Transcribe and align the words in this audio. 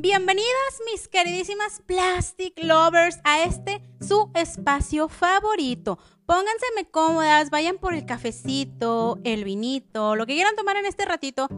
Bienvenidas 0.00 0.46
mis 0.90 1.06
queridísimas 1.06 1.80
Plastic 1.86 2.54
Lovers 2.62 3.20
a 3.22 3.44
este 3.44 3.80
su 4.00 4.32
espacio 4.34 5.08
favorito. 5.08 5.98
Pónganse 6.26 6.66
cómodas, 6.90 7.50
vayan 7.50 7.78
por 7.78 7.94
el 7.94 8.04
cafecito, 8.04 9.18
el 9.22 9.44
vinito, 9.44 10.16
lo 10.16 10.26
que 10.26 10.34
quieran 10.34 10.56
tomar 10.56 10.76
en 10.76 10.86
este 10.86 11.04
ratito, 11.04 11.48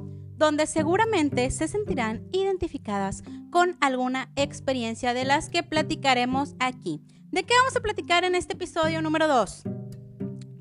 donde 0.40 0.66
seguramente 0.66 1.50
se 1.50 1.68
sentirán 1.68 2.26
identificadas 2.32 3.22
con 3.50 3.76
alguna 3.82 4.32
experiencia 4.36 5.12
de 5.12 5.26
las 5.26 5.50
que 5.50 5.62
platicaremos 5.62 6.54
aquí. 6.58 7.02
¿De 7.30 7.44
qué 7.44 7.52
vamos 7.58 7.76
a 7.76 7.80
platicar 7.80 8.24
en 8.24 8.34
este 8.34 8.54
episodio 8.54 9.02
número 9.02 9.28
2? 9.28 9.64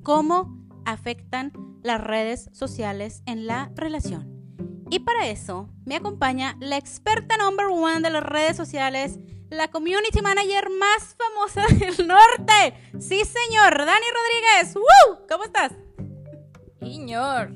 ¿Cómo 0.03 0.67
afectan 0.85 1.53
las 1.81 2.01
redes 2.01 2.49
sociales 2.51 3.23
en 3.25 3.47
la 3.47 3.71
relación? 3.73 4.27
Y 4.89 4.99
para 4.99 5.27
eso 5.27 5.69
me 5.85 5.95
acompaña 5.95 6.57
la 6.59 6.75
experta 6.75 7.37
number 7.37 7.67
one 7.67 8.01
de 8.01 8.09
las 8.09 8.23
redes 8.23 8.57
sociales, 8.57 9.17
la 9.49 9.69
community 9.69 10.21
manager 10.21 10.69
más 10.77 11.15
famosa 11.15 11.73
del 11.79 12.05
norte. 12.05 12.73
Sí, 12.99 13.23
señor, 13.23 13.77
Dani 13.77 14.05
Rodríguez. 14.17 14.75
¡Woo! 14.75 15.25
¿Cómo 15.29 15.45
estás? 15.45 15.71
Señor, 16.81 17.51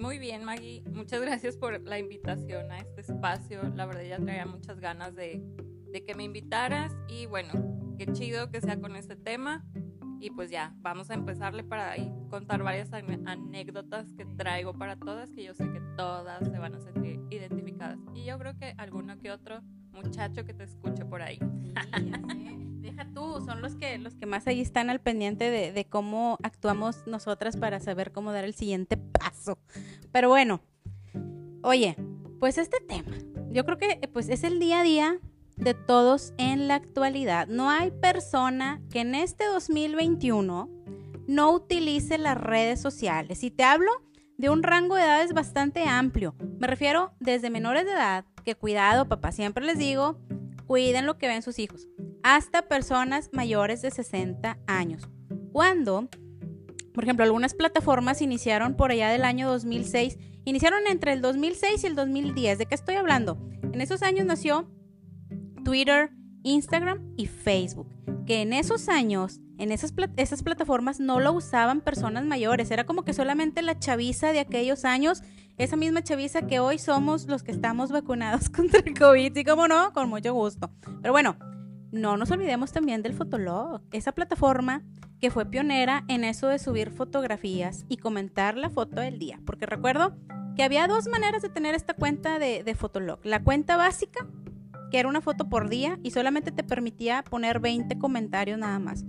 muy 0.00 0.18
bien, 0.18 0.44
Maggie. 0.44 0.82
Muchas 0.92 1.20
gracias 1.20 1.56
por 1.56 1.80
la 1.82 1.98
invitación 1.98 2.72
a 2.72 2.78
este 2.78 3.02
espacio. 3.02 3.62
La 3.74 3.86
verdad 3.86 4.02
ya 4.02 4.18
traía 4.18 4.46
muchas 4.46 4.80
ganas 4.80 5.14
de, 5.14 5.42
de 5.92 6.04
que 6.04 6.14
me 6.14 6.24
invitaras 6.24 6.96
y 7.08 7.26
bueno, 7.26 7.52
qué 7.98 8.06
chido 8.12 8.50
que 8.50 8.60
sea 8.60 8.80
con 8.80 8.96
este 8.96 9.14
tema. 9.14 9.64
Y 10.18 10.30
pues 10.30 10.50
ya, 10.50 10.74
vamos 10.78 11.10
a 11.10 11.14
empezarle 11.14 11.64
para 11.64 11.94
contar 12.28 12.62
varias 12.62 12.92
anécdotas 12.92 14.12
que 14.14 14.24
traigo 14.24 14.74
para 14.74 14.96
todas, 14.96 15.30
que 15.30 15.44
yo 15.44 15.54
sé 15.54 15.70
que 15.70 15.80
todas 15.96 16.46
se 16.46 16.58
van 16.58 16.74
a 16.74 16.80
sentir 16.80 17.20
identificadas. 17.30 17.98
Y 18.14 18.24
yo 18.24 18.38
creo 18.38 18.56
que 18.58 18.74
alguno 18.76 19.18
que 19.18 19.30
otro 19.30 19.62
muchacho 19.92 20.44
que 20.44 20.54
te 20.54 20.64
escuche 20.64 21.04
por 21.04 21.22
ahí. 21.22 21.38
Deja 22.80 23.06
tú, 23.12 23.42
son 23.44 23.60
los 23.62 23.74
que, 23.76 23.98
los 23.98 24.14
que 24.14 24.26
más 24.26 24.46
ahí 24.46 24.60
están 24.60 24.90
al 24.90 25.00
pendiente 25.00 25.50
de, 25.50 25.72
de 25.72 25.84
cómo 25.84 26.38
actuamos 26.42 27.06
nosotras 27.06 27.56
para 27.56 27.80
saber 27.80 28.12
cómo 28.12 28.32
dar 28.32 28.44
el 28.44 28.54
siguiente 28.54 28.96
paso. 28.96 29.58
Pero 30.12 30.28
bueno, 30.28 30.60
oye, 31.62 31.96
pues 32.38 32.58
este 32.58 32.80
tema, 32.80 33.16
yo 33.50 33.64
creo 33.64 33.78
que 33.78 34.08
pues 34.12 34.28
es 34.28 34.44
el 34.44 34.58
día 34.58 34.80
a 34.80 34.82
día 34.82 35.18
de 35.56 35.74
todos 35.74 36.32
en 36.38 36.68
la 36.68 36.76
actualidad. 36.76 37.46
No 37.46 37.70
hay 37.70 37.90
persona 37.90 38.80
que 38.90 39.00
en 39.00 39.14
este 39.14 39.44
2021 39.44 40.70
no 41.26 41.52
utilice 41.52 42.18
las 42.18 42.36
redes 42.36 42.80
sociales. 42.80 43.44
Y 43.44 43.50
te 43.50 43.62
hablo 43.62 43.90
de 44.36 44.50
un 44.50 44.62
rango 44.62 44.96
de 44.96 45.02
edades 45.02 45.32
bastante 45.32 45.84
amplio. 45.84 46.34
Me 46.58 46.66
refiero 46.66 47.12
desde 47.20 47.50
menores 47.50 47.84
de 47.84 47.92
edad, 47.92 48.24
que 48.42 48.54
cuidado, 48.54 49.08
papá, 49.08 49.32
siempre 49.32 49.64
les 49.64 49.78
digo, 49.78 50.18
cuiden 50.66 51.06
lo 51.06 51.18
que 51.18 51.28
ven 51.28 51.42
sus 51.42 51.58
hijos, 51.58 51.88
hasta 52.22 52.68
personas 52.68 53.30
mayores 53.32 53.82
de 53.82 53.90
60 53.90 54.58
años. 54.66 55.08
Cuando, 55.52 56.08
por 56.94 57.04
ejemplo, 57.04 57.24
algunas 57.24 57.54
plataformas 57.54 58.22
iniciaron 58.22 58.76
por 58.76 58.90
allá 58.90 59.10
del 59.10 59.24
año 59.24 59.48
2006, 59.48 60.18
iniciaron 60.44 60.86
entre 60.88 61.12
el 61.12 61.22
2006 61.22 61.82
y 61.82 61.86
el 61.86 61.94
2010. 61.94 62.58
¿De 62.58 62.66
qué 62.66 62.74
estoy 62.74 62.94
hablando? 62.96 63.38
En 63.72 63.80
esos 63.80 64.02
años 64.02 64.26
nació 64.26 64.70
Twitter, 65.64 66.10
Instagram 66.42 67.14
y 67.16 67.26
Facebook, 67.26 67.88
que 68.26 68.42
en 68.42 68.52
esos 68.52 68.88
años, 68.88 69.40
en 69.58 69.72
esas, 69.72 69.92
esas 70.16 70.42
plataformas 70.42 71.00
no 71.00 71.20
lo 71.20 71.32
usaban 71.32 71.80
personas 71.80 72.24
mayores, 72.24 72.70
era 72.70 72.84
como 72.84 73.04
que 73.04 73.12
solamente 73.12 73.62
la 73.62 73.78
chaviza 73.78 74.32
de 74.32 74.40
aquellos 74.40 74.84
años, 74.84 75.22
esa 75.62 75.76
misma 75.76 76.02
chaviza 76.02 76.46
que 76.46 76.58
hoy 76.58 76.78
somos 76.78 77.26
los 77.26 77.42
que 77.42 77.52
estamos 77.52 77.92
vacunados 77.92 78.48
contra 78.50 78.80
el 78.80 78.98
COVID, 78.98 79.36
y 79.36 79.44
como 79.44 79.68
no, 79.68 79.92
con 79.92 80.08
mucho 80.08 80.32
gusto. 80.32 80.70
Pero 81.02 81.12
bueno, 81.12 81.36
no 81.92 82.16
nos 82.16 82.30
olvidemos 82.30 82.72
también 82.72 83.02
del 83.02 83.12
Fotolog, 83.12 83.82
esa 83.92 84.12
plataforma 84.12 84.82
que 85.20 85.30
fue 85.30 85.44
pionera 85.44 86.04
en 86.08 86.24
eso 86.24 86.48
de 86.48 86.58
subir 86.58 86.90
fotografías 86.90 87.84
y 87.90 87.98
comentar 87.98 88.56
la 88.56 88.70
foto 88.70 89.02
del 89.02 89.18
día, 89.18 89.38
porque 89.44 89.66
recuerdo 89.66 90.16
que 90.56 90.62
había 90.62 90.88
dos 90.88 91.08
maneras 91.08 91.42
de 91.42 91.50
tener 91.50 91.74
esta 91.74 91.92
cuenta 91.92 92.38
de, 92.38 92.64
de 92.64 92.74
Fotolog, 92.74 93.20
la 93.24 93.42
cuenta 93.42 93.76
básica 93.76 94.26
que 94.90 94.98
era 94.98 95.08
una 95.08 95.20
foto 95.20 95.48
por 95.48 95.68
día 95.68 95.98
y 96.02 96.10
solamente 96.10 96.52
te 96.52 96.64
permitía 96.64 97.22
poner 97.22 97.60
20 97.60 97.98
comentarios 97.98 98.58
nada 98.58 98.78
más. 98.78 99.04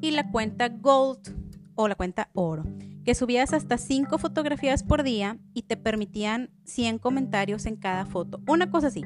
Y 0.00 0.10
la 0.10 0.30
cuenta 0.30 0.68
Gold 0.70 1.36
o 1.76 1.88
la 1.88 1.94
cuenta 1.94 2.30
Oro, 2.32 2.64
que 3.04 3.14
subías 3.14 3.52
hasta 3.52 3.78
5 3.78 4.18
fotografías 4.18 4.82
por 4.82 5.02
día 5.02 5.38
y 5.54 5.62
te 5.62 5.76
permitían 5.76 6.50
100 6.64 6.98
comentarios 6.98 7.66
en 7.66 7.76
cada 7.76 8.06
foto. 8.06 8.40
Una 8.46 8.70
cosa 8.70 8.88
así. 8.88 9.04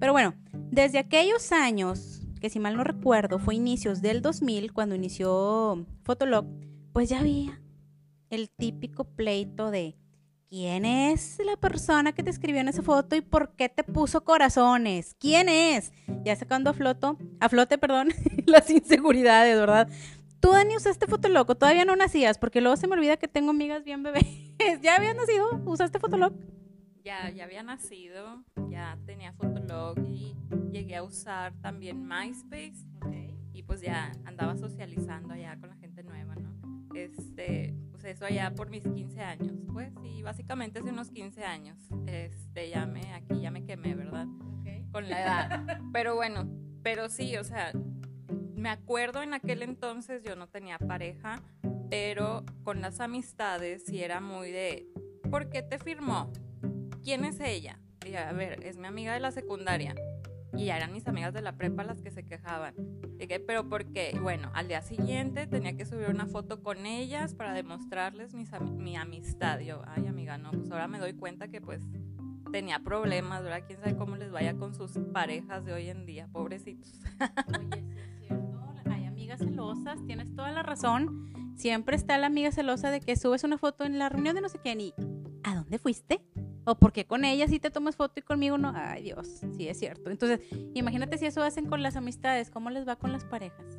Pero 0.00 0.12
bueno, 0.12 0.34
desde 0.70 0.98
aquellos 0.98 1.52
años, 1.52 2.20
que 2.40 2.50
si 2.50 2.60
mal 2.60 2.76
no 2.76 2.84
recuerdo, 2.84 3.38
fue 3.38 3.54
inicios 3.54 4.02
del 4.02 4.22
2000 4.22 4.72
cuando 4.72 4.94
inició 4.94 5.86
Fotolog, 6.02 6.46
pues 6.92 7.08
ya 7.08 7.20
había 7.20 7.60
el 8.30 8.50
típico 8.50 9.04
pleito 9.04 9.70
de 9.70 9.96
¿Quién 10.48 10.86
es 10.86 11.38
la 11.44 11.58
persona 11.58 12.12
que 12.12 12.22
te 12.22 12.30
escribió 12.30 12.62
en 12.62 12.68
esa 12.68 12.80
foto 12.82 13.14
y 13.14 13.20
por 13.20 13.54
qué 13.54 13.68
te 13.68 13.84
puso 13.84 14.24
corazones? 14.24 15.14
¿Quién 15.20 15.50
es? 15.50 15.92
Ya 16.24 16.34
sacando 16.36 16.70
a 16.70 16.72
flote, 16.72 17.06
a 17.38 17.48
flote, 17.50 17.76
perdón, 17.76 18.14
las 18.46 18.70
inseguridades, 18.70 19.58
¿verdad? 19.58 19.90
Tú, 20.40 20.52
Dani, 20.52 20.76
usaste 20.76 21.06
Fotolog, 21.06 21.46
todavía 21.56 21.84
no 21.84 21.96
nacías, 21.96 22.38
porque 22.38 22.60
luego 22.60 22.76
se 22.76 22.86
me 22.86 22.94
olvida 22.94 23.16
que 23.16 23.28
tengo 23.28 23.50
amigas 23.50 23.84
bien 23.84 24.02
bebés. 24.02 24.26
¿Ya 24.82 24.96
habías 24.96 25.16
nacido? 25.16 25.62
¿Usaste 25.66 25.98
Fotolog? 25.98 26.32
Ya, 27.04 27.30
ya 27.30 27.44
había 27.44 27.62
nacido, 27.62 28.44
ya 28.68 28.98
tenía 29.06 29.32
Fotolog 29.32 29.98
y 30.08 30.36
llegué 30.70 30.96
a 30.96 31.02
usar 31.02 31.54
también 31.60 32.06
MySpace. 32.06 32.86
Y 33.52 33.64
pues 33.64 33.80
ya 33.80 34.12
andaba 34.24 34.56
socializando 34.56 35.34
allá 35.34 35.56
con 35.58 35.70
la 35.70 35.76
gente 35.76 36.04
nueva, 36.04 36.36
¿no? 36.36 36.54
Este, 36.94 37.74
pues 37.90 38.04
eso 38.04 38.24
allá 38.24 38.54
por 38.54 38.70
mis 38.70 38.84
15 38.84 39.20
años, 39.20 39.52
pues, 39.72 39.92
y 40.04 40.22
básicamente 40.22 40.78
hace 40.78 40.90
unos 40.90 41.10
15 41.10 41.44
años, 41.44 41.76
este, 42.06 42.70
ya 42.70 42.86
me, 42.86 43.12
aquí 43.14 43.40
ya 43.40 43.50
me 43.50 43.64
quemé, 43.64 43.94
¿verdad? 43.94 44.26
Con 44.92 45.08
la 45.08 45.22
edad. 45.22 45.82
Pero 45.92 46.14
bueno, 46.14 46.48
pero 46.82 47.10
sí, 47.10 47.36
o 47.36 47.44
sea, 47.44 47.72
me 48.58 48.70
acuerdo 48.70 49.22
en 49.22 49.34
aquel 49.34 49.62
entonces 49.62 50.22
yo 50.24 50.36
no 50.36 50.48
tenía 50.48 50.78
pareja, 50.78 51.42
pero 51.90 52.44
con 52.64 52.80
las 52.80 53.00
amistades 53.00 53.84
sí 53.86 54.02
era 54.02 54.20
muy 54.20 54.50
de, 54.50 54.88
¿por 55.30 55.48
qué 55.48 55.62
te 55.62 55.78
firmó? 55.78 56.30
¿Quién 57.02 57.24
es 57.24 57.40
ella? 57.40 57.78
Y 58.06 58.14
a 58.16 58.32
ver, 58.32 58.64
es 58.64 58.76
mi 58.76 58.86
amiga 58.86 59.14
de 59.14 59.20
la 59.20 59.30
secundaria 59.30 59.94
y 60.56 60.66
ya 60.66 60.76
eran 60.76 60.92
mis 60.92 61.06
amigas 61.06 61.32
de 61.32 61.40
la 61.40 61.56
prepa 61.56 61.84
las 61.84 62.02
que 62.02 62.10
se 62.10 62.24
quejaban. 62.24 62.74
Dije, 63.16 63.38
pero 63.38 63.68
¿por 63.68 63.92
qué? 63.92 64.18
Bueno, 64.20 64.50
al 64.54 64.66
día 64.66 64.82
siguiente 64.82 65.46
tenía 65.46 65.76
que 65.76 65.86
subir 65.86 66.08
una 66.08 66.26
foto 66.26 66.62
con 66.62 66.84
ellas 66.84 67.34
para 67.34 67.52
demostrarles 67.52 68.34
mi 68.34 68.96
amistad. 68.96 69.60
Yo, 69.60 69.82
ay 69.86 70.06
amiga, 70.06 70.36
no, 70.36 70.50
pues 70.50 70.70
ahora 70.70 70.88
me 70.88 70.98
doy 70.98 71.12
cuenta 71.12 71.48
que 71.48 71.60
pues 71.60 71.82
tenía 72.50 72.80
problemas, 72.80 73.42
¿verdad? 73.44 73.64
Quién 73.66 73.78
sabe 73.80 73.96
cómo 73.96 74.16
les 74.16 74.32
vaya 74.32 74.56
con 74.56 74.74
sus 74.74 74.98
parejas 75.12 75.64
de 75.64 75.72
hoy 75.72 75.90
en 75.90 76.06
día, 76.06 76.28
pobrecitos. 76.32 77.00
Celosas, 79.38 80.04
tienes 80.06 80.34
toda 80.34 80.50
la 80.50 80.62
razón. 80.62 81.54
Siempre 81.56 81.96
está 81.96 82.18
la 82.18 82.26
amiga 82.26 82.52
celosa 82.52 82.90
de 82.90 83.00
que 83.00 83.16
subes 83.16 83.44
una 83.44 83.58
foto 83.58 83.84
en 83.84 83.98
la 83.98 84.08
reunión 84.08 84.34
de 84.34 84.40
no 84.40 84.48
sé 84.48 84.58
quién 84.58 84.80
y 84.80 84.94
¿a 85.42 85.54
dónde 85.54 85.78
fuiste? 85.78 86.22
O 86.64 86.78
porque 86.78 87.06
con 87.06 87.24
ella 87.24 87.48
sí 87.48 87.58
te 87.58 87.70
tomas 87.70 87.96
foto 87.96 88.20
y 88.20 88.22
conmigo 88.22 88.58
no. 88.58 88.72
Ay, 88.74 89.02
Dios, 89.02 89.40
sí 89.56 89.68
es 89.68 89.78
cierto. 89.78 90.10
Entonces, 90.10 90.40
imagínate 90.74 91.18
si 91.18 91.26
eso 91.26 91.42
hacen 91.42 91.66
con 91.66 91.82
las 91.82 91.96
amistades, 91.96 92.50
¿cómo 92.50 92.70
les 92.70 92.86
va 92.86 92.96
con 92.96 93.10
las 93.10 93.24
parejas? 93.24 93.78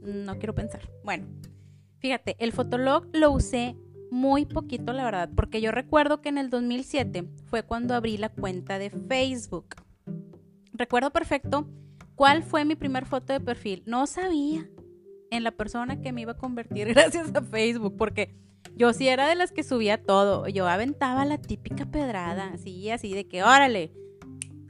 No 0.00 0.38
quiero 0.38 0.54
pensar. 0.54 0.90
Bueno, 1.04 1.26
fíjate, 1.98 2.36
el 2.38 2.52
Fotolog 2.52 3.08
lo 3.12 3.30
usé 3.32 3.76
muy 4.10 4.46
poquito, 4.46 4.92
la 4.92 5.04
verdad, 5.04 5.30
porque 5.34 5.60
yo 5.60 5.72
recuerdo 5.72 6.22
que 6.22 6.30
en 6.30 6.38
el 6.38 6.48
2007 6.48 7.28
fue 7.44 7.62
cuando 7.62 7.94
abrí 7.94 8.16
la 8.16 8.30
cuenta 8.30 8.78
de 8.78 8.90
Facebook. 8.90 9.76
Recuerdo 10.72 11.10
perfecto 11.10 11.68
cuál 12.16 12.42
fue 12.42 12.64
mi 12.64 12.74
primer 12.74 13.06
foto 13.06 13.32
de 13.32 13.40
perfil. 13.40 13.84
No 13.86 14.08
sabía 14.08 14.68
en 15.30 15.44
la 15.44 15.52
persona 15.52 16.00
que 16.00 16.12
me 16.12 16.22
iba 16.22 16.32
a 16.32 16.36
convertir 16.36 16.88
gracias 16.94 17.32
a 17.34 17.42
Facebook, 17.42 17.96
porque 17.96 18.34
yo 18.74 18.92
sí 18.92 19.06
era 19.06 19.28
de 19.28 19.36
las 19.36 19.52
que 19.52 19.62
subía 19.62 20.02
todo. 20.02 20.48
Yo 20.48 20.66
aventaba 20.66 21.24
la 21.24 21.38
típica 21.38 21.86
pedrada, 21.86 22.50
así, 22.52 22.90
así, 22.90 23.12
de 23.14 23.28
que, 23.28 23.44
órale, 23.44 23.92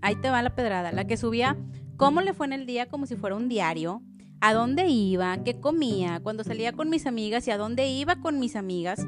ahí 0.03 0.17
te 0.17 0.29
va 0.29 0.43
la 0.43 0.55
pedrada. 0.55 0.93
La 0.93 1.07
que 1.07 1.17
subía 1.17 1.57
cómo 1.97 2.21
le 2.21 2.35
fue 2.35 2.47
en 2.47 2.53
el 2.53 2.67
día 2.67 2.87
como 2.87 3.07
si 3.07 3.17
fuera 3.17 3.37
un 3.37 3.49
diario, 3.49 4.03
a 4.41 4.53
dónde 4.53 4.89
iba, 4.89 5.43
qué 5.45 5.61
comía, 5.61 6.21
cuando 6.21 6.45
salía 6.45 6.73
con 6.73 6.91
mis 6.91 7.07
amigas 7.07 7.49
y 7.49 7.53
a 7.53 7.57
dónde 7.57 7.89
iba 7.89 8.17
con 8.17 8.39
mis 8.39 8.55
amigas. 8.55 9.07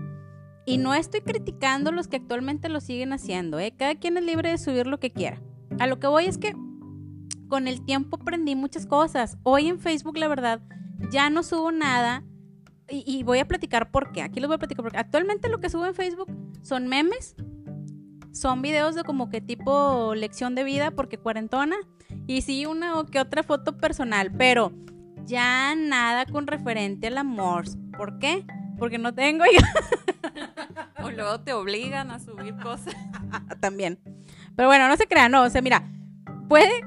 Y 0.65 0.79
no 0.79 0.95
estoy 0.95 1.21
criticando 1.23 1.93
los 1.93 2.09
que 2.09 2.17
actualmente 2.17 2.69
lo 2.69 2.81
siguen 2.81 3.13
haciendo, 3.13 3.59
¿eh? 3.59 3.73
Cada 3.77 3.95
quien 3.95 4.17
es 4.17 4.25
libre 4.25 4.51
de 4.51 4.59
subir 4.59 4.87
lo 4.87 5.01
que 5.01 5.11
quiera. 5.11 5.41
A 5.79 5.87
lo 5.87 5.99
que 5.99 6.07
voy 6.07 6.27
es 6.27 6.37
que 6.37 6.55
con 7.49 7.69
el 7.69 7.85
tiempo 7.85 8.19
aprendí 8.21 8.55
muchas 8.55 8.87
cosas. 8.87 9.39
Hoy 9.43 9.69
en 9.69 9.81
Facebook, 9.81 10.17
la 10.17 10.29
verdad, 10.29 10.61
ya 11.11 11.31
no 11.31 11.43
subo 11.43 11.73
nada. 11.73 12.25
Y, 12.91 13.05
y 13.07 13.23
voy 13.23 13.39
a 13.39 13.49
platicar 13.49 13.91
por 13.91 14.13
qué. 14.13 14.23
Aquí 14.23 14.41
les 14.41 14.49
voy 14.49 14.55
a 14.55 14.59
platicar 14.59 14.83
porque 14.83 14.99
actualmente 14.99 15.49
lo 15.49 15.61
que 15.61 15.69
subo 15.69 15.87
en 15.87 15.95
Facebook 15.95 16.31
son 16.63 16.89
memes, 16.89 17.37
son 18.33 18.63
videos 18.63 18.95
de 18.95 19.05
como 19.05 19.31
que 19.31 19.41
tipo 19.41 20.15
lección 20.15 20.55
de 20.55 20.65
vida 20.65 20.91
porque 20.91 21.19
cuarentona 21.19 21.77
y 22.27 22.43
sí 22.43 22.67
una 22.67 22.99
o 22.99 23.07
que 23.07 23.21
otra 23.21 23.43
foto 23.43 23.77
personal, 23.77 24.31
pero 24.33 24.73
ya 25.25 25.75
nada 25.75 26.27
con 26.27 26.47
referente 26.47 27.09
al 27.09 27.19
amor. 27.19 27.65
¿Por 27.97 28.19
qué? 28.19 28.45
Porque 28.79 28.99
no 28.99 29.15
tengo 29.15 29.45
o 31.03 31.11
luego 31.11 31.41
te 31.41 31.53
obligan 31.53 32.11
a 32.11 32.19
subir 32.19 32.57
cosas. 32.57 32.95
También. 33.61 33.99
Pero 34.57 34.69
bueno, 34.69 34.89
no 34.89 34.97
se 34.97 35.07
crean, 35.07 35.33
no, 35.33 35.43
o 35.43 35.51
sea, 35.51 35.63
mira, 35.63 35.83
puede, 36.49 36.83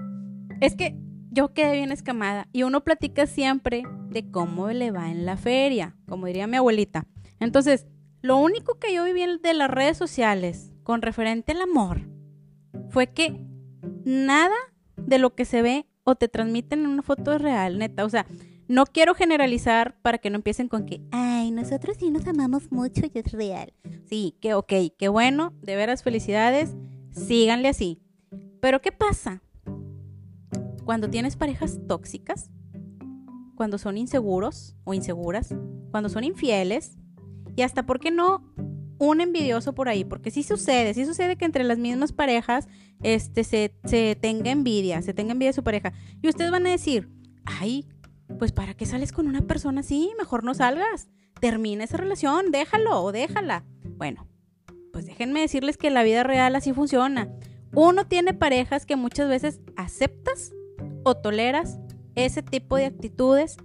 es 0.62 0.76
que 0.76 0.96
yo 1.32 1.54
quedé 1.54 1.74
bien 1.74 1.92
escamada 1.92 2.48
y 2.54 2.64
uno 2.64 2.84
platica 2.84 3.26
siempre 3.26 3.84
de 4.10 4.30
cómo 4.30 4.70
le 4.70 4.92
va 4.92 5.10
en 5.10 5.26
la 5.26 5.36
feria, 5.36 5.98
como 6.08 6.28
diría 6.28 6.48
mi 6.48 6.58
abuelita. 6.58 7.08
Entonces, 7.40 7.88
lo 8.22 8.38
único 8.38 8.78
que 8.78 8.94
yo 8.94 9.04
viví 9.04 9.24
de 9.42 9.54
las 9.54 9.70
redes 9.70 9.98
sociales 9.98 10.72
con 10.84 11.02
referente 11.02 11.54
al 11.54 11.62
amor 11.62 12.08
fue 12.90 13.08
que 13.08 13.44
nada 14.06 14.56
de 14.96 15.18
lo 15.18 15.34
que 15.34 15.46
se 15.46 15.62
ve 15.62 15.88
o 16.04 16.16
te 16.16 16.28
transmiten 16.28 16.82
en 16.82 16.88
una 16.88 17.02
foto 17.02 17.34
es 17.34 17.42
real, 17.42 17.80
neta. 17.80 18.06
O 18.06 18.10
sea, 18.10 18.28
no 18.68 18.86
quiero 18.86 19.16
generalizar 19.16 19.98
para 20.02 20.20
que 20.20 20.30
no 20.30 20.36
empiecen 20.36 20.68
con 20.68 20.86
que, 20.86 21.02
ay, 21.12 21.52
nosotros 21.52 21.98
sí 22.00 22.12
nos 22.12 22.28
amamos 22.28 22.72
mucho 22.72 23.02
y 23.12 23.18
es 23.18 23.32
real. 23.32 23.74
Sí, 24.06 24.36
que 24.42 24.54
ok, 24.54 24.74
qué 24.98 25.08
bueno, 25.08 25.54
de 25.62 25.76
veras 25.76 26.04
felicidades, 26.04 26.76
síganle 27.12 27.70
así. 27.70 28.00
Pero 28.60 28.82
¿qué 28.82 28.92
pasa? 28.92 29.42
Cuando 30.92 31.10
tienes 31.10 31.38
parejas 31.38 31.80
tóxicas, 31.88 32.50
cuando 33.56 33.78
son 33.78 33.98
inseguros 33.98 34.76
o 34.84 34.94
inseguras, 34.94 35.56
cuando 35.90 36.10
son 36.10 36.26
infieles, 36.26 36.98
y 37.56 37.62
hasta, 37.62 37.86
¿por 37.86 38.02
qué 38.02 38.12
no? 38.12 38.44
Un 38.98 39.22
envidioso 39.22 39.74
por 39.74 39.88
ahí, 39.88 40.04
porque 40.04 40.32
sí 40.32 40.44
sucede, 40.44 40.94
sí 40.94 41.06
sucede 41.06 41.38
que 41.38 41.46
entre 41.46 41.64
las 41.64 41.78
mismas 41.78 42.12
parejas 42.12 42.68
este, 43.04 43.46
se, 43.46 43.74
se 43.86 44.18
tenga 44.20 44.52
envidia, 44.52 45.02
se 45.02 45.14
tenga 45.14 45.32
envidia 45.32 45.52
de 45.52 45.54
su 45.54 45.64
pareja. 45.64 45.94
Y 46.22 46.28
ustedes 46.28 46.52
van 46.52 46.68
a 46.68 46.72
decir, 46.72 47.10
ay, 47.46 47.88
pues 48.38 48.52
¿para 48.52 48.74
qué 48.74 48.86
sales 48.86 49.14
con 49.14 49.30
una 49.30 49.48
persona 49.48 49.80
así? 49.80 50.12
Mejor 50.18 50.44
no 50.44 50.54
salgas. 50.54 51.08
Termina 51.40 51.86
esa 51.86 51.96
relación, 51.96 52.52
déjalo 52.52 53.02
o 53.02 53.14
déjala. 53.14 53.64
Bueno, 53.96 54.28
pues 54.92 55.06
déjenme 55.06 55.40
decirles 55.40 55.78
que 55.78 55.90
la 55.90 56.04
vida 56.04 56.24
real 56.24 56.54
así 56.54 56.74
funciona. 56.74 57.34
Uno 57.74 58.08
tiene 58.08 58.34
parejas 58.34 58.86
que 58.86 58.98
muchas 58.98 59.30
veces 59.30 59.62
aceptas 59.78 60.52
o 61.04 61.16
toleras 61.16 61.80
ese 62.16 62.44
tipo 62.44 62.76
de 62.76 62.86
actitudes 62.86 63.58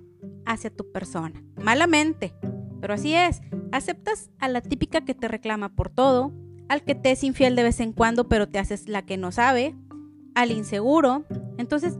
hacia 0.44 0.70
tu 0.70 0.90
persona. 0.92 1.42
Malamente, 1.56 2.34
pero 2.80 2.94
así 2.94 3.14
es. 3.14 3.42
Aceptas 3.72 4.30
a 4.38 4.48
la 4.48 4.60
típica 4.60 5.00
que 5.04 5.14
te 5.14 5.28
reclama 5.28 5.74
por 5.74 5.90
todo, 5.90 6.32
al 6.68 6.82
que 6.82 6.94
te 6.94 7.10
es 7.10 7.24
infiel 7.24 7.56
de 7.56 7.62
vez 7.62 7.80
en 7.80 7.92
cuando 7.92 8.28
pero 8.28 8.48
te 8.48 8.58
haces 8.58 8.88
la 8.88 9.02
que 9.02 9.16
no 9.16 9.32
sabe, 9.32 9.74
al 10.34 10.52
inseguro. 10.52 11.24
Entonces, 11.58 11.98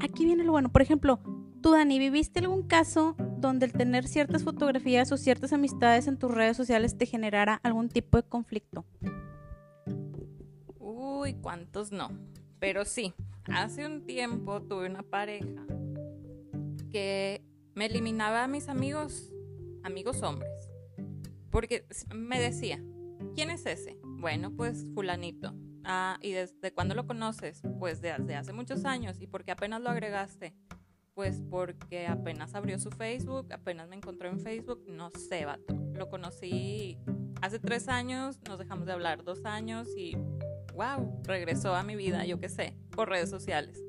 aquí 0.00 0.24
viene 0.24 0.44
lo 0.44 0.52
bueno. 0.52 0.70
Por 0.70 0.82
ejemplo, 0.82 1.20
Tú, 1.60 1.72
Dani, 1.72 1.98
¿viviste 1.98 2.40
algún 2.40 2.62
caso 2.62 3.14
donde 3.36 3.66
el 3.66 3.72
tener 3.72 4.08
ciertas 4.08 4.44
fotografías 4.44 5.12
o 5.12 5.18
ciertas 5.18 5.52
amistades 5.52 6.06
en 6.06 6.16
tus 6.16 6.30
redes 6.30 6.56
sociales 6.56 6.96
te 6.96 7.04
generara 7.04 7.60
algún 7.62 7.90
tipo 7.90 8.16
de 8.16 8.22
conflicto? 8.22 8.86
Uy, 10.78 11.34
¿cuántos 11.34 11.92
no? 11.92 12.12
Pero 12.60 12.86
sí, 12.86 13.12
hace 13.46 13.86
un 13.86 14.04
tiempo 14.04 14.62
tuve 14.62 14.86
una 14.86 15.02
pareja 15.02 15.66
que 16.90 17.44
me 17.74 17.86
eliminaba 17.86 18.44
a 18.44 18.48
mis 18.48 18.68
amigos, 18.68 19.32
amigos 19.82 20.22
hombres, 20.22 20.70
porque 21.50 21.86
me 22.14 22.40
decía, 22.40 22.82
¿quién 23.34 23.50
es 23.50 23.66
ese? 23.66 23.98
Bueno, 24.02 24.54
pues 24.54 24.86
fulanito. 24.94 25.54
Ah, 25.84 26.18
¿y 26.20 26.32
desde 26.32 26.72
cuándo 26.72 26.94
lo 26.94 27.06
conoces? 27.06 27.62
Pues 27.78 28.00
desde 28.00 28.36
hace 28.36 28.52
muchos 28.52 28.84
años. 28.84 29.20
¿Y 29.20 29.26
por 29.26 29.44
qué 29.44 29.52
apenas 29.52 29.80
lo 29.80 29.90
agregaste? 29.90 30.54
Pues 31.14 31.42
porque 31.50 32.06
apenas 32.06 32.54
abrió 32.54 32.78
su 32.78 32.90
Facebook, 32.90 33.52
apenas 33.52 33.88
me 33.88 33.96
encontró 33.96 34.28
en 34.28 34.40
Facebook, 34.40 34.84
no 34.86 35.10
sé, 35.10 35.44
vato. 35.44 35.74
Lo 35.94 36.08
conocí 36.08 36.98
hace 37.40 37.58
tres 37.58 37.88
años, 37.88 38.38
nos 38.48 38.58
dejamos 38.58 38.86
de 38.86 38.92
hablar 38.92 39.24
dos 39.24 39.44
años 39.44 39.88
y 39.96 40.16
wow, 40.74 41.20
regresó 41.24 41.74
a 41.74 41.82
mi 41.82 41.96
vida, 41.96 42.24
yo 42.24 42.38
qué 42.38 42.48
sé, 42.48 42.76
por 42.90 43.08
redes 43.08 43.30
sociales. 43.30 43.82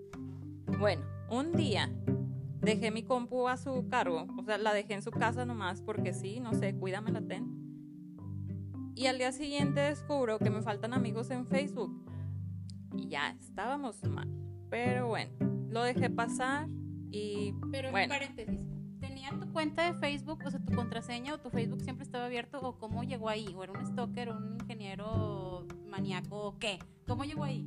Bueno, 0.79 1.03
un 1.29 1.53
día 1.53 1.89
dejé 2.61 2.91
mi 2.91 3.03
compu 3.03 3.47
a 3.47 3.57
su 3.57 3.87
cargo, 3.89 4.27
o 4.37 4.43
sea, 4.43 4.57
la 4.57 4.73
dejé 4.73 4.93
en 4.93 5.01
su 5.01 5.11
casa 5.11 5.45
nomás 5.45 5.81
porque 5.81 6.13
sí, 6.13 6.39
no 6.39 6.53
sé, 6.53 6.75
cuídame 6.75 7.11
la 7.11 7.21
ten. 7.21 7.61
Y 8.95 9.07
al 9.07 9.17
día 9.17 9.31
siguiente 9.31 9.79
descubro 9.79 10.37
que 10.37 10.49
me 10.49 10.61
faltan 10.61 10.93
amigos 10.93 11.31
en 11.31 11.47
Facebook. 11.47 12.05
Y 12.95 13.07
ya 13.07 13.31
estábamos 13.39 14.03
mal. 14.03 14.29
Pero 14.69 15.07
bueno, 15.07 15.31
lo 15.69 15.83
dejé 15.83 16.09
pasar 16.09 16.67
y 17.09 17.53
Pero 17.71 17.91
bueno. 17.91 18.13
paréntesis, 18.13 18.61
¿tenía 18.99 19.31
tu 19.31 19.51
cuenta 19.51 19.91
de 19.91 19.99
Facebook, 19.99 20.39
o 20.45 20.51
sea, 20.51 20.59
tu 20.59 20.73
contraseña 20.73 21.33
o 21.33 21.39
tu 21.39 21.49
Facebook 21.49 21.81
siempre 21.81 22.03
estaba 22.03 22.25
abierto 22.25 22.59
o 22.61 22.77
cómo 22.77 23.03
llegó 23.03 23.29
ahí? 23.29 23.53
¿O 23.55 23.63
era 23.63 23.73
un 23.73 23.85
stalker, 23.85 24.29
un 24.29 24.57
ingeniero 24.61 25.60
maníaco 25.91 26.35
o 26.35 26.57
qué? 26.57 26.79
¿Cómo 27.07 27.23
llegó 27.23 27.43
ahí? 27.43 27.63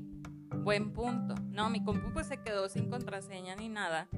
Buen 0.65 0.93
punto. 0.93 1.37
No, 1.51 1.71
mi 1.71 1.85
compu 1.85 2.13
pues 2.13 2.27
se 2.27 2.43
quedó 2.43 2.69
sin 2.69 2.91
contraseña 2.91 3.55
ni 3.55 3.69
nada 3.69 4.09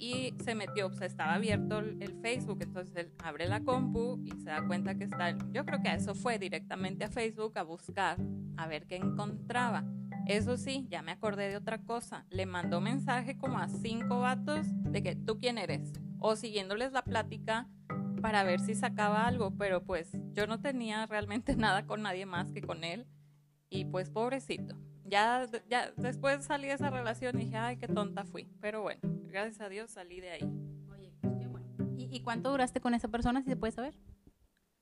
y 0.00 0.34
se 0.42 0.54
metió, 0.54 0.86
o 0.86 0.92
sea, 0.92 1.06
estaba 1.06 1.34
abierto 1.34 1.78
el, 1.78 2.18
Facebook, 2.22 2.58
entonces 2.62 2.96
él 2.96 3.12
abre 3.22 3.46
la 3.46 3.60
compu 3.60 4.18
y 4.24 4.30
se 4.30 4.44
da 4.44 4.66
cuenta 4.66 4.94
que 4.94 5.04
está, 5.04 5.36
yo 5.52 5.66
creo 5.66 5.82
que 5.82 5.92
eso 5.92 6.14
fue 6.14 6.38
directamente 6.38 7.04
a 7.04 7.10
Facebook 7.10 7.58
a 7.58 7.62
buscar, 7.62 8.16
a 8.56 8.66
ver 8.66 8.86
qué 8.86 8.96
encontraba. 8.96 9.84
Eso 10.26 10.56
sí, 10.56 10.86
ya 10.90 11.02
me 11.02 11.12
acordé 11.12 11.48
de 11.48 11.56
otra 11.56 11.78
cosa. 11.82 12.24
Le 12.30 12.46
mandó 12.46 12.80
mensaje 12.80 13.36
como 13.36 13.58
a 13.58 13.68
cinco 13.68 14.20
vatos 14.20 14.66
de 14.84 15.02
que 15.02 15.16
tú 15.16 15.38
quién 15.38 15.58
eres. 15.58 15.92
O 16.18 16.36
siguiéndoles 16.36 16.92
la 16.92 17.02
plática 17.02 17.68
para 18.22 18.44
ver 18.44 18.60
si 18.60 18.74
sacaba 18.74 19.26
algo. 19.26 19.56
Pero 19.56 19.82
pues 19.82 20.12
yo 20.32 20.46
no 20.46 20.60
tenía 20.60 21.06
realmente 21.06 21.56
nada 21.56 21.86
con 21.86 22.02
nadie 22.02 22.26
más 22.26 22.52
que 22.52 22.62
con 22.62 22.84
él. 22.84 23.06
Y 23.70 23.86
pues 23.86 24.10
pobrecito. 24.10 24.76
Ya, 25.04 25.48
ya 25.68 25.92
después 25.96 26.44
salí 26.44 26.68
de 26.68 26.74
esa 26.74 26.90
relación 26.90 27.40
y 27.40 27.44
dije, 27.44 27.56
ay, 27.56 27.76
qué 27.78 27.88
tonta 27.88 28.24
fui. 28.24 28.48
Pero 28.60 28.82
bueno, 28.82 29.00
gracias 29.26 29.60
a 29.60 29.68
Dios 29.68 29.90
salí 29.90 30.20
de 30.20 30.30
ahí. 30.30 30.50
Oye, 30.92 31.12
pues 31.20 31.32
qué 31.38 31.46
bueno. 31.46 31.68
¿Y, 31.96 32.14
y 32.14 32.20
cuánto 32.20 32.50
duraste 32.50 32.80
con 32.80 32.94
esa 32.94 33.08
persona, 33.08 33.42
si 33.42 33.48
se 33.48 33.56
puede 33.56 33.72
saber? 33.72 33.94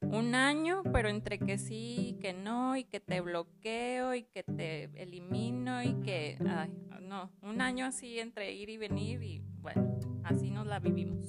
un 0.00 0.34
año, 0.34 0.82
pero 0.92 1.08
entre 1.08 1.38
que 1.38 1.58
sí, 1.58 2.16
que 2.20 2.32
no, 2.32 2.76
y 2.76 2.84
que 2.84 3.00
te 3.00 3.20
bloqueo, 3.20 4.14
y 4.14 4.22
que 4.22 4.42
te 4.42 4.84
elimino, 5.00 5.82
y 5.82 5.94
que, 6.02 6.38
ay, 6.48 6.70
no, 7.02 7.30
un 7.42 7.60
año 7.60 7.86
así 7.86 8.18
entre 8.18 8.52
ir 8.52 8.70
y 8.70 8.76
venir, 8.76 9.22
y 9.22 9.42
bueno, 9.60 9.98
así 10.24 10.50
nos 10.50 10.66
la 10.66 10.78
vivimos. 10.78 11.26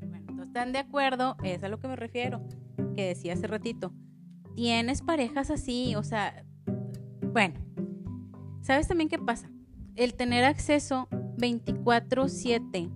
Bueno, 0.00 0.16
entonces 0.18 0.46
están 0.48 0.72
de 0.72 0.78
acuerdo, 0.78 1.36
es 1.42 1.62
a 1.62 1.68
lo 1.68 1.78
que 1.78 1.88
me 1.88 1.96
refiero, 1.96 2.42
que 2.94 3.06
decía 3.06 3.34
hace 3.34 3.46
ratito. 3.46 3.92
Tienes 4.54 5.00
parejas 5.00 5.50
así, 5.50 5.94
o 5.96 6.02
sea, 6.02 6.44
bueno, 7.32 7.54
¿sabes 8.60 8.88
también 8.88 9.08
qué 9.08 9.18
pasa? 9.18 9.50
El 9.96 10.14
tener 10.14 10.44
acceso 10.44 11.08
24/7 11.38 12.90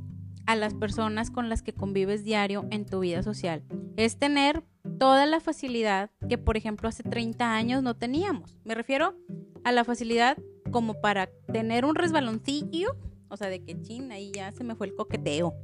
a 0.47 0.57
las 0.57 0.75
personas 0.75 1.31
con 1.31 1.49
las 1.49 1.63
que 1.63 1.73
convives 1.73 2.23
diario 2.23 2.67
en 2.71 2.87
tu 2.87 3.01
vida 3.01 3.23
social 3.23 3.65
es 3.97 4.19
tener 4.19 4.63
toda 4.99 5.27
la 5.27 5.41
facilidad 5.41 6.11
que, 6.29 6.39
por 6.39 6.57
ejemplo, 6.57 6.89
hace 6.89 7.03
30 7.03 7.55
años 7.55 7.83
no 7.83 7.97
teníamos. 7.97 8.59
Me 8.65 8.75
refiero 8.75 9.17
a 9.65 9.73
la 9.73 9.85
facilidad 9.85 10.39
como 10.71 11.01
para 11.01 11.29
tener 11.53 11.85
un 11.85 11.95
resbaloncillo, 11.95 12.97
o 13.29 13.37
sea, 13.37 13.49
de 13.49 13.65
que 13.65 13.81
chin, 13.81 14.13
ahí 14.13 14.33
ya 14.33 14.53
se 14.53 14.65
me 14.65 14.75
fue 14.75 14.87
el 14.89 14.95
coqueteo, 14.95 15.55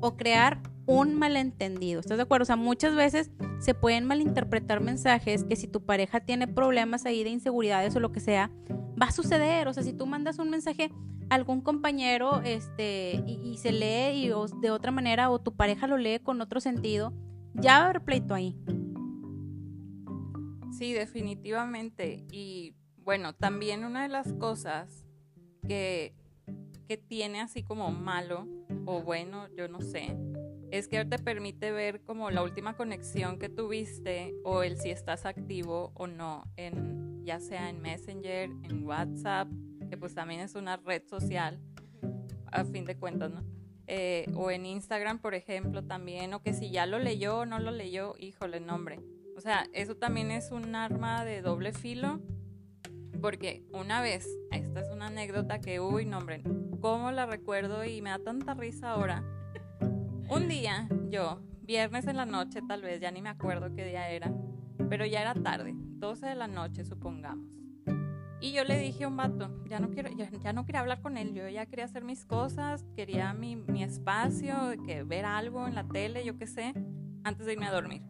o 0.00 0.16
crear 0.16 0.62
un 0.86 1.14
malentendido. 1.14 2.00
¿Estás 2.00 2.16
de 2.16 2.24
acuerdo? 2.24 2.42
O 2.42 2.46
sea, 2.46 2.56
muchas 2.56 2.94
veces 2.94 3.30
se 3.60 3.74
pueden 3.74 4.04
malinterpretar 4.04 4.80
mensajes 4.80 5.44
que 5.44 5.56
si 5.56 5.68
tu 5.68 5.84
pareja 5.84 6.20
tiene 6.20 6.48
problemas 6.48 7.06
ahí 7.06 7.22
de 7.24 7.30
inseguridades 7.30 7.94
o 7.96 8.00
lo 8.00 8.12
que 8.12 8.20
sea, 8.20 8.50
va 9.00 9.06
a 9.06 9.12
suceder. 9.12 9.68
O 9.68 9.72
sea, 9.72 9.82
si 9.82 9.92
tú 9.92 10.06
mandas 10.06 10.38
un 10.38 10.50
mensaje 10.50 10.90
a 11.30 11.34
algún 11.34 11.60
compañero 11.60 12.42
este, 12.42 13.22
y, 13.26 13.56
se 13.58 13.72
lee 13.72 14.24
y, 14.24 14.28
de 14.60 14.70
otra 14.70 14.90
manera 14.90 15.30
o 15.30 15.40
tu 15.40 15.54
pareja 15.54 15.86
lo 15.86 15.96
lee 15.96 16.18
con 16.18 16.40
otro 16.40 16.60
sentido, 16.60 17.12
ya 17.54 17.78
va 17.78 17.78
a 17.78 17.84
haber 17.90 18.02
pleito 18.02 18.34
ahí. 18.34 18.56
Sí, 20.76 20.92
definitivamente. 20.92 22.24
Y 22.30 22.74
bueno, 22.98 23.34
también 23.34 23.84
una 23.84 24.02
de 24.02 24.08
las 24.08 24.32
cosas 24.32 25.04
que, 25.66 26.14
que 26.88 26.96
tiene 26.96 27.40
así 27.40 27.62
como 27.62 27.90
malo 27.92 28.48
o 28.84 29.02
bueno, 29.02 29.46
yo 29.56 29.68
no 29.68 29.80
sé, 29.80 30.16
es 30.72 30.88
que 30.88 31.04
te 31.04 31.18
permite 31.18 31.70
ver 31.70 32.00
como 32.00 32.30
la 32.30 32.42
última 32.42 32.74
conexión 32.78 33.38
que 33.38 33.50
tuviste 33.50 34.34
o 34.42 34.62
el 34.62 34.78
si 34.78 34.90
estás 34.90 35.26
activo 35.26 35.92
o 35.94 36.06
no, 36.06 36.44
en, 36.56 37.22
ya 37.26 37.40
sea 37.40 37.68
en 37.68 37.82
Messenger, 37.82 38.48
en 38.48 38.82
WhatsApp, 38.82 39.48
que 39.90 39.98
pues 39.98 40.14
también 40.14 40.40
es 40.40 40.54
una 40.54 40.78
red 40.78 41.02
social. 41.06 41.60
a 42.50 42.64
fin 42.64 42.86
de 42.86 42.96
cuentas, 42.96 43.30
¿no? 43.30 43.44
Eh, 43.86 44.26
o 44.34 44.50
en 44.50 44.64
Instagram, 44.64 45.18
por 45.18 45.34
ejemplo, 45.34 45.84
también, 45.84 46.32
o 46.32 46.42
que 46.42 46.54
si 46.54 46.70
ya 46.70 46.86
lo 46.86 46.98
leyó 46.98 47.40
o 47.40 47.46
no 47.46 47.58
lo 47.58 47.70
leyó, 47.70 48.14
híjole, 48.18 48.58
nombre. 48.58 48.98
O 49.36 49.42
sea, 49.42 49.66
eso 49.74 49.96
también 49.96 50.30
es 50.30 50.52
un 50.52 50.74
arma 50.74 51.26
de 51.26 51.42
doble 51.42 51.72
filo, 51.72 52.18
porque 53.20 53.62
una 53.74 54.00
vez, 54.00 54.26
esta 54.52 54.80
es 54.80 54.88
una 54.88 55.08
anécdota 55.08 55.60
que, 55.60 55.80
uy, 55.80 56.06
nombre, 56.06 56.42
cómo 56.80 57.10
la 57.10 57.26
recuerdo 57.26 57.84
y 57.84 58.00
me 58.00 58.08
da 58.08 58.18
tanta 58.18 58.54
risa 58.54 58.92
ahora. 58.92 59.22
Un 60.34 60.48
día, 60.48 60.88
yo, 61.10 61.42
viernes 61.60 62.06
en 62.06 62.16
la 62.16 62.24
noche, 62.24 62.62
tal 62.66 62.80
vez, 62.80 63.02
ya 63.02 63.10
ni 63.10 63.20
me 63.20 63.28
acuerdo 63.28 63.74
qué 63.74 63.84
día 63.84 64.08
era, 64.08 64.32
pero 64.88 65.04
ya 65.04 65.20
era 65.20 65.34
tarde, 65.34 65.74
12 65.76 66.24
de 66.24 66.34
la 66.34 66.46
noche, 66.46 66.86
supongamos. 66.86 67.46
Y 68.40 68.52
yo 68.52 68.64
le 68.64 68.78
dije 68.78 69.04
a 69.04 69.08
un 69.08 69.16
vato, 69.18 69.62
ya 69.68 69.78
no 69.78 69.90
quiero, 69.90 70.08
ya, 70.42 70.54
no 70.54 70.64
quería 70.64 70.80
hablar 70.80 71.02
con 71.02 71.18
él, 71.18 71.34
yo 71.34 71.46
ya 71.50 71.66
quería 71.66 71.84
hacer 71.84 72.02
mis 72.02 72.24
cosas, 72.24 72.82
quería 72.96 73.34
mi, 73.34 73.56
mi 73.56 73.82
espacio, 73.82 74.54
que 74.86 75.02
ver 75.02 75.26
algo 75.26 75.68
en 75.68 75.74
la 75.74 75.84
tele, 75.84 76.24
yo 76.24 76.38
qué 76.38 76.46
sé, 76.46 76.72
antes 77.24 77.44
de 77.44 77.52
irme 77.52 77.66
a 77.66 77.72
dormir. 77.72 78.00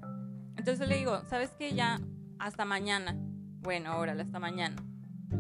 Entonces 0.57 0.88
le 0.88 0.99
digo, 0.99 1.25
¿sabes 1.25 1.50
qué? 1.59 1.75
Ya 1.75 2.00
hasta 2.38 2.64
mañana. 2.64 3.17
Bueno, 3.62 3.99
órale, 3.99 4.23
hasta 4.23 4.38
mañana. 4.38 4.76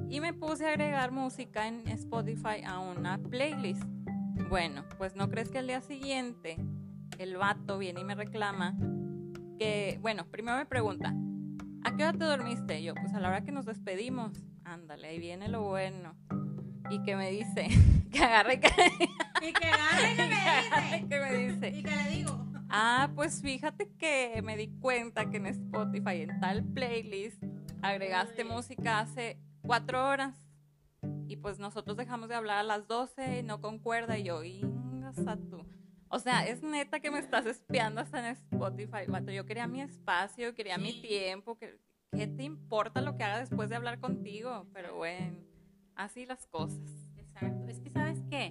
Y 0.08 0.18
me 0.18 0.34
puse 0.34 0.66
a 0.66 0.70
agregar 0.70 1.12
música 1.12 1.68
en 1.68 1.86
Spotify 1.86 2.64
a 2.66 2.80
una 2.80 3.18
playlist. 3.18 3.84
Bueno, 4.52 4.84
pues 4.98 5.16
no 5.16 5.30
crees 5.30 5.48
que 5.48 5.56
al 5.56 5.66
día 5.66 5.80
siguiente 5.80 6.58
el 7.16 7.38
vato 7.38 7.78
viene 7.78 8.02
y 8.02 8.04
me 8.04 8.14
reclama 8.14 8.76
que, 9.58 9.98
bueno, 10.02 10.26
primero 10.26 10.58
me 10.58 10.66
pregunta, 10.66 11.14
¿a 11.82 11.96
qué 11.96 12.02
hora 12.02 12.12
te 12.12 12.24
dormiste? 12.26 12.82
Yo, 12.82 12.92
pues 12.94 13.14
a 13.14 13.20
la 13.20 13.28
hora 13.28 13.44
que 13.44 13.50
nos 13.50 13.64
despedimos. 13.64 14.44
Ándale, 14.64 15.08
ahí 15.08 15.18
viene 15.18 15.48
lo 15.48 15.62
bueno. 15.62 16.14
Y 16.90 17.02
que 17.02 17.16
me 17.16 17.30
dice, 17.30 17.66
que 18.12 18.18
agarre 18.18 18.60
que... 18.60 18.68
Y 19.40 19.54
que 19.54 19.68
agarre 19.68 20.16
que 20.16 20.28
me 20.28 20.34
dice. 20.34 21.08
que 21.08 21.18
me 21.18 21.32
dice. 21.32 21.68
Y 21.70 21.82
que 21.82 21.96
le 21.96 22.10
digo. 22.10 22.46
Ah, 22.68 23.10
pues 23.14 23.40
fíjate 23.40 23.90
que 23.98 24.42
me 24.44 24.58
di 24.58 24.68
cuenta 24.80 25.30
que 25.30 25.38
en 25.38 25.46
Spotify, 25.46 26.24
en 26.24 26.40
tal 26.40 26.62
playlist, 26.62 27.42
agregaste 27.80 28.44
música 28.44 29.00
hace 29.00 29.38
cuatro 29.62 30.06
horas. 30.06 30.36
Y 31.32 31.36
pues 31.36 31.58
nosotros 31.58 31.96
dejamos 31.96 32.28
de 32.28 32.34
hablar 32.34 32.58
a 32.58 32.62
las 32.62 32.86
12 32.86 33.38
y 33.38 33.42
no 33.42 33.62
concuerda. 33.62 34.18
Y 34.18 34.24
yo, 34.24 34.44
ingas 34.44 35.16
a 35.26 35.36
tú. 35.36 35.64
O 36.08 36.18
sea, 36.18 36.46
es 36.46 36.62
neta 36.62 37.00
que 37.00 37.10
me 37.10 37.18
estás 37.18 37.46
espiando 37.46 38.02
hasta 38.02 38.18
en 38.18 38.36
Spotify. 38.36 39.06
Yo 39.34 39.46
quería 39.46 39.66
mi 39.66 39.80
espacio, 39.80 40.54
quería 40.54 40.76
mi 40.76 41.00
tiempo, 41.00 41.56
que 41.56 41.80
¿qué 42.10 42.26
te 42.26 42.42
importa 42.42 43.00
lo 43.00 43.16
que 43.16 43.24
haga 43.24 43.38
después 43.38 43.70
de 43.70 43.76
hablar 43.76 43.98
contigo? 43.98 44.66
Pero 44.74 44.94
bueno, 44.96 45.38
así 45.94 46.26
las 46.26 46.46
cosas. 46.48 46.90
Exacto. 47.16 47.66
Es 47.66 47.80
que, 47.80 47.88
¿sabes 47.88 48.22
qué? 48.28 48.50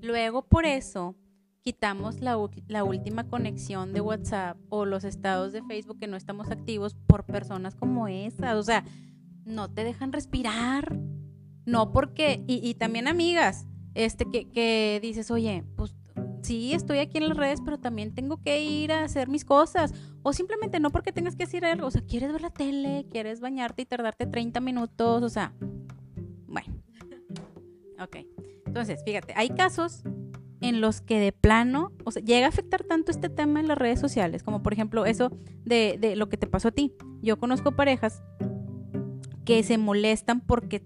Luego 0.00 0.42
por 0.42 0.66
eso 0.66 1.16
quitamos 1.62 2.20
la, 2.20 2.38
la, 2.68 2.84
última 2.84 3.26
conexión 3.26 3.92
de 3.92 4.02
WhatsApp 4.02 4.56
o 4.68 4.84
los 4.84 5.02
estados 5.02 5.52
de 5.52 5.64
Facebook 5.64 5.98
que 5.98 6.06
no 6.06 6.16
estamos 6.16 6.48
activos 6.52 6.94
por 7.08 7.24
personas 7.24 7.74
como 7.74 8.06
esas. 8.06 8.54
O 8.54 8.62
sea, 8.62 8.84
no 9.44 9.68
te 9.68 9.82
dejan 9.82 10.12
respirar. 10.12 10.96
No 11.66 11.92
porque, 11.92 12.42
y, 12.46 12.74
también 12.74 13.06
amigas, 13.06 13.66
este 13.94 14.24
que, 14.30 14.48
que 14.48 14.98
dices, 15.02 15.30
oye, 15.30 15.64
pues 15.76 15.94
sí, 16.42 16.72
estoy 16.72 16.98
aquí 16.98 17.18
en 17.18 17.28
las 17.28 17.36
redes, 17.36 17.60
pero 17.64 17.78
también 17.78 18.14
tengo 18.14 18.42
que 18.42 18.62
ir 18.62 18.92
a 18.92 19.04
hacer 19.04 19.28
mis 19.28 19.44
cosas. 19.44 19.92
O 20.22 20.32
simplemente 20.32 20.80
no 20.80 20.90
porque 20.90 21.12
tengas 21.12 21.36
que 21.36 21.44
hacer 21.44 21.64
algo. 21.64 21.86
O 21.86 21.90
sea, 21.90 22.02
quieres 22.02 22.32
ver 22.32 22.42
la 22.42 22.50
tele, 22.50 23.06
quieres 23.10 23.40
bañarte 23.40 23.82
y 23.82 23.86
tardarte 23.86 24.26
30 24.26 24.60
minutos. 24.60 25.22
O 25.22 25.28
sea, 25.28 25.54
bueno. 26.46 26.74
Ok. 28.00 28.16
Entonces, 28.66 29.02
fíjate, 29.04 29.32
hay 29.36 29.50
casos 29.50 30.02
en 30.60 30.80
los 30.80 31.00
que 31.00 31.18
de 31.18 31.32
plano, 31.32 31.92
o 32.04 32.10
sea, 32.10 32.22
llega 32.22 32.46
a 32.46 32.50
afectar 32.50 32.84
tanto 32.84 33.10
este 33.10 33.28
tema 33.30 33.60
en 33.60 33.68
las 33.68 33.78
redes 33.78 33.98
sociales, 33.98 34.42
como 34.42 34.62
por 34.62 34.74
ejemplo 34.74 35.06
eso 35.06 35.30
de, 35.64 35.96
de 35.98 36.16
lo 36.16 36.28
que 36.28 36.36
te 36.36 36.46
pasó 36.46 36.68
a 36.68 36.72
ti. 36.72 36.94
Yo 37.22 37.38
conozco 37.38 37.72
parejas 37.72 38.22
que 39.46 39.62
se 39.62 39.78
molestan 39.78 40.40
porque 40.40 40.84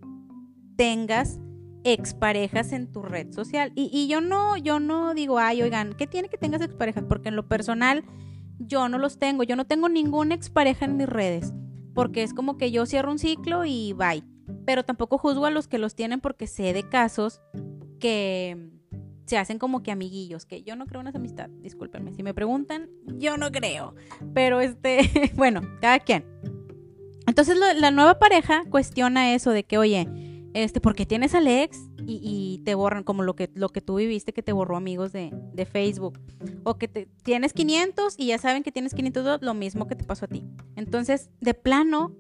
tengas 0.77 1.39
exparejas 1.85 2.73
en 2.73 2.91
tu 2.91 3.03
red 3.03 3.33
social. 3.33 3.73
Y, 3.75 3.91
y, 3.93 4.09
yo 4.09 4.21
no, 4.21 4.57
yo 4.57 4.81
no 4.81 5.15
digo, 5.15 5.39
ay, 5.39 5.63
oigan, 5.63 5.95
¿qué 5.95 6.07
tiene 6.07 6.29
que 6.29 6.39
tengas 6.39 6.63
exparejas? 6.63 7.05
Porque 7.07 7.29
en 7.29 7.37
lo 7.37 7.47
personal 7.47 8.05
yo 8.59 8.89
no 8.89 8.99
los 8.99 9.19
tengo. 9.19 9.43
Yo 9.43 9.57
no 9.57 9.67
tengo 9.67 9.89
ninguna 9.89 10.35
expareja 10.35 10.87
en 10.87 10.97
mis 10.97 11.09
redes. 11.09 11.53
Porque 11.95 12.23
es 12.23 12.35
como 12.35 12.57
que 12.57 12.71
yo 12.71 12.87
cierro 12.87 13.13
un 13.13 13.19
ciclo 13.19 13.65
y 13.65 13.93
bye. 13.93 14.25
Pero 14.67 14.85
tampoco 14.85 15.19
juzgo 15.19 15.47
a 15.47 15.51
los 15.51 15.69
que 15.69 15.79
los 15.79 15.95
tienen 15.95 16.21
porque 16.21 16.47
sé 16.47 16.73
de 16.73 16.89
casos 16.89 17.41
que 18.01 18.71
se 19.27 19.39
hacen 19.39 19.59
como 19.59 19.83
que 19.83 19.91
amiguillos, 19.91 20.45
que 20.45 20.63
yo 20.63 20.77
no 20.77 20.85
creo 20.85 21.01
en 21.01 21.07
esa 21.07 21.19
amistad, 21.19 21.49
discúlpenme. 21.49 22.13
Si 22.13 22.23
me 22.23 22.35
preguntan, 22.35 22.91
yo 23.07 23.37
no 23.39 23.51
creo. 23.51 23.95
Pero 24.35 24.61
este, 24.61 25.33
bueno, 25.37 25.63
cada 25.81 25.99
quien. 25.99 26.25
Entonces 27.27 27.57
la 27.57 27.91
nueva 27.91 28.19
pareja 28.19 28.65
cuestiona 28.69 29.35
eso 29.35 29.51
de 29.51 29.65
que, 29.65 29.79
oye, 29.79 30.07
este, 30.55 30.81
porque 30.81 31.05
tienes 31.05 31.35
al 31.35 31.49
ex 31.49 31.91
y, 32.07 32.63
te 32.65 32.77
borran, 32.77 33.03
como 33.03 33.25
lo 33.25 33.35
que, 33.35 33.51
lo 33.55 33.71
que 33.71 33.81
tú 33.81 33.97
viviste, 33.97 34.33
que 34.33 34.43
te 34.43 34.53
borró 34.53 34.77
amigos 34.77 35.13
de, 35.13 35.33
Facebook. 35.71 36.21
O 36.63 36.79
que 36.79 36.87
te, 36.87 37.07
tienes 37.25 37.53
500 37.53 38.15
y 38.17 38.27
ya 38.27 38.39
saben 38.39 38.63
que 38.63 38.71
tienes 38.71 38.95
502, 38.95 39.43
lo 39.43 39.53
mismo 39.55 39.89
que 39.89 39.97
te 39.97 40.05
pasó 40.05 40.27
a 40.27 40.29
ti. 40.29 40.45
Entonces, 40.77 41.29
de 41.41 41.55
plano, 41.55 42.15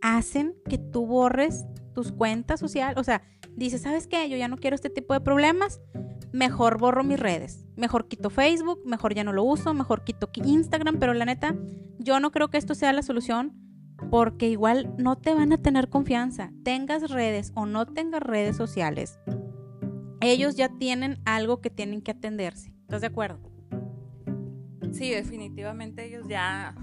hacen 0.00 0.54
que 0.68 0.78
tú 0.78 1.06
borres 1.06 1.66
tus 1.94 2.10
cuentas 2.10 2.58
sociales. 2.58 2.96
O 2.96 3.04
sea, 3.04 3.22
dices, 3.54 3.82
¿sabes 3.82 4.06
qué? 4.06 4.30
Yo 4.30 4.38
ya 4.38 4.48
no 4.48 4.56
quiero 4.56 4.74
este 4.74 4.88
tipo 4.88 5.12
de 5.12 5.20
problemas. 5.20 5.82
Mejor 6.32 6.78
borro 6.78 7.04
mis 7.04 7.20
redes. 7.20 7.66
Mejor 7.76 8.08
quito 8.08 8.30
Facebook, 8.30 8.80
mejor 8.86 9.14
ya 9.14 9.24
no 9.24 9.32
lo 9.34 9.44
uso, 9.44 9.74
mejor 9.74 10.04
quito 10.04 10.30
Instagram. 10.34 10.98
Pero 10.98 11.12
la 11.12 11.26
neta, 11.26 11.54
yo 11.98 12.18
no 12.18 12.30
creo 12.32 12.48
que 12.48 12.56
esto 12.56 12.74
sea 12.74 12.94
la 12.94 13.02
solución 13.02 13.63
porque 14.10 14.48
igual 14.48 14.94
no 14.98 15.16
te 15.16 15.34
van 15.34 15.52
a 15.52 15.58
tener 15.58 15.88
confianza. 15.88 16.52
Tengas 16.62 17.10
redes 17.10 17.52
o 17.54 17.66
no 17.66 17.86
tengas 17.86 18.22
redes 18.22 18.56
sociales, 18.56 19.18
ellos 20.20 20.56
ya 20.56 20.68
tienen 20.68 21.20
algo 21.24 21.60
que 21.60 21.70
tienen 21.70 22.00
que 22.00 22.12
atenderse. 22.12 22.72
¿Estás 22.82 23.02
de 23.02 23.08
acuerdo? 23.08 23.50
Sí, 24.92 25.10
definitivamente 25.10 26.06
ellos 26.06 26.26
ya, 26.28 26.74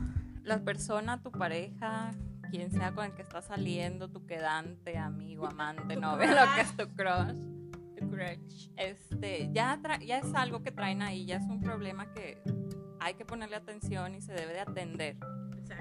la 0.44 0.64
persona, 0.64 1.22
tu 1.22 1.32
pareja, 1.32 2.12
quien 2.52 2.72
sea 2.72 2.94
con 2.94 3.06
el 3.06 3.14
que 3.14 3.22
estás 3.22 3.46
saliendo, 3.46 4.10
tu 4.10 4.26
quedante, 4.26 4.98
amigo, 4.98 5.48
amante, 5.48 5.96
novio, 5.96 6.28
lo 6.28 6.54
que 6.56 6.62
es 6.62 6.76
tu 6.76 6.88
crush, 6.94 7.98
tu 7.98 8.10
crush, 8.10 8.70
este, 8.76 9.50
ya, 9.54 9.80
ya 10.06 10.18
es 10.18 10.34
algo 10.34 10.62
que 10.62 10.72
traen 10.72 11.02
ahí, 11.02 11.26
ya 11.26 11.38
es 11.38 11.46
un 11.46 11.62
problema 11.62 12.14
que 12.14 12.38
hay 13.00 13.14
que 13.14 13.26
ponerle 13.26 13.56
atención 13.56 14.14
y 14.14 14.22
se 14.22 14.34
debe 14.34 14.54
de 14.54 14.60
atender. 14.60 15.18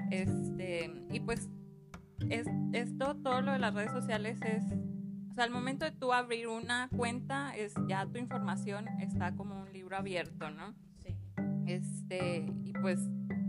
Este, 0.09 0.91
y 1.11 1.19
pues 1.19 1.49
es, 2.29 2.47
esto, 2.73 3.15
todo 3.15 3.41
lo 3.41 3.51
de 3.53 3.59
las 3.59 3.73
redes 3.73 3.91
sociales 3.91 4.39
es, 4.41 4.63
o 5.31 5.33
sea, 5.33 5.43
al 5.43 5.51
momento 5.51 5.85
de 5.85 5.91
tú 5.91 6.13
abrir 6.13 6.47
una 6.47 6.89
cuenta, 6.95 7.55
es 7.55 7.73
ya 7.87 8.05
tu 8.05 8.17
información 8.17 8.87
está 8.99 9.35
como 9.35 9.61
un 9.61 9.71
libro 9.71 9.97
abierto, 9.97 10.49
¿no? 10.49 10.73
Sí. 11.03 11.15
Este, 11.65 12.45
y 12.63 12.73
pues 12.73 12.99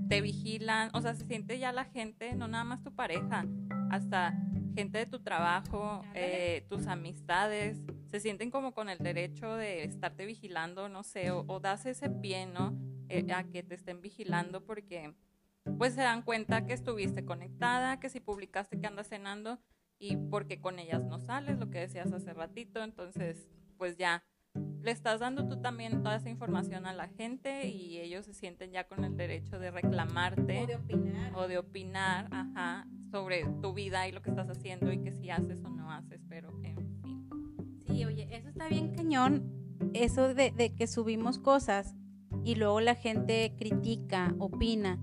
te 0.09 0.21
vigilan, 0.21 0.91
o 0.93 1.01
sea, 1.01 1.15
se 1.15 1.27
siente 1.27 1.59
ya 1.59 1.73
la 1.73 1.85
gente, 1.85 2.35
no 2.35 2.47
nada 2.47 2.65
más 2.65 2.83
tu 2.83 2.95
pareja, 2.95 3.47
hasta 3.91 4.35
gente 4.75 4.99
de 4.99 5.07
tu 5.07 5.21
trabajo, 5.21 6.03
eh, 6.15 6.67
tus 6.69 6.87
amistades, 6.87 7.79
se 8.07 8.21
sienten 8.21 8.51
como 8.51 8.75
con 8.75 8.89
el 8.89 8.99
derecho 8.99 9.55
de 9.55 9.85
estarte 9.85 10.27
vigilando, 10.27 10.89
no 10.89 11.03
sé, 11.03 11.31
o, 11.31 11.61
das 11.61 11.87
ese 11.87 12.11
pie, 12.11 12.47
¿no? 12.47 12.77
Eh, 13.09 13.27
a 13.33 13.45
que 13.45 13.63
te 13.63 13.75
estén 13.75 14.01
vigilando 14.01 14.65
porque 14.65 15.15
pues 15.79 15.95
se 15.95 16.03
dan 16.03 16.23
cuenta 16.23 16.67
que 16.67 16.73
estuviste 16.73 17.25
conectada, 17.25 18.01
que 18.01 18.09
si 18.09 18.21
publicaste 18.21 18.81
que 18.81 18.87
andas 18.87 19.09
cenando 19.09 19.59
y 19.99 20.17
porque 20.17 20.61
con 20.61 20.79
ellas 20.79 21.05
no 21.05 21.21
sales, 21.21 21.59
lo 21.59 21.71
que 21.71 21.79
decías 21.79 22.13
hace 22.13 22.33
ratito, 22.33 22.83
entonces 22.83 23.49
pues 23.77 23.97
ya 23.97 24.25
le 24.83 24.91
estás 24.91 25.21
dando 25.21 25.47
tú 25.47 25.61
también 25.61 26.03
toda 26.03 26.17
esa 26.17 26.29
información 26.29 26.87
a 26.87 26.93
la 26.93 27.09
gente 27.09 27.69
y 27.69 27.99
ellos 27.99 28.27
se 28.27 28.35
sienten 28.35 28.73
ya 28.73 28.85
con 28.85 29.05
el 29.05 29.17
derecho 29.17 29.59
de 29.59 29.71
reclamarte 29.71 30.65
o 30.65 30.67
de 30.67 30.77
opinar, 30.77 31.33
o 31.37 31.49
de 31.49 31.59
opinar 31.59 32.29
ajá, 32.33 32.87
sobre 33.11 33.45
tu 33.63 33.73
vida 33.73 34.09
y 34.09 34.13
lo 34.13 34.23
que 34.23 34.31
estás 34.31 34.49
haciendo 34.51 34.93
y 34.93 34.99
que 34.99 35.13
si 35.13 35.31
haces 35.31 35.63
o 35.65 35.71
no 35.71 35.91
haces, 35.91 36.21
pero 36.29 36.51
en 36.51 36.61
fin. 36.61 37.79
Sí, 37.87 38.05
oye, 38.05 38.29
eso 38.31 38.49
está 38.49 38.69
bien 38.69 38.95
cañón, 38.95 39.53
eso 39.95 40.35
de, 40.35 40.51
de 40.51 40.75
que 40.75 40.87
subimos 40.87 41.39
cosas 41.39 41.95
y 42.45 42.57
luego 42.57 42.81
la 42.81 42.97
gente 42.97 43.55
critica, 43.57 44.35
opina 44.39 44.99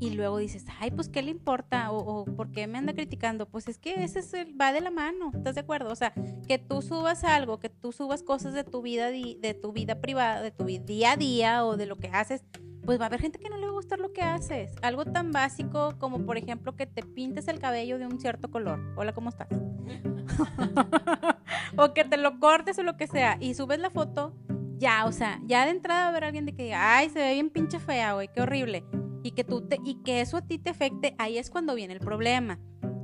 y 0.00 0.10
luego 0.10 0.38
dices, 0.38 0.64
ay, 0.80 0.90
pues 0.90 1.08
¿qué 1.08 1.22
le 1.22 1.30
importa? 1.30 1.90
O, 1.90 2.24
¿por 2.24 2.50
qué 2.50 2.66
me 2.66 2.78
anda 2.78 2.92
criticando? 2.92 3.46
Pues 3.46 3.68
es 3.68 3.78
que 3.78 4.04
ese 4.04 4.20
es 4.20 4.34
el, 4.34 4.60
va 4.60 4.72
de 4.72 4.80
la 4.80 4.90
mano, 4.90 5.30
¿estás 5.34 5.54
de 5.54 5.62
acuerdo? 5.62 5.90
O 5.90 5.96
sea, 5.96 6.12
que 6.46 6.58
tú 6.58 6.82
subas 6.82 7.24
algo, 7.24 7.58
que 7.58 7.70
tú 7.70 7.92
subas 7.92 8.22
cosas 8.22 8.54
de 8.54 8.64
tu 8.64 8.82
vida, 8.82 9.10
de 9.10 9.58
tu 9.60 9.72
vida 9.72 10.00
privada, 10.00 10.42
de 10.42 10.50
tu 10.50 10.64
día 10.64 11.12
a 11.12 11.16
día 11.16 11.64
o 11.64 11.76
de 11.76 11.86
lo 11.86 11.96
que 11.96 12.08
haces, 12.08 12.44
pues 12.84 13.00
va 13.00 13.04
a 13.04 13.06
haber 13.06 13.20
gente 13.20 13.38
que 13.38 13.48
no 13.48 13.56
le 13.56 13.64
va 13.64 13.72
a 13.72 13.74
gustar 13.74 13.98
lo 13.98 14.12
que 14.12 14.22
haces. 14.22 14.72
Algo 14.82 15.04
tan 15.04 15.32
básico 15.32 15.94
como, 15.98 16.24
por 16.26 16.36
ejemplo, 16.36 16.76
que 16.76 16.86
te 16.86 17.02
pintes 17.02 17.48
el 17.48 17.58
cabello 17.58 17.98
de 17.98 18.06
un 18.06 18.20
cierto 18.20 18.50
color. 18.50 18.80
Hola, 18.96 19.12
¿cómo 19.12 19.30
estás? 19.30 19.48
o 21.76 21.94
que 21.94 22.04
te 22.04 22.16
lo 22.16 22.38
cortes 22.40 22.78
o 22.78 22.82
lo 22.82 22.96
que 22.96 23.06
sea, 23.06 23.36
y 23.40 23.54
subes 23.54 23.78
la 23.78 23.90
foto, 23.90 24.34
ya, 24.76 25.06
o 25.06 25.12
sea, 25.12 25.40
ya 25.46 25.64
de 25.64 25.70
entrada 25.70 26.00
va 26.00 26.06
a 26.06 26.08
haber 26.10 26.24
alguien 26.24 26.44
de 26.44 26.54
que 26.54 26.64
diga, 26.64 26.96
ay, 26.96 27.08
se 27.08 27.20
ve 27.20 27.34
bien 27.34 27.50
pinche 27.50 27.78
fea, 27.78 28.14
güey, 28.14 28.28
qué 28.32 28.42
horrible. 28.42 28.84
Y 29.24 29.32
que 29.32 29.42
tú 29.42 29.62
te, 29.62 29.78
y 29.84 29.96
que 30.04 30.20
eso 30.20 30.36
a 30.36 30.42
ti 30.42 30.58
te 30.58 30.70
afecte, 30.70 31.16
ahí 31.18 31.38
es 31.38 31.50
cuando 31.50 31.74
viene 31.74 31.94
el 31.94 32.00
problema. 32.00 32.60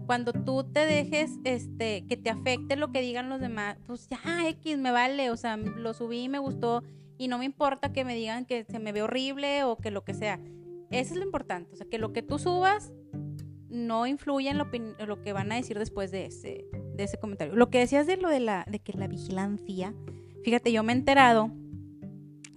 Cuando 0.07 0.33
tú 0.33 0.65
te 0.65 0.87
dejes, 0.87 1.33
este, 1.45 2.07
que 2.07 2.17
te 2.17 2.31
afecte 2.31 2.77
lo 2.77 2.93
que 2.93 3.00
digan 3.00 3.29
los 3.29 3.41
demás, 3.41 3.79
pues 3.87 4.07
ya, 4.07 4.49
X, 4.49 4.79
me 4.79 4.93
vale, 4.93 5.31
o 5.31 5.37
sea, 5.37 5.57
lo 5.57 5.95
subí, 5.95 6.29
me 6.29 6.39
gustó, 6.39 6.85
y 7.17 7.29
no 7.29 7.39
me 7.39 7.47
importa 7.47 7.93
que 7.93 8.05
me 8.05 8.15
digan 8.15 8.45
que 8.45 8.65
se 8.65 8.79
me 8.79 8.93
ve 8.93 9.03
horrible 9.03 9.65
o 9.65 9.77
que 9.77 9.91
lo 9.91 10.05
que 10.05 10.15
sea. 10.15 10.39
Eso 10.91 11.15
es 11.15 11.19
lo 11.19 11.25
importante, 11.25 11.73
o 11.73 11.77
sea, 11.77 11.87
que 11.89 11.99
lo 11.99 12.12
que 12.12 12.23
tú 12.23 12.39
subas 12.39 12.93
no 13.71 14.07
influya 14.07 14.50
en 14.50 14.59
lo, 14.59 14.69
lo 15.07 15.23
que 15.23 15.33
van 15.33 15.53
a 15.53 15.55
decir 15.55 15.79
después 15.79 16.11
de 16.11 16.27
ese, 16.27 16.67
de 16.95 17.05
ese 17.05 17.19
comentario. 17.19 17.55
Lo 17.55 17.71
que 17.71 17.79
decías 17.79 18.07
de 18.07 18.17
lo 18.17 18.29
de 18.29 18.41
la, 18.41 18.67
de 18.69 18.81
que 18.81 18.93
la 18.93 19.07
vigilancia, 19.07 19.95
fíjate, 20.45 20.73
yo 20.73 20.83
me 20.83 20.93
he 20.93 20.97
enterado 20.97 21.50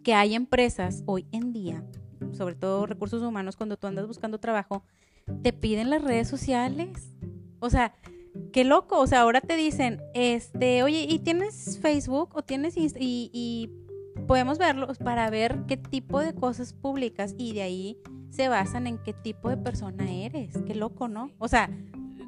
que 0.04 0.16
hay 0.16 0.36
empresas 0.36 1.04
hoy 1.06 1.28
en 1.32 1.54
día, 1.54 1.86
sobre 2.32 2.56
todo 2.56 2.86
recursos 2.86 3.22
humanos, 3.22 3.56
cuando 3.56 3.78
tú 3.78 3.88
andas 3.88 4.08
buscando 4.08 4.40
trabajo, 4.40 4.84
te 5.42 5.54
piden 5.54 5.90
las 5.90 6.02
redes 6.02 6.28
sociales. 6.28 7.12
O 7.60 7.70
sea, 7.70 7.94
qué 8.52 8.64
loco. 8.64 9.00
O 9.00 9.08
sea, 9.08 9.22
ahora 9.22 9.42
te 9.42 9.56
dicen, 9.56 10.02
este, 10.14 10.84
oye, 10.84 11.06
¿y 11.10 11.20
tienes 11.20 11.80
Facebook 11.82 12.30
o 12.34 12.44
tienes 12.44 12.76
y, 12.78 12.92
y 12.98 13.70
podemos 14.28 14.58
verlos 14.58 14.98
para 14.98 15.30
ver 15.30 15.64
qué 15.68 15.78
tipo 15.78 16.20
de 16.20 16.34
cosas 16.34 16.74
publicas 16.74 17.36
y 17.38 17.54
de 17.54 17.62
ahí 17.62 17.98
se 18.30 18.48
basan 18.48 18.88
en 18.88 18.98
qué 18.98 19.14
tipo 19.14 19.50
de 19.50 19.58
persona 19.58 20.12
eres. 20.12 20.58
Qué 20.66 20.76
loco, 20.76 21.08
¿no? 21.08 21.32
O 21.38 21.48
sea, 21.48 21.70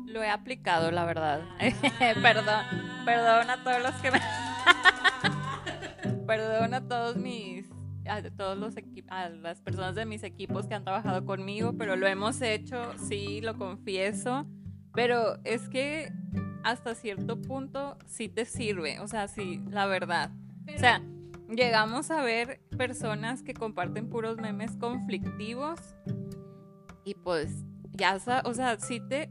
lo 0.05 0.23
he 0.23 0.29
aplicado, 0.29 0.91
la 0.91 1.05
verdad. 1.05 1.41
perdón, 2.21 2.63
perdón 3.05 3.49
a 3.49 3.63
todos 3.63 3.81
los 3.81 3.95
que 3.95 4.11
me 4.11 4.21
Perdón 6.27 6.73
a 6.73 6.87
todos 6.87 7.17
mis 7.17 7.65
a 8.07 8.21
todos 8.31 8.57
los 8.57 8.75
a 9.09 9.29
las 9.29 9.61
personas 9.61 9.95
de 9.95 10.05
mis 10.05 10.23
equipos 10.23 10.67
que 10.67 10.75
han 10.75 10.83
trabajado 10.83 11.25
conmigo, 11.25 11.73
pero 11.77 11.95
lo 11.95 12.07
hemos 12.07 12.41
hecho, 12.41 12.93
sí, 13.07 13.41
lo 13.41 13.57
confieso, 13.57 14.45
pero 14.93 15.37
es 15.43 15.69
que 15.69 16.11
hasta 16.63 16.95
cierto 16.95 17.41
punto 17.41 17.97
sí 18.05 18.29
te 18.29 18.45
sirve, 18.45 18.99
o 18.99 19.07
sea, 19.07 19.27
sí, 19.27 19.61
la 19.69 19.85
verdad. 19.85 20.31
O 20.73 20.79
sea, 20.79 21.01
llegamos 21.49 22.09
a 22.11 22.23
ver 22.23 22.61
personas 22.77 23.43
que 23.43 23.53
comparten 23.53 24.09
puros 24.09 24.37
memes 24.37 24.75
conflictivos 24.77 25.79
y 27.03 27.13
pues 27.13 27.63
ya, 27.91 28.17
o 28.43 28.53
sea, 28.53 28.79
sí 28.79 28.99
te... 28.99 29.29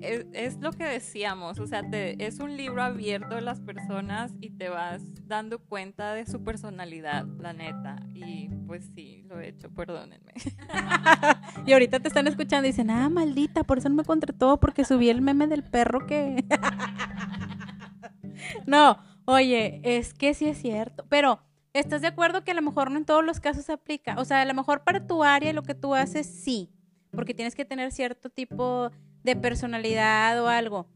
Es, 0.00 0.58
lo 0.60 0.72
que 0.72 0.84
decíamos, 0.84 1.58
o 1.58 1.66
sea, 1.66 1.88
te, 1.88 2.24
es 2.24 2.40
un 2.40 2.56
libro 2.56 2.82
abierto 2.82 3.34
de 3.34 3.40
las 3.40 3.60
personas 3.60 4.32
y 4.40 4.50
te 4.50 4.68
vas 4.68 5.02
dando 5.26 5.58
cuenta 5.58 6.14
de 6.14 6.26
su 6.26 6.42
personalidad, 6.42 7.26
la 7.38 7.52
neta. 7.52 7.96
Y 8.14 8.48
pues 8.66 8.84
sí, 8.94 9.24
lo 9.28 9.40
he 9.40 9.48
hecho, 9.48 9.70
perdónenme. 9.70 10.32
y 11.66 11.72
ahorita 11.72 12.00
te 12.00 12.08
están 12.08 12.26
escuchando 12.26 12.66
y 12.66 12.70
dicen, 12.70 12.90
ah, 12.90 13.08
maldita, 13.08 13.64
por 13.64 13.78
eso 13.78 13.88
no 13.88 13.96
me 13.96 14.04
contrató, 14.04 14.58
porque 14.58 14.84
subí 14.84 15.10
el 15.10 15.20
meme 15.20 15.46
del 15.46 15.64
perro 15.64 16.06
que... 16.06 16.44
no, 18.66 18.98
Oye, 19.30 19.80
es 19.84 20.12
que 20.12 20.34
sí 20.34 20.46
es 20.46 20.58
cierto, 20.58 21.06
pero 21.08 21.38
¿estás 21.72 22.00
de 22.00 22.08
acuerdo 22.08 22.42
que 22.42 22.50
a 22.50 22.54
lo 22.54 22.62
mejor 22.62 22.90
no 22.90 22.98
en 22.98 23.04
todos 23.04 23.24
los 23.24 23.38
casos 23.38 23.64
se 23.64 23.72
aplica? 23.72 24.16
O 24.18 24.24
sea, 24.24 24.40
a 24.40 24.44
lo 24.44 24.54
mejor 24.54 24.82
para 24.82 25.06
tu 25.06 25.22
área 25.22 25.52
lo 25.52 25.62
que 25.62 25.76
tú 25.76 25.94
haces 25.94 26.26
sí, 26.26 26.68
porque 27.12 27.32
tienes 27.32 27.54
que 27.54 27.64
tener 27.64 27.92
cierto 27.92 28.28
tipo 28.28 28.90
de 29.22 29.36
personalidad 29.36 30.42
o 30.42 30.48
algo, 30.48 30.86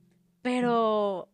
pero, 0.42 1.28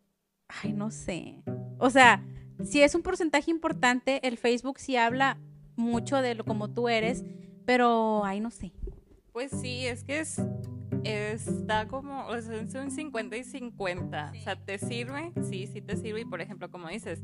ay, 0.48 0.72
no 0.72 0.90
sé. 0.90 1.42
O 1.78 1.90
sea, 1.90 2.22
si 2.64 2.82
es 2.82 2.94
un 2.94 3.02
porcentaje 3.02 3.50
importante, 3.50 4.26
el 4.26 4.36
Facebook 4.36 4.78
sí 4.78 4.96
habla 4.96 5.38
mucho 5.76 6.20
de 6.20 6.34
lo 6.34 6.44
como 6.44 6.68
tú 6.68 6.88
eres, 6.88 7.24
pero, 7.64 8.24
ay, 8.24 8.40
no 8.40 8.50
sé. 8.50 8.72
Pues 9.32 9.50
sí, 9.50 9.86
es 9.86 10.04
que 10.04 10.20
es, 10.20 10.40
está 11.04 11.86
como, 11.88 12.26
o 12.26 12.40
sea, 12.40 12.60
es 12.60 12.74
un 12.74 12.90
50 12.90 13.36
y 13.36 13.44
50. 13.44 14.32
O 14.36 14.42
sea, 14.42 14.56
¿te 14.56 14.78
sirve? 14.78 15.32
Sí, 15.48 15.66
sí 15.66 15.80
te 15.80 15.96
sirve. 15.96 16.20
Y 16.20 16.24
por 16.24 16.40
ejemplo, 16.40 16.70
como 16.70 16.88
dices, 16.88 17.22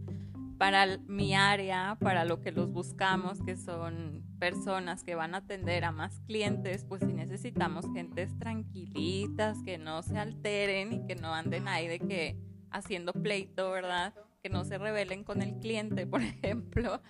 para 0.58 0.98
mi 1.06 1.34
área, 1.34 1.96
para 2.00 2.24
lo 2.24 2.40
que 2.40 2.52
los 2.52 2.70
buscamos, 2.72 3.42
que 3.42 3.56
son 3.56 4.24
personas 4.38 5.04
que 5.04 5.14
van 5.14 5.34
a 5.34 5.38
atender 5.38 5.84
a 5.84 5.92
más 5.92 6.20
clientes, 6.20 6.84
pues 6.84 7.02
sí 7.02 7.12
necesitamos 7.12 7.84
gentes 7.92 8.38
tranquilitas, 8.38 9.62
que 9.64 9.78
no 9.78 10.02
se 10.02 10.18
alteren 10.18 10.92
y 10.92 11.06
que 11.06 11.16
no 11.16 11.34
anden 11.34 11.68
ahí 11.68 11.88
de 11.88 11.98
que 11.98 12.38
haciendo 12.70 13.12
pleito, 13.12 13.70
¿verdad? 13.70 14.14
Que 14.42 14.48
no 14.48 14.64
se 14.64 14.78
rebelen 14.78 15.24
con 15.24 15.42
el 15.42 15.58
cliente, 15.58 16.06
por 16.06 16.22
ejemplo. 16.22 17.02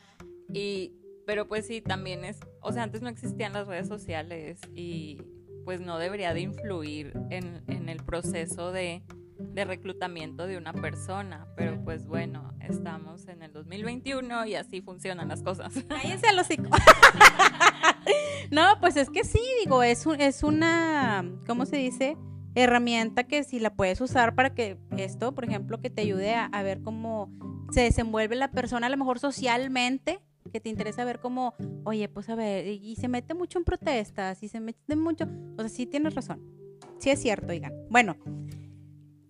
Y, 0.52 0.94
pero 1.26 1.48
pues 1.48 1.66
sí, 1.66 1.80
también 1.80 2.24
es, 2.24 2.40
o 2.60 2.72
sea, 2.72 2.82
antes 2.82 3.02
no 3.02 3.08
existían 3.08 3.52
las 3.52 3.66
redes 3.66 3.88
sociales 3.88 4.60
y 4.74 5.20
pues 5.64 5.80
no 5.80 5.98
debería 5.98 6.32
de 6.32 6.40
influir 6.40 7.12
en, 7.30 7.88
el 7.88 8.04
proceso 8.04 8.70
de, 8.70 9.02
reclutamiento 9.64 10.46
de 10.46 10.56
una 10.56 10.72
persona, 10.72 11.46
pero 11.56 11.82
pues 11.82 12.06
bueno, 12.06 12.52
estamos 12.60 13.26
en 13.28 13.42
el 13.42 13.52
2021 13.52 14.46
y 14.46 14.54
así 14.54 14.80
funcionan 14.80 15.28
las 15.28 15.42
cosas. 15.42 15.72
Cállense 15.88 16.32
los 16.32 16.46
hocico. 16.46 16.70
no, 18.50 18.78
pues 18.80 18.96
es 18.96 19.10
que 19.10 19.24
sí, 19.24 19.40
digo, 19.64 19.82
es, 19.82 20.06
un, 20.06 20.20
es 20.20 20.42
una, 20.42 21.24
¿cómo 21.46 21.66
se 21.66 21.76
dice? 21.76 22.16
Herramienta 22.54 23.24
que 23.24 23.44
si 23.44 23.58
la 23.58 23.74
puedes 23.74 24.00
usar 24.00 24.34
para 24.34 24.54
que 24.54 24.78
esto, 24.96 25.34
por 25.34 25.44
ejemplo, 25.44 25.80
que 25.80 25.90
te 25.90 26.02
ayude 26.02 26.34
a, 26.34 26.46
a 26.46 26.62
ver 26.62 26.80
cómo 26.82 27.30
se 27.70 27.82
desenvuelve 27.82 28.36
la 28.36 28.50
persona 28.50 28.86
a 28.86 28.90
lo 28.90 28.96
mejor 28.96 29.18
socialmente, 29.18 30.20
que 30.50 30.60
te 30.60 30.68
interesa 30.68 31.04
ver 31.04 31.20
cómo, 31.20 31.54
oye, 31.84 32.08
pues 32.08 32.28
a 32.28 32.34
ver, 32.34 32.66
y 32.66 32.96
se 32.96 33.08
mete 33.08 33.34
mucho 33.34 33.58
en 33.58 33.64
protestas, 33.64 34.42
y 34.42 34.48
se 34.48 34.60
mete 34.60 34.96
mucho, 34.96 35.26
o 35.56 35.60
sea, 35.60 35.68
sí 35.68 35.86
tienes 35.86 36.14
razón, 36.14 36.40
sí 36.98 37.10
es 37.10 37.20
cierto, 37.20 37.52
oigan. 37.52 37.72
Bueno, 37.90 38.16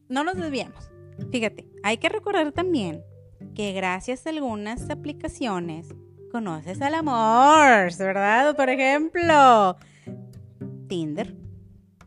no 0.08 0.24
nos 0.24 0.36
desviamos. 0.36 0.90
Fíjate, 1.30 1.68
hay 1.82 1.98
que 1.98 2.08
recordar 2.08 2.52
también 2.52 3.02
que 3.54 3.72
gracias 3.72 4.26
a 4.26 4.30
algunas 4.30 4.90
aplicaciones 4.90 5.88
conoces 6.30 6.82
al 6.82 6.94
amor, 6.94 7.96
¿verdad? 7.98 8.54
Por 8.56 8.68
ejemplo, 8.68 9.76
Tinder. 10.88 11.34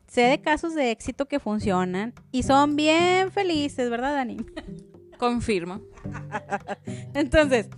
Sé 0.08 0.22
de 0.22 0.42
casos 0.42 0.74
de 0.74 0.92
éxito 0.92 1.28
que 1.28 1.40
funcionan 1.40 2.14
y 2.32 2.44
son 2.44 2.76
bien 2.76 3.32
felices, 3.32 3.90
¿verdad, 3.90 4.14
Dani? 4.14 4.38
Confirmo. 5.20 5.82
Entonces, 7.14 7.70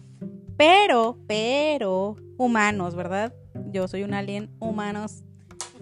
pero, 0.57 1.17
pero, 1.27 2.15
humanos, 2.37 2.95
¿verdad? 2.95 3.33
Yo 3.71 3.87
soy 3.87 4.03
un 4.03 4.13
alien 4.13 4.49
humanos. 4.59 5.23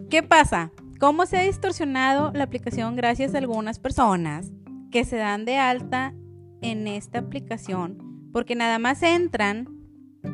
¿Qué 0.10 0.24
pasa? 0.24 0.72
¿Cómo 1.00 1.26
se 1.26 1.38
ha 1.38 1.44
distorsionado 1.44 2.34
la 2.34 2.44
aplicación 2.44 2.98
gracias 2.98 3.34
a 3.34 3.38
algunas 3.38 3.80
personas 3.80 4.52
que 4.92 5.06
se 5.06 5.16
dan 5.16 5.46
de 5.46 5.56
alta 5.56 6.14
en 6.62 6.88
esta 6.88 7.20
aplicación? 7.20 8.30
Porque 8.34 8.54
nada 8.54 8.80
más 8.80 9.02
entran 9.02 9.70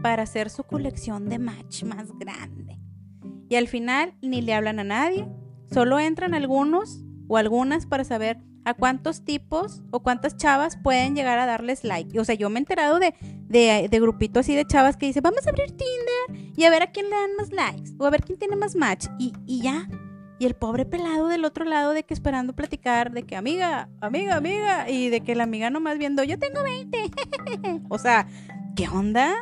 para 0.01 0.23
hacer 0.23 0.49
su 0.49 0.63
colección 0.63 1.30
de 1.30 1.38
match 1.38 1.84
más 1.84 2.12
grande. 2.17 2.80
Y 3.47 3.58
al 3.58 3.67
final 3.67 4.15
ni 4.23 4.41
le 4.41 4.56
hablan 4.56 4.80
a 4.80 4.84
nadie, 4.84 5.28
solo 5.71 5.99
entran 5.99 6.34
algunos 6.34 7.06
o 7.28 7.38
algunas 7.38 7.86
para 7.86 8.04
saber 8.04 8.39
a 8.65 8.73
cuántos 8.73 9.23
tipos 9.23 9.84
o 9.91 10.01
cuántas 10.01 10.36
chavas 10.36 10.78
pueden 10.78 11.15
llegar 11.15 11.38
a 11.38 11.45
darles 11.45 11.84
like. 11.84 12.19
O 12.19 12.25
sea, 12.25 12.34
yo 12.34 12.49
me 12.49 12.58
he 12.58 12.62
enterado 12.62 12.97
de, 12.97 13.13
de, 13.47 13.99
grupitos 13.99 14.39
así 14.39 14.56
de 14.56 14.65
chavas 14.65 14.97
que 14.97 15.06
dicen, 15.06 15.21
vamos 15.21 15.45
a 15.45 15.51
abrir 15.51 15.67
Tinder 15.67 16.54
y 16.58 16.63
a 16.63 16.71
ver 16.71 16.82
a 16.82 16.91
quién 16.91 17.08
le 17.08 17.15
dan 17.15 17.36
más 17.38 17.51
likes 17.51 17.91
o 17.99 18.06
a 18.08 18.10
ver 18.10 18.23
quién 18.23 18.39
tiene 18.39 18.56
más 18.56 18.75
match. 18.75 19.06
Y, 19.19 19.32
y 19.45 19.62
ya. 19.62 19.88
Y 20.37 20.45
el 20.45 20.55
pobre 20.55 20.85
pelado 20.85 21.27
del 21.27 21.45
otro 21.45 21.63
lado 21.63 21.91
de 21.91 22.03
que 22.03 22.13
esperando 22.13 22.53
platicar, 22.53 23.11
de 23.11 23.23
que 23.23 23.35
amiga, 23.35 23.89
amiga, 24.01 24.35
amiga, 24.35 24.89
y 24.89 25.09
de 25.09 25.21
que 25.21 25.35
la 25.35 25.43
amiga 25.43 25.69
nomás 25.69 25.97
viendo, 25.97 26.23
yo 26.23 26.37
tengo 26.37 26.61
20. 26.61 27.11
o 27.89 27.97
sea, 27.97 28.27
¿qué 28.75 28.89
onda? 28.89 29.33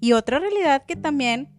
Y 0.00 0.12
otra 0.12 0.38
realidad 0.38 0.84
que 0.86 0.96
también 0.96 1.50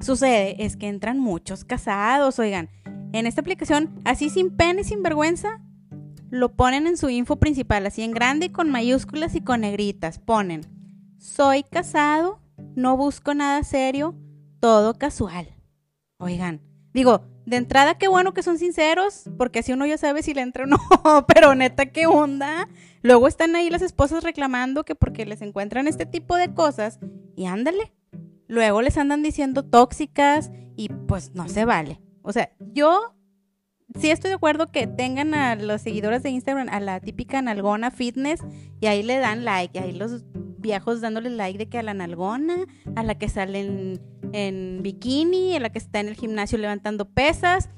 sucede 0.00 0.64
es 0.64 0.76
que 0.76 0.88
entran 0.88 1.18
muchos 1.18 1.64
casados, 1.64 2.38
oigan, 2.38 2.70
en 3.12 3.26
esta 3.26 3.40
aplicación, 3.40 4.00
así 4.04 4.30
sin 4.30 4.56
pena 4.56 4.80
y 4.80 4.84
sin 4.84 5.02
vergüenza, 5.02 5.60
lo 6.30 6.56
ponen 6.56 6.86
en 6.86 6.96
su 6.96 7.08
info 7.08 7.36
principal, 7.36 7.86
así 7.86 8.02
en 8.02 8.12
grande, 8.12 8.52
con 8.52 8.70
mayúsculas 8.70 9.34
y 9.34 9.40
con 9.40 9.60
negritas. 9.60 10.18
Ponen, 10.18 10.62
soy 11.18 11.62
casado, 11.62 12.40
no 12.74 12.96
busco 12.96 13.34
nada 13.34 13.62
serio, 13.62 14.14
todo 14.60 14.98
casual. 14.98 15.54
Oigan, 16.18 16.60
digo, 16.92 17.22
de 17.46 17.56
entrada 17.56 17.96
qué 17.96 18.08
bueno 18.08 18.34
que 18.34 18.42
son 18.42 18.58
sinceros, 18.58 19.30
porque 19.38 19.60
así 19.60 19.72
uno 19.72 19.86
ya 19.86 19.96
sabe 19.96 20.22
si 20.22 20.34
le 20.34 20.42
entra 20.42 20.64
o 20.64 20.66
no, 20.66 20.78
pero 21.28 21.54
neta, 21.54 21.86
¿qué 21.86 22.06
onda? 22.06 22.68
Luego 23.02 23.28
están 23.28 23.54
ahí 23.54 23.70
las 23.70 23.82
esposas 23.82 24.24
reclamando 24.24 24.84
que 24.84 24.94
porque 24.96 25.24
les 25.24 25.40
encuentran 25.40 25.86
este 25.86 26.06
tipo 26.06 26.36
de 26.36 26.52
cosas 26.52 26.98
y 27.36 27.46
ándale. 27.46 27.92
Luego 28.48 28.82
les 28.82 28.98
andan 28.98 29.22
diciendo 29.22 29.64
tóxicas 29.64 30.50
y 30.76 30.88
pues 30.88 31.34
no 31.34 31.48
se 31.48 31.64
vale. 31.64 32.00
O 32.22 32.32
sea, 32.32 32.50
yo 32.58 33.15
sí 33.94 34.10
estoy 34.10 34.30
de 34.30 34.36
acuerdo 34.36 34.66
que 34.66 34.86
tengan 34.86 35.34
a 35.34 35.54
los 35.56 35.82
seguidores 35.82 36.22
de 36.22 36.30
Instagram 36.30 36.68
a 36.70 36.80
la 36.80 37.00
típica 37.00 37.40
nalgona 37.42 37.90
fitness 37.90 38.40
y 38.80 38.86
ahí 38.86 39.02
le 39.02 39.18
dan 39.18 39.44
like, 39.44 39.78
y 39.78 39.82
ahí 39.82 39.92
los 39.92 40.24
viejos 40.58 41.00
dándole 41.00 41.30
like 41.30 41.58
de 41.58 41.68
que 41.68 41.78
a 41.78 41.82
la 41.82 41.94
nalgona, 41.94 42.66
a 42.94 43.02
la 43.02 43.16
que 43.16 43.28
sale 43.28 43.60
en, 43.60 44.00
en 44.32 44.82
bikini, 44.82 45.54
a 45.56 45.60
la 45.60 45.70
que 45.70 45.78
está 45.78 46.00
en 46.00 46.08
el 46.08 46.16
gimnasio 46.16 46.58
levantando 46.58 47.08
pesas. 47.08 47.70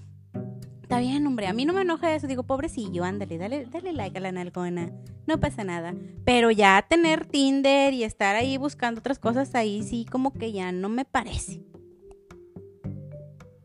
Está 0.83 1.01
bien, 1.01 1.27
hombre, 1.27 1.47
a 1.47 1.53
mí 1.53 1.66
no 1.66 1.75
me 1.75 1.83
enoja 1.83 2.14
eso. 2.14 2.27
Digo, 2.27 2.44
pobrecillo, 2.44 3.05
ándale, 3.05 3.37
dale, 3.37 3.66
dale 3.66 3.92
like 3.92 4.16
a 4.16 4.23
la 4.23 4.33
nalgona. 4.33 4.90
No 5.27 5.38
pasa 5.38 5.62
nada. 5.62 5.94
Pero 6.25 6.51
ya 6.51 6.83
tener 6.88 7.27
Tinder 7.27 7.92
y 7.92 8.05
estar 8.05 8.37
ahí 8.37 8.57
buscando 8.57 9.01
otras 9.01 9.18
cosas 9.18 9.55
ahí, 9.55 9.83
sí, 9.83 10.07
como 10.11 10.33
que 10.33 10.51
ya 10.51 10.73
no 10.73 10.88
me 10.88 11.05
parece. 11.05 11.67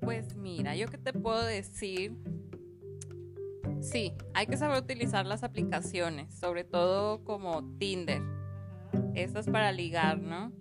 Pues 0.03 0.35
mira, 0.35 0.75
yo 0.75 0.87
qué 0.87 0.97
te 0.97 1.13
puedo 1.13 1.43
decir. 1.43 2.17
Sí, 3.81 4.13
hay 4.33 4.47
que 4.47 4.57
saber 4.57 4.81
utilizar 4.81 5.25
las 5.25 5.43
aplicaciones, 5.43 6.33
sobre 6.33 6.63
todo 6.63 7.23
como 7.23 7.63
Tinder. 7.77 8.21
Esto 9.13 9.39
es 9.39 9.47
para 9.47 9.71
ligar, 9.71 10.19
¿no? 10.19 10.51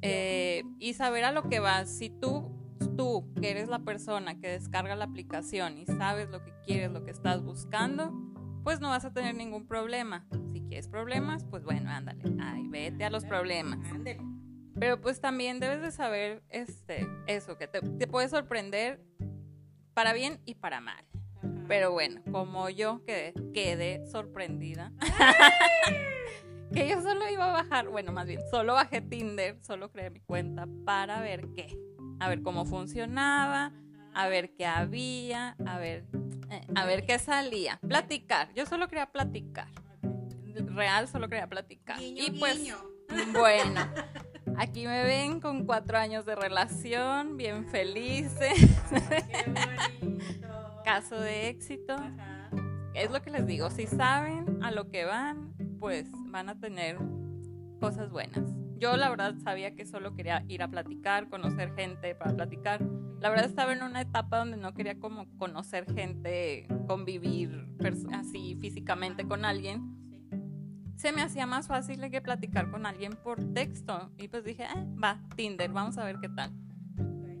Eh, 0.00 0.62
y 0.78 0.94
saber 0.94 1.24
a 1.24 1.32
lo 1.32 1.48
que 1.48 1.60
vas. 1.60 1.88
Si 1.90 2.10
tú, 2.10 2.50
tú, 2.96 3.32
que 3.40 3.50
eres 3.50 3.68
la 3.68 3.80
persona 3.80 4.38
que 4.40 4.48
descarga 4.48 4.96
la 4.96 5.04
aplicación 5.04 5.78
y 5.78 5.86
sabes 5.86 6.28
lo 6.30 6.42
que 6.42 6.52
quieres, 6.64 6.90
lo 6.90 7.04
que 7.04 7.10
estás 7.10 7.42
buscando, 7.42 8.12
pues 8.64 8.80
no 8.80 8.88
vas 8.88 9.04
a 9.04 9.12
tener 9.12 9.34
ningún 9.34 9.66
problema. 9.66 10.26
Si 10.52 10.60
quieres 10.60 10.88
problemas, 10.88 11.44
pues 11.44 11.64
bueno, 11.64 11.90
ándale, 11.90 12.22
ay, 12.40 12.68
vete 12.68 13.04
a 13.04 13.10
los 13.10 13.24
problemas. 13.24 13.78
Pero 14.82 15.00
pues 15.00 15.20
también 15.20 15.60
debes 15.60 15.80
de 15.80 15.92
saber 15.92 16.42
este, 16.48 17.06
eso, 17.28 17.56
que 17.56 17.68
te, 17.68 17.80
te 17.82 18.08
puede 18.08 18.28
sorprender 18.28 19.00
para 19.94 20.12
bien 20.12 20.40
y 20.44 20.56
para 20.56 20.80
mal. 20.80 21.06
Pero 21.68 21.92
bueno, 21.92 22.20
como 22.32 22.68
yo 22.68 23.04
quedé, 23.04 23.32
quedé 23.54 24.04
sorprendida. 24.10 24.90
que 26.74 26.88
yo 26.88 27.00
solo 27.00 27.30
iba 27.30 27.50
a 27.50 27.62
bajar, 27.62 27.90
bueno, 27.90 28.10
más 28.10 28.26
bien, 28.26 28.40
solo 28.50 28.74
bajé 28.74 29.00
Tinder, 29.02 29.56
solo 29.62 29.92
creé 29.92 30.10
mi 30.10 30.18
cuenta 30.18 30.66
para 30.84 31.20
ver 31.20 31.46
qué. 31.54 31.78
A 32.18 32.28
ver 32.28 32.42
cómo 32.42 32.64
funcionaba, 32.64 33.70
a 34.12 34.26
ver 34.26 34.52
qué 34.56 34.66
había, 34.66 35.54
a 35.64 35.78
ver, 35.78 36.06
eh, 36.50 36.66
a 36.74 36.86
ver 36.86 37.06
qué 37.06 37.20
salía. 37.20 37.78
Platicar, 37.86 38.52
yo 38.52 38.66
solo 38.66 38.88
quería 38.88 39.12
platicar. 39.12 39.68
Real, 40.74 41.06
solo 41.06 41.28
quería 41.28 41.46
platicar. 41.46 42.02
y 42.02 42.32
pues, 42.32 42.58
bueno, 43.32 43.80
aquí 44.62 44.86
me 44.86 45.02
ven 45.02 45.40
con 45.40 45.66
cuatro 45.66 45.98
años 45.98 46.24
de 46.24 46.36
relación, 46.36 47.36
bien 47.36 47.66
felices. 47.66 48.54
Caso 50.84 51.20
de 51.20 51.48
éxito. 51.48 51.96
Es 52.94 53.10
lo 53.10 53.20
que 53.22 53.30
les 53.30 53.44
digo, 53.46 53.70
si 53.70 53.86
saben 53.86 54.62
a 54.62 54.70
lo 54.70 54.88
que 54.88 55.04
van, 55.04 55.52
pues 55.80 56.08
van 56.26 56.48
a 56.48 56.60
tener 56.60 56.96
cosas 57.80 58.10
buenas. 58.10 58.44
Yo 58.78 58.96
la 58.96 59.10
verdad 59.10 59.34
sabía 59.42 59.74
que 59.74 59.84
solo 59.84 60.14
quería 60.14 60.44
ir 60.48 60.62
a 60.62 60.68
platicar, 60.68 61.28
conocer 61.28 61.74
gente 61.74 62.14
para 62.14 62.34
platicar. 62.34 62.82
La 63.20 63.30
verdad 63.30 63.46
estaba 63.46 63.72
en 63.72 63.82
una 63.82 64.00
etapa 64.02 64.38
donde 64.38 64.56
no 64.56 64.74
quería 64.74 64.98
como 64.98 65.26
conocer 65.38 65.92
gente, 65.92 66.68
convivir 66.86 67.68
así 68.12 68.56
físicamente 68.60 69.26
con 69.26 69.44
alguien. 69.44 70.01
Se 71.02 71.10
me 71.10 71.20
hacía 71.20 71.46
más 71.46 71.66
fácil 71.66 72.08
que 72.12 72.20
platicar 72.20 72.70
con 72.70 72.86
alguien 72.86 73.14
por 73.24 73.52
texto. 73.54 74.12
Y 74.18 74.28
pues 74.28 74.44
dije, 74.44 74.62
eh, 74.62 74.86
va, 75.02 75.20
Tinder, 75.34 75.68
vamos 75.72 75.98
a 75.98 76.04
ver 76.04 76.20
qué 76.20 76.28
tal. 76.28 76.52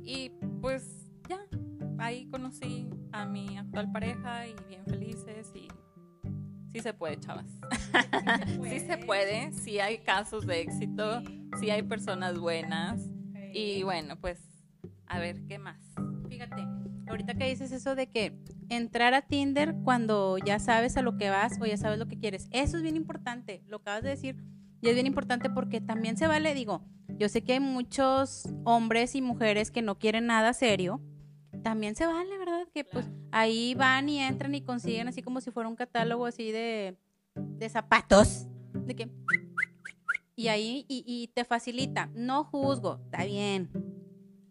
Y 0.02 0.30
pues 0.60 1.06
ya, 1.28 1.38
ahí 1.98 2.28
conocí 2.28 2.90
a 3.12 3.24
mi 3.24 3.56
actual 3.56 3.92
pareja 3.92 4.48
y 4.48 4.56
bien 4.66 4.84
felices 4.84 5.52
y 5.54 5.68
sí 6.72 6.80
se 6.80 6.92
puede, 6.92 7.20
chavas. 7.20 7.46
Sí 8.68 8.80
se 8.86 8.98
puede, 8.98 9.52
sí, 9.52 9.78
hay 9.78 9.98
casos 9.98 10.44
de 10.44 10.62
éxito, 10.62 11.22
sí. 11.60 11.70
hay 11.70 11.84
personas 11.84 12.40
buenas 12.40 13.00
y 13.54 13.84
bueno, 13.84 14.16
pues 14.20 14.40
a 15.06 15.20
ver 15.20 15.46
qué 15.46 15.60
más. 15.60 15.78
Fíjate, 16.28 16.66
ahorita 17.06 17.34
que 17.34 17.48
dices 17.48 17.70
eso 17.70 17.94
de 17.94 18.10
que 18.10 18.36
entrar 18.76 19.14
a 19.14 19.22
Tinder 19.22 19.74
cuando 19.84 20.38
ya 20.38 20.58
sabes 20.58 20.96
a 20.96 21.02
lo 21.02 21.16
que 21.16 21.30
vas 21.30 21.60
o 21.60 21.66
ya 21.66 21.76
sabes 21.76 21.98
lo 21.98 22.08
que 22.08 22.18
quieres, 22.18 22.48
eso 22.50 22.76
es 22.76 22.82
bien 22.82 22.96
importante, 22.96 23.62
lo 23.66 23.78
acabas 23.78 24.02
de 24.02 24.10
decir, 24.10 24.36
y 24.80 24.88
es 24.88 24.94
bien 24.94 25.06
importante 25.06 25.50
porque 25.50 25.80
también 25.80 26.16
se 26.16 26.26
vale, 26.26 26.54
digo, 26.54 26.84
yo 27.18 27.28
sé 27.28 27.42
que 27.42 27.54
hay 27.54 27.60
muchos 27.60 28.48
hombres 28.64 29.14
y 29.14 29.22
mujeres 29.22 29.70
que 29.70 29.82
no 29.82 29.98
quieren 29.98 30.26
nada 30.26 30.52
serio, 30.52 31.00
también 31.62 31.94
se 31.94 32.06
vale, 32.06 32.36
¿verdad? 32.38 32.66
Que 32.74 32.84
pues 32.84 33.06
ahí 33.30 33.74
van 33.74 34.08
y 34.08 34.20
entran 34.20 34.54
y 34.54 34.62
consiguen 34.62 35.08
así 35.08 35.22
como 35.22 35.40
si 35.40 35.50
fuera 35.50 35.68
un 35.68 35.76
catálogo 35.76 36.26
así 36.26 36.50
de, 36.50 36.96
de 37.34 37.68
zapatos. 37.68 38.46
De 38.74 38.94
que... 38.96 39.10
Y 40.34 40.48
ahí, 40.48 40.86
y, 40.88 41.28
te 41.34 41.44
facilita. 41.44 42.10
No 42.14 42.44
juzgo, 42.44 43.00
está 43.04 43.24
bien. 43.24 43.70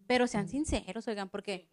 Pero 0.07 0.27
sean 0.27 0.47
sinceros, 0.47 1.07
oigan, 1.07 1.29
porque... 1.29 1.69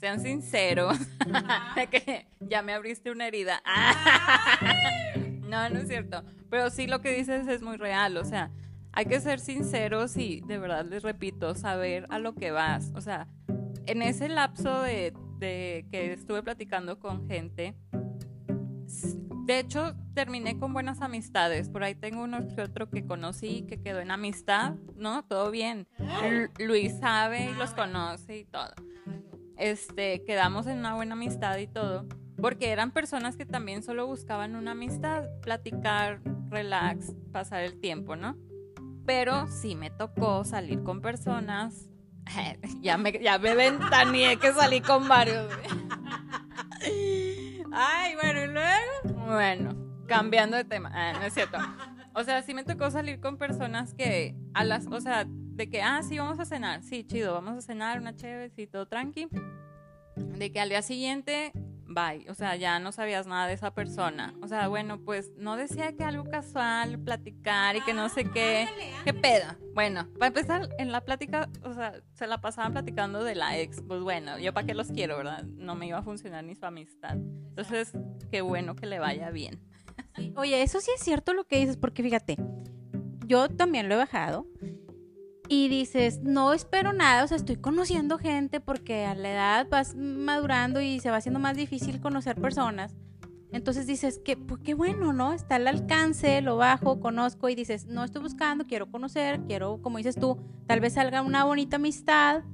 Sean 0.00 0.18
sinceros. 0.18 0.98
de 1.76 1.86
que 1.88 2.26
ya 2.40 2.62
me 2.62 2.72
abriste 2.72 3.10
una 3.10 3.26
herida. 3.26 3.62
no, 5.42 5.68
no 5.68 5.80
es 5.80 5.88
cierto. 5.88 6.24
Pero 6.48 6.70
sí 6.70 6.86
lo 6.86 7.02
que 7.02 7.14
dices 7.14 7.46
es 7.46 7.60
muy 7.60 7.76
real. 7.76 8.16
O 8.16 8.24
sea, 8.24 8.50
hay 8.92 9.04
que 9.04 9.20
ser 9.20 9.40
sinceros 9.40 10.16
y 10.16 10.40
de 10.40 10.58
verdad 10.58 10.86
les 10.86 11.02
repito, 11.02 11.54
saber 11.54 12.06
a 12.08 12.18
lo 12.18 12.34
que 12.34 12.50
vas. 12.50 12.92
O 12.94 13.02
sea, 13.02 13.28
en 13.84 14.00
ese 14.00 14.30
lapso 14.30 14.80
de, 14.80 15.12
que 15.38 16.12
estuve 16.14 16.42
platicando 16.42 16.98
con 16.98 17.28
gente, 17.28 17.74
de 19.44 19.58
hecho, 19.58 19.94
terminé 20.14 20.58
con 20.58 20.72
buenas 20.72 21.02
amistades. 21.02 21.68
Por 21.68 21.84
ahí 21.84 21.94
tengo 21.94 22.22
uno 22.22 22.48
que 22.48 22.62
otro 22.62 22.88
que 22.88 23.04
conocí 23.04 23.66
que 23.68 23.82
quedó 23.82 24.00
en 24.00 24.12
amistad, 24.12 24.76
¿no? 24.96 25.24
Todo 25.24 25.50
bien. 25.50 25.86
Luis 26.58 26.98
sabe 27.00 27.50
y 27.50 27.54
los 27.54 27.72
conoce 27.74 28.38
y 28.38 28.44
todo. 28.44 28.72
Este, 29.60 30.24
quedamos 30.24 30.66
en 30.66 30.78
una 30.78 30.94
buena 30.94 31.12
amistad 31.12 31.58
y 31.58 31.66
todo. 31.66 32.06
Porque 32.40 32.70
eran 32.70 32.90
personas 32.90 33.36
que 33.36 33.44
también 33.44 33.82
solo 33.82 34.06
buscaban 34.06 34.56
una 34.56 34.72
amistad, 34.72 35.24
platicar, 35.42 36.22
relax, 36.48 37.14
pasar 37.32 37.62
el 37.62 37.78
tiempo, 37.78 38.16
¿no? 38.16 38.38
Pero 39.04 39.46
sí 39.48 39.76
me 39.76 39.90
tocó 39.90 40.44
salir 40.44 40.82
con 40.82 41.02
personas 41.02 41.90
ya 42.80 42.96
me, 42.96 43.12
ya 43.12 43.38
me 43.38 43.54
ventaneé 43.54 44.36
que 44.36 44.52
salí 44.52 44.80
con 44.80 45.08
varios. 45.08 45.52
Ay, 47.72 48.14
bueno, 48.20 48.44
y 48.44 48.48
luego. 48.48 49.26
Bueno, 49.26 49.74
cambiando 50.06 50.56
de 50.56 50.64
tema. 50.64 50.90
Ah, 50.92 51.12
no 51.12 51.22
es 51.22 51.34
cierto. 51.34 51.58
O 52.14 52.24
sea, 52.24 52.42
sí 52.42 52.54
me 52.54 52.64
tocó 52.64 52.90
salir 52.90 53.20
con 53.20 53.38
personas 53.38 53.94
que 53.94 54.34
a 54.54 54.64
las, 54.64 54.86
o 54.86 55.00
sea, 55.00 55.26
de 55.50 55.68
que, 55.68 55.82
ah, 55.82 56.02
sí, 56.02 56.18
vamos 56.18 56.40
a 56.40 56.44
cenar. 56.44 56.82
Sí, 56.82 57.04
chido, 57.04 57.34
vamos 57.34 57.56
a 57.56 57.60
cenar, 57.60 58.00
una 58.00 58.14
chévere, 58.14 58.50
sí, 58.50 58.66
todo 58.66 58.86
tranqui. 58.86 59.28
De 60.16 60.52
que 60.52 60.60
al 60.60 60.68
día 60.68 60.82
siguiente 60.82 61.52
bye. 61.90 62.24
O 62.30 62.34
sea, 62.34 62.56
ya 62.56 62.78
no 62.78 62.92
sabías 62.92 63.26
nada 63.26 63.46
de 63.46 63.54
esa 63.54 63.74
persona. 63.74 64.34
O 64.40 64.48
sea, 64.48 64.68
bueno, 64.68 65.00
pues 65.00 65.32
no 65.36 65.56
decía 65.56 65.92
que 65.92 66.04
algo 66.04 66.24
casual, 66.24 66.98
platicar 66.98 67.76
y 67.76 67.80
que 67.82 67.92
no 67.92 68.08
sé 68.08 68.24
qué. 68.24 68.68
¿Qué 69.04 69.12
peda? 69.12 69.58
Bueno, 69.74 70.08
para 70.14 70.28
empezar, 70.28 70.68
en 70.78 70.92
la 70.92 71.02
plática, 71.02 71.48
o 71.62 71.74
sea, 71.74 72.00
se 72.14 72.26
la 72.26 72.40
pasaban 72.40 72.72
platicando 72.72 73.22
de 73.24 73.34
la 73.34 73.58
ex. 73.58 73.82
Pues 73.82 74.00
bueno, 74.00 74.38
yo 74.38 74.54
para 74.54 74.66
qué 74.66 74.74
los 74.74 74.88
quiero, 74.88 75.16
¿verdad? 75.16 75.44
No 75.44 75.74
me 75.74 75.86
iba 75.86 75.98
a 75.98 76.02
funcionar 76.02 76.44
ni 76.44 76.54
su 76.54 76.64
amistad. 76.64 77.16
Entonces, 77.16 77.92
qué 78.30 78.40
bueno 78.40 78.76
que 78.76 78.86
le 78.86 78.98
vaya 78.98 79.30
bien. 79.30 79.60
Oye, 80.36 80.62
eso 80.62 80.80
sí 80.80 80.90
es 80.94 81.02
cierto 81.02 81.34
lo 81.34 81.44
que 81.44 81.58
dices, 81.58 81.76
porque 81.76 82.02
fíjate, 82.02 82.36
yo 83.26 83.48
también 83.48 83.88
lo 83.88 83.94
he 83.94 83.98
bajado 83.98 84.46
y 85.52 85.66
dices, 85.66 86.20
no 86.22 86.52
espero 86.52 86.92
nada, 86.92 87.24
o 87.24 87.26
sea, 87.26 87.36
estoy 87.36 87.56
conociendo 87.56 88.18
gente 88.18 88.60
porque 88.60 89.04
a 89.04 89.16
la 89.16 89.32
edad 89.32 89.66
vas 89.68 89.96
madurando 89.96 90.80
y 90.80 91.00
se 91.00 91.10
va 91.10 91.16
haciendo 91.16 91.40
más 91.40 91.56
difícil 91.56 92.00
conocer 92.00 92.40
personas. 92.40 92.94
Entonces 93.50 93.88
dices, 93.88 94.20
que, 94.24 94.36
pues 94.36 94.60
qué 94.62 94.74
bueno, 94.74 95.12
¿no? 95.12 95.32
Está 95.32 95.56
al 95.56 95.66
alcance, 95.66 96.40
lo 96.40 96.56
bajo, 96.56 97.00
conozco 97.00 97.48
y 97.48 97.56
dices, 97.56 97.86
no 97.86 98.04
estoy 98.04 98.22
buscando, 98.22 98.68
quiero 98.68 98.92
conocer, 98.92 99.40
quiero, 99.48 99.82
como 99.82 99.96
dices 99.98 100.14
tú, 100.14 100.38
tal 100.68 100.78
vez 100.78 100.92
salga 100.92 101.20
una 101.20 101.42
bonita 101.42 101.76
amistad. 101.76 102.44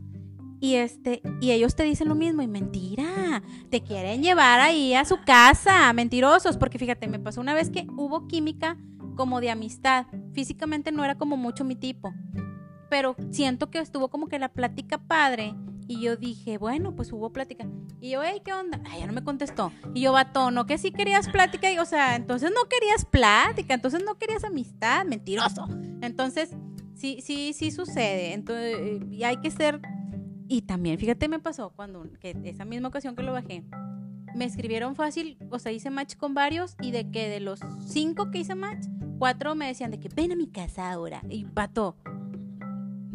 Y 0.59 0.77
este, 0.77 1.21
y 1.43 1.51
ellos 1.51 1.77
te 1.77 1.83
dicen 1.83 2.09
lo 2.09 2.15
mismo, 2.15 2.41
y 2.41 2.47
mentira, 2.47 3.43
te 3.69 3.83
quieren 3.83 4.23
llevar 4.23 4.61
ahí 4.61 4.95
a 4.95 5.05
su 5.05 5.19
casa, 5.23 5.93
mentirosos, 5.93 6.57
porque 6.57 6.79
fíjate, 6.79 7.09
me 7.09 7.19
pasó 7.19 7.43
una 7.43 7.53
vez 7.53 7.69
que 7.69 7.87
hubo 7.95 8.27
química 8.27 8.79
como 9.17 9.43
de 9.43 9.51
amistad, 9.51 10.07
físicamente 10.33 10.93
no 10.93 11.05
era 11.05 11.17
como 11.17 11.37
mucho 11.37 11.63
mi 11.63 11.77
tipo, 11.77 12.15
pero 12.89 13.17
siento 13.31 13.71
que 13.71 13.79
estuvo 13.79 14.09
como 14.09 14.29
que 14.29 14.39
la 14.39 14.49
plática 14.49 14.99
padre. 14.99 15.55
Y 15.89 16.01
yo 16.01 16.17
dije, 16.17 16.59
bueno, 16.59 16.97
pues 16.97 17.13
hubo 17.13 17.33
plática. 17.33 17.67
Y 18.01 18.11
yo, 18.11 18.23
hey, 18.25 18.43
¿qué 18.45 18.53
onda? 18.53 18.81
Ay, 18.87 19.01
ya 19.01 19.07
no 19.07 19.13
me 19.13 19.23
contestó. 19.23 19.73
Y 19.95 20.01
yo, 20.01 20.13
vato, 20.13 20.51
¿no 20.51 20.67
que 20.67 20.79
sí 20.79 20.91
querías 20.91 21.29
plática? 21.29 21.71
Y, 21.71 21.79
o 21.79 21.85
sea, 21.85 22.17
entonces 22.17 22.51
no 22.51 22.69
querías 22.69 23.05
plática, 23.05 23.75
entonces 23.75 24.03
no 24.05 24.17
querías 24.17 24.43
amistad, 24.43 25.05
mentiroso. 25.07 25.69
Entonces, 26.01 26.57
sí, 26.95 27.21
sí, 27.23 27.53
sí 27.53 27.71
sucede. 27.71 28.33
Entonces, 28.33 29.01
y 29.11 29.23
hay 29.23 29.37
que 29.37 29.51
ser. 29.51 29.81
Y 30.49 30.63
también, 30.63 30.99
fíjate, 30.99 31.29
me 31.29 31.39
pasó 31.39 31.71
cuando, 31.71 32.05
que 32.21 32.37
esa 32.45 32.65
misma 32.65 32.89
ocasión 32.89 33.15
que 33.15 33.23
lo 33.23 33.33
bajé, 33.33 33.65
me 34.37 34.45
escribieron 34.45 34.95
fácil, 34.95 35.39
o 35.51 35.59
sea, 35.59 35.73
hice 35.73 35.91
match 35.91 36.15
con 36.17 36.35
varios 36.35 36.77
y 36.81 36.91
de 36.91 37.11
que 37.11 37.29
de 37.29 37.41
los 37.41 37.61
cinco 37.87 38.31
que 38.31 38.41
hice 38.41 38.55
match, 38.55 38.87
cuatro 39.19 39.55
me 39.55 39.67
decían 39.67 39.91
de 39.91 39.99
que 39.99 40.09
ven 40.09 40.33
a 40.33 40.37
mi 40.37 40.47
casa 40.47 40.93
ahora. 40.93 41.23
Y 41.29 41.45
pato, 41.47 41.97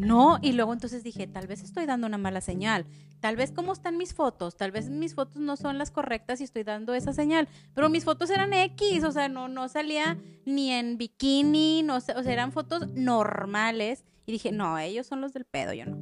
no, 0.02 0.38
y 0.42 0.52
luego 0.52 0.72
entonces 0.72 1.04
dije, 1.04 1.28
tal 1.28 1.46
vez 1.46 1.62
estoy 1.62 1.86
dando 1.86 2.08
una 2.08 2.18
mala 2.18 2.40
señal, 2.40 2.86
tal 3.20 3.36
vez 3.36 3.52
cómo 3.52 3.72
están 3.72 3.96
mis 3.96 4.14
fotos, 4.14 4.56
tal 4.56 4.72
vez 4.72 4.90
mis 4.90 5.14
fotos 5.14 5.36
no 5.40 5.56
son 5.56 5.78
las 5.78 5.92
correctas 5.92 6.40
y 6.40 6.44
estoy 6.44 6.64
dando 6.64 6.92
esa 6.94 7.12
señal, 7.12 7.48
pero 7.72 7.88
mis 7.88 8.04
fotos 8.04 8.28
eran 8.30 8.52
X, 8.52 9.04
o 9.04 9.12
sea, 9.12 9.28
no, 9.28 9.46
no 9.46 9.68
salía 9.68 10.18
ni 10.44 10.72
en 10.72 10.98
bikini, 10.98 11.84
no, 11.84 11.96
o 11.96 12.00
sea, 12.00 12.16
eran 12.24 12.50
fotos 12.50 12.88
normales 12.94 14.04
y 14.26 14.32
dije, 14.32 14.50
no, 14.50 14.76
ellos 14.76 15.06
son 15.06 15.20
los 15.20 15.32
del 15.32 15.44
pedo, 15.44 15.72
yo 15.72 15.86
no. 15.86 15.98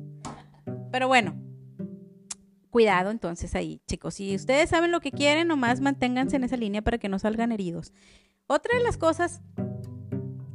Pero 0.90 1.06
bueno, 1.06 1.34
cuidado 2.70 3.10
entonces 3.10 3.54
ahí, 3.54 3.82
chicos, 3.86 4.14
si 4.14 4.34
ustedes 4.34 4.70
saben 4.70 4.92
lo 4.92 5.00
que 5.00 5.12
quieren, 5.12 5.48
nomás 5.48 5.82
manténganse 5.82 6.36
en 6.36 6.44
esa 6.44 6.56
línea 6.56 6.80
para 6.80 6.96
que 6.96 7.10
no 7.10 7.18
salgan 7.18 7.52
heridos. 7.52 7.92
Otra 8.46 8.78
de 8.78 8.82
las 8.82 8.96
cosas 8.96 9.42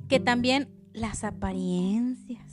que 0.10 0.20
también 0.20 0.70
las 0.94 1.24
apariencias 1.24 2.45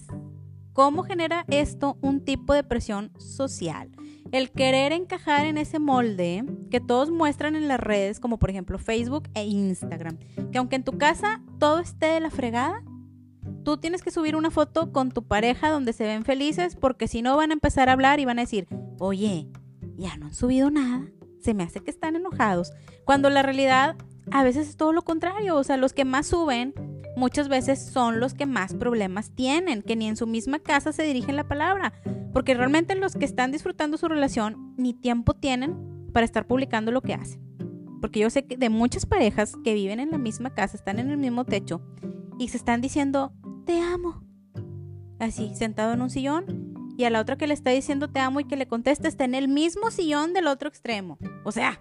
¿Cómo 0.72 1.02
genera 1.02 1.44
esto 1.48 1.98
un 2.00 2.24
tipo 2.24 2.54
de 2.54 2.64
presión 2.64 3.12
social? 3.18 3.90
El 4.30 4.50
querer 4.50 4.92
encajar 4.92 5.44
en 5.44 5.58
ese 5.58 5.78
molde 5.78 6.44
que 6.70 6.80
todos 6.80 7.10
muestran 7.10 7.56
en 7.56 7.68
las 7.68 7.78
redes, 7.78 8.20
como 8.20 8.38
por 8.38 8.48
ejemplo 8.48 8.78
Facebook 8.78 9.28
e 9.34 9.44
Instagram. 9.44 10.18
Que 10.50 10.56
aunque 10.56 10.76
en 10.76 10.84
tu 10.84 10.96
casa 10.96 11.42
todo 11.58 11.78
esté 11.78 12.06
de 12.06 12.20
la 12.20 12.30
fregada, 12.30 12.82
tú 13.64 13.76
tienes 13.76 14.02
que 14.02 14.10
subir 14.10 14.34
una 14.34 14.50
foto 14.50 14.92
con 14.92 15.10
tu 15.10 15.22
pareja 15.22 15.70
donde 15.70 15.92
se 15.92 16.04
ven 16.04 16.24
felices 16.24 16.74
porque 16.74 17.06
si 17.06 17.20
no 17.20 17.36
van 17.36 17.50
a 17.50 17.54
empezar 17.54 17.90
a 17.90 17.92
hablar 17.92 18.18
y 18.18 18.24
van 18.24 18.38
a 18.38 18.42
decir, 18.42 18.66
oye, 18.98 19.48
ya 19.96 20.16
no 20.16 20.26
han 20.26 20.34
subido 20.34 20.70
nada, 20.70 21.06
se 21.38 21.52
me 21.52 21.64
hace 21.64 21.80
que 21.80 21.90
están 21.90 22.16
enojados. 22.16 22.72
Cuando 23.04 23.28
la 23.28 23.42
realidad 23.42 23.96
a 24.30 24.42
veces 24.42 24.68
es 24.68 24.76
todo 24.78 24.94
lo 24.94 25.02
contrario, 25.02 25.56
o 25.56 25.64
sea, 25.64 25.76
los 25.76 25.92
que 25.92 26.06
más 26.06 26.28
suben 26.28 26.72
muchas 27.16 27.48
veces 27.48 27.84
son 27.84 28.20
los 28.20 28.34
que 28.34 28.46
más 28.46 28.74
problemas 28.74 29.30
tienen, 29.34 29.82
que 29.82 29.96
ni 29.96 30.08
en 30.08 30.16
su 30.16 30.26
misma 30.26 30.58
casa 30.58 30.92
se 30.92 31.02
dirigen 31.02 31.36
la 31.36 31.48
palabra, 31.48 31.92
porque 32.32 32.54
realmente 32.54 32.94
los 32.94 33.14
que 33.14 33.24
están 33.24 33.52
disfrutando 33.52 33.96
su 33.96 34.08
relación 34.08 34.74
ni 34.76 34.94
tiempo 34.94 35.34
tienen 35.34 36.08
para 36.12 36.24
estar 36.24 36.46
publicando 36.46 36.92
lo 36.92 37.02
que 37.02 37.14
hacen. 37.14 37.40
Porque 38.00 38.20
yo 38.20 38.30
sé 38.30 38.46
que 38.46 38.56
de 38.56 38.68
muchas 38.68 39.06
parejas 39.06 39.54
que 39.64 39.74
viven 39.74 40.00
en 40.00 40.10
la 40.10 40.18
misma 40.18 40.50
casa, 40.50 40.76
están 40.76 40.98
en 40.98 41.10
el 41.10 41.18
mismo 41.18 41.44
techo 41.44 41.82
y 42.38 42.48
se 42.48 42.56
están 42.56 42.80
diciendo, 42.80 43.32
te 43.64 43.80
amo. 43.80 44.24
Así, 45.18 45.54
sentado 45.54 45.92
en 45.92 46.02
un 46.02 46.10
sillón 46.10 46.72
y 46.96 47.04
a 47.04 47.10
la 47.10 47.20
otra 47.20 47.36
que 47.36 47.46
le 47.46 47.54
está 47.54 47.70
diciendo 47.70 48.08
te 48.08 48.20
amo 48.20 48.40
y 48.40 48.44
que 48.44 48.56
le 48.56 48.66
contesta 48.66 49.08
está 49.08 49.24
en 49.24 49.34
el 49.34 49.48
mismo 49.48 49.90
sillón 49.90 50.32
del 50.32 50.46
otro 50.46 50.68
extremo. 50.68 51.18
O 51.44 51.52
sea, 51.52 51.80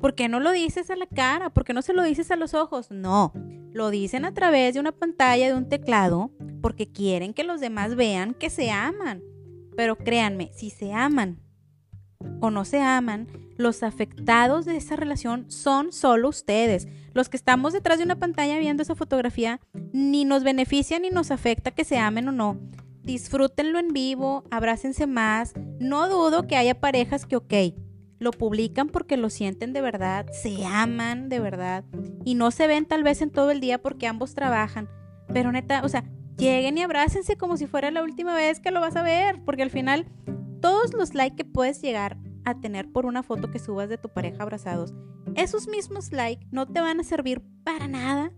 ¿por 0.00 0.14
qué 0.14 0.28
no 0.28 0.40
lo 0.40 0.52
dices 0.52 0.90
a 0.90 0.96
la 0.96 1.06
cara? 1.06 1.50
¿Por 1.50 1.64
qué 1.64 1.72
no 1.72 1.82
se 1.82 1.92
lo 1.92 2.02
dices 2.02 2.30
a 2.30 2.36
los 2.36 2.54
ojos? 2.54 2.90
No, 2.90 3.32
lo 3.72 3.90
dicen 3.90 4.24
a 4.24 4.34
través 4.34 4.74
de 4.74 4.80
una 4.80 4.92
pantalla, 4.92 5.48
de 5.48 5.54
un 5.54 5.68
teclado, 5.68 6.30
porque 6.60 6.90
quieren 6.90 7.34
que 7.34 7.44
los 7.44 7.60
demás 7.60 7.96
vean 7.96 8.34
que 8.34 8.50
se 8.50 8.70
aman. 8.70 9.22
Pero 9.76 9.96
créanme, 9.96 10.50
si 10.52 10.70
se 10.70 10.92
aman 10.92 11.40
o 12.40 12.50
no 12.50 12.64
se 12.64 12.80
aman, 12.80 13.28
los 13.56 13.82
afectados 13.82 14.64
de 14.64 14.76
esa 14.76 14.96
relación 14.96 15.50
son 15.50 15.92
solo 15.92 16.28
ustedes. 16.28 16.88
Los 17.12 17.28
que 17.28 17.36
estamos 17.36 17.72
detrás 17.72 17.98
de 17.98 18.04
una 18.04 18.18
pantalla 18.18 18.58
viendo 18.58 18.82
esa 18.82 18.94
fotografía 18.94 19.60
ni 19.92 20.24
nos 20.24 20.44
beneficia 20.44 20.98
ni 20.98 21.10
nos 21.10 21.30
afecta 21.30 21.70
que 21.70 21.84
se 21.84 21.98
amen 21.98 22.28
o 22.28 22.32
no. 22.32 22.58
Disfrútenlo 23.02 23.78
en 23.78 23.88
vivo, 23.88 24.44
abrácense 24.50 25.06
más. 25.06 25.54
No 25.78 26.08
dudo 26.08 26.46
que 26.46 26.56
haya 26.56 26.78
parejas 26.80 27.26
que, 27.26 27.36
ok, 27.36 27.54
lo 28.20 28.30
publican 28.30 28.88
porque 28.88 29.16
lo 29.16 29.30
sienten 29.30 29.72
de 29.72 29.80
verdad, 29.80 30.26
se 30.30 30.64
aman 30.64 31.28
de 31.28 31.40
verdad 31.40 31.84
y 32.24 32.34
no 32.34 32.50
se 32.50 32.66
ven 32.66 32.84
tal 32.84 33.02
vez 33.02 33.22
en 33.22 33.30
todo 33.30 33.50
el 33.50 33.60
día 33.60 33.82
porque 33.82 34.06
ambos 34.06 34.34
trabajan. 34.34 34.88
Pero 35.32 35.50
neta, 35.50 35.82
o 35.84 35.88
sea, 35.88 36.04
lleguen 36.36 36.78
y 36.78 36.82
abrácense 36.82 37.36
como 37.36 37.56
si 37.56 37.66
fuera 37.66 37.90
la 37.90 38.02
última 38.02 38.34
vez 38.34 38.60
que 38.60 38.70
lo 38.70 38.80
vas 38.80 38.94
a 38.94 39.02
ver, 39.02 39.42
porque 39.44 39.62
al 39.62 39.70
final 39.70 40.06
todos 40.60 40.92
los 40.92 41.14
likes 41.14 41.36
que 41.36 41.44
puedes 41.44 41.80
llegar 41.80 42.18
a 42.44 42.60
tener 42.60 42.92
por 42.92 43.06
una 43.06 43.22
foto 43.22 43.50
que 43.50 43.58
subas 43.58 43.88
de 43.88 43.98
tu 43.98 44.10
pareja 44.10 44.42
abrazados, 44.42 44.92
esos 45.34 45.66
mismos 45.66 46.12
likes 46.12 46.46
no 46.50 46.66
te 46.66 46.80
van 46.80 47.00
a 47.00 47.04
servir 47.04 47.42
para 47.64 47.88
nada 47.88 48.32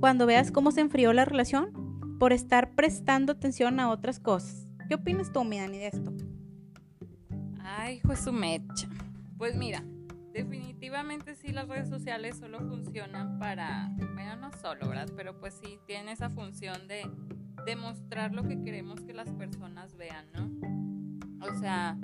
cuando 0.00 0.26
veas 0.26 0.50
cómo 0.52 0.72
se 0.72 0.82
enfrió 0.82 1.14
la 1.14 1.24
relación 1.24 2.16
por 2.18 2.34
estar 2.34 2.74
prestando 2.74 3.32
atención 3.32 3.80
a 3.80 3.90
otras 3.90 4.20
cosas. 4.20 4.66
¿Qué 4.88 4.96
opinas 4.96 5.32
tú, 5.32 5.42
mi 5.44 5.58
Dani, 5.58 5.78
de 5.78 5.86
esto? 5.86 6.12
Ay, 7.76 8.00
pues 8.04 8.20
su 8.20 8.32
mecha. 8.32 8.88
Pues 9.36 9.56
mira, 9.56 9.82
definitivamente 10.32 11.34
sí 11.34 11.50
las 11.50 11.66
redes 11.66 11.88
sociales 11.88 12.36
solo 12.36 12.60
funcionan 12.60 13.38
para, 13.40 13.90
bueno, 14.14 14.36
no 14.36 14.52
solo, 14.52 14.88
¿verdad? 14.88 15.08
Pero 15.16 15.40
pues 15.40 15.58
sí 15.60 15.78
tienen 15.86 16.08
esa 16.08 16.30
función 16.30 16.86
de 16.86 17.02
demostrar 17.66 18.32
lo 18.32 18.44
que 18.44 18.60
queremos 18.62 19.00
que 19.00 19.12
las 19.12 19.30
personas 19.32 19.96
vean, 19.96 20.26
¿no? 20.32 21.48
O 21.48 21.58
sea, 21.58 21.98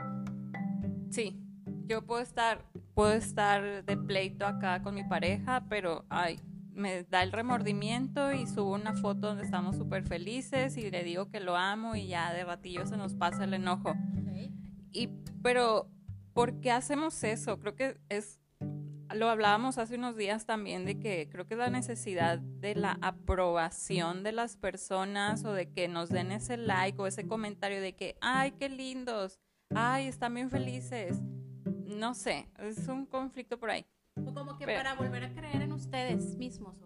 sí, 1.10 1.40
yo 1.86 2.04
puedo 2.04 2.20
estar, 2.20 2.64
puedo 2.94 3.12
estar 3.12 3.84
de 3.84 3.96
pleito 3.96 4.46
acá 4.46 4.82
con 4.82 4.94
mi 4.94 5.04
pareja, 5.04 5.66
pero 5.68 6.04
ay, 6.08 6.40
me 6.72 7.04
da 7.04 7.22
el 7.22 7.30
remordimiento 7.30 8.32
y 8.32 8.46
subo 8.46 8.74
una 8.74 8.94
foto 8.94 9.28
donde 9.28 9.44
estamos 9.44 9.76
súper 9.76 10.04
felices 10.04 10.76
y 10.76 10.90
le 10.90 11.04
digo 11.04 11.30
que 11.30 11.38
lo 11.38 11.56
amo 11.56 11.94
y 11.94 12.08
ya 12.08 12.32
de 12.32 12.44
ratillo 12.44 12.86
se 12.86 12.96
nos 12.96 13.14
pasa 13.14 13.44
el 13.44 13.54
enojo. 13.54 13.94
Y, 14.92 15.08
pero, 15.42 15.88
¿por 16.32 16.60
qué 16.60 16.70
hacemos 16.70 17.22
eso? 17.24 17.58
Creo 17.58 17.74
que 17.74 18.00
es, 18.08 18.40
lo 19.14 19.28
hablábamos 19.28 19.78
hace 19.78 19.96
unos 19.96 20.16
días 20.16 20.46
también 20.46 20.84
de 20.84 20.98
que 20.98 21.28
creo 21.30 21.46
que 21.46 21.54
es 21.54 21.58
la 21.58 21.70
necesidad 21.70 22.38
de 22.38 22.74
la 22.74 22.98
aprobación 23.02 24.22
de 24.22 24.32
las 24.32 24.56
personas 24.56 25.44
o 25.44 25.52
de 25.52 25.70
que 25.70 25.88
nos 25.88 26.08
den 26.08 26.32
ese 26.32 26.56
like 26.56 27.00
o 27.00 27.06
ese 27.06 27.26
comentario 27.26 27.80
de 27.80 27.94
que, 27.94 28.16
ay, 28.20 28.52
qué 28.52 28.68
lindos, 28.68 29.40
ay, 29.74 30.06
están 30.06 30.34
bien 30.34 30.50
felices. 30.50 31.20
No 31.84 32.14
sé, 32.14 32.48
es 32.58 32.88
un 32.88 33.06
conflicto 33.06 33.58
por 33.58 33.70
ahí. 33.70 33.84
O 34.26 34.34
como 34.34 34.56
que 34.56 34.66
para 34.66 34.94
volver 34.94 35.24
a 35.24 35.32
creer 35.32 35.62
en 35.62 35.72
ustedes 35.72 36.36
mismos. 36.36 36.76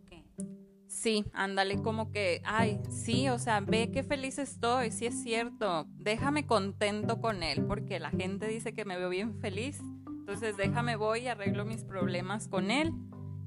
Sí, 1.05 1.27
ándale 1.35 1.83
como 1.83 2.11
que, 2.11 2.41
ay, 2.47 2.81
sí, 2.89 3.29
o 3.29 3.39
sea, 3.39 3.61
ve 3.61 3.91
qué 3.93 4.03
feliz 4.03 4.39
estoy, 4.39 4.91
sí 4.91 5.05
es 5.05 5.23
cierto, 5.23 5.85
déjame 5.99 6.47
contento 6.47 7.21
con 7.21 7.43
él, 7.43 7.63
porque 7.67 8.01
la 8.01 8.09
gente 8.09 8.49
dice 8.49 8.73
que 8.73 8.87
me 8.87 8.97
veo 8.97 9.11
bien 9.11 9.39
feliz, 9.39 9.83
entonces 10.07 10.57
déjame 10.57 10.97
voy 10.97 11.25
y 11.25 11.29
arreglo 11.29 11.67
mis 11.67 11.85
problemas 11.85 12.49
con 12.49 12.71
él 12.71 12.95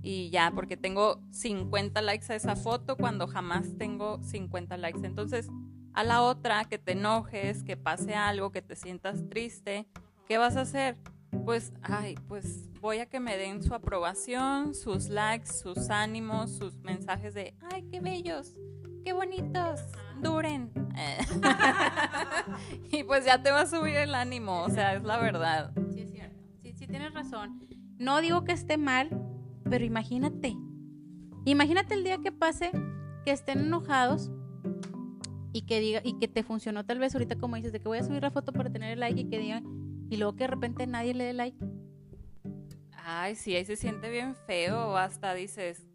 y 0.03 0.29
ya, 0.29 0.51
porque 0.53 0.77
tengo 0.77 1.19
50 1.31 1.99
likes 2.03 2.31
a 2.31 2.35
esa 2.35 2.55
foto 2.55 2.95
cuando 2.95 3.25
jamás 3.25 3.75
tengo 3.79 4.21
50 4.21 4.77
likes. 4.77 5.03
Entonces, 5.03 5.49
a 5.93 6.03
la 6.03 6.21
otra, 6.21 6.65
que 6.65 6.77
te 6.77 6.91
enojes, 6.91 7.63
que 7.63 7.75
pase 7.75 8.13
algo, 8.13 8.51
que 8.51 8.61
te 8.61 8.75
sientas 8.75 9.27
triste, 9.29 9.87
¿qué 10.27 10.37
vas 10.37 10.57
a 10.57 10.61
hacer? 10.61 10.95
Pues, 11.45 11.73
ay, 11.81 12.15
pues 12.27 12.69
voy 12.81 12.99
a 12.99 13.05
que 13.05 13.19
me 13.19 13.37
den 13.37 13.63
su 13.63 13.73
aprobación, 13.73 14.73
sus 14.73 15.09
likes, 15.09 15.47
sus 15.47 15.89
ánimos, 15.89 16.51
sus 16.57 16.75
mensajes 16.81 17.33
de, 17.33 17.55
ay, 17.71 17.83
qué 17.91 17.99
bellos, 17.99 18.55
qué 19.03 19.13
bonitos, 19.13 19.81
duren. 20.21 20.71
y 22.91 23.03
pues 23.03 23.25
ya 23.25 23.41
te 23.41 23.51
va 23.51 23.61
a 23.61 23.67
subir 23.67 23.95
el 23.95 24.15
ánimo, 24.15 24.63
o 24.63 24.69
sea, 24.69 24.95
es 24.95 25.03
la 25.03 25.17
verdad. 25.17 25.71
Sí, 25.93 26.01
es 26.01 26.11
cierto. 26.11 26.43
Sí, 26.61 26.73
sí, 26.73 26.87
tienes 26.87 27.13
razón. 27.13 27.59
No 27.97 28.21
digo 28.21 28.43
que 28.43 28.51
esté 28.51 28.77
mal, 28.77 29.09
pero 29.69 29.85
imagínate. 29.85 30.55
Imagínate 31.45 31.93
el 31.93 32.03
día 32.03 32.17
que 32.19 32.31
pase 32.31 32.71
que 33.23 33.31
estén 33.31 33.59
enojados 33.59 34.31
y 35.53 35.61
que 35.63 35.79
diga 35.79 36.01
y 36.03 36.19
que 36.19 36.27
te 36.27 36.43
funcionó 36.43 36.85
tal 36.85 36.99
vez 36.99 37.15
ahorita 37.15 37.37
como 37.37 37.55
dices 37.55 37.71
de 37.71 37.79
que 37.79 37.87
voy 37.87 37.97
a 37.97 38.03
subir 38.03 38.21
la 38.21 38.31
foto 38.31 38.51
para 38.53 38.69
tener 38.69 38.91
el 38.91 38.99
like 38.99 39.21
y 39.21 39.25
que 39.25 39.39
digan 39.39 39.63
y 40.09 40.17
luego 40.17 40.35
que 40.35 40.43
de 40.43 40.47
repente 40.47 40.87
nadie 40.87 41.13
le 41.13 41.25
dé 41.25 41.33
like. 41.33 41.57
Ay, 42.91 43.35
sí, 43.35 43.55
ahí 43.55 43.65
se 43.65 43.75
siente 43.75 44.09
bien 44.09 44.35
feo. 44.35 44.97
Hasta 44.97 45.33
dices 45.33 45.87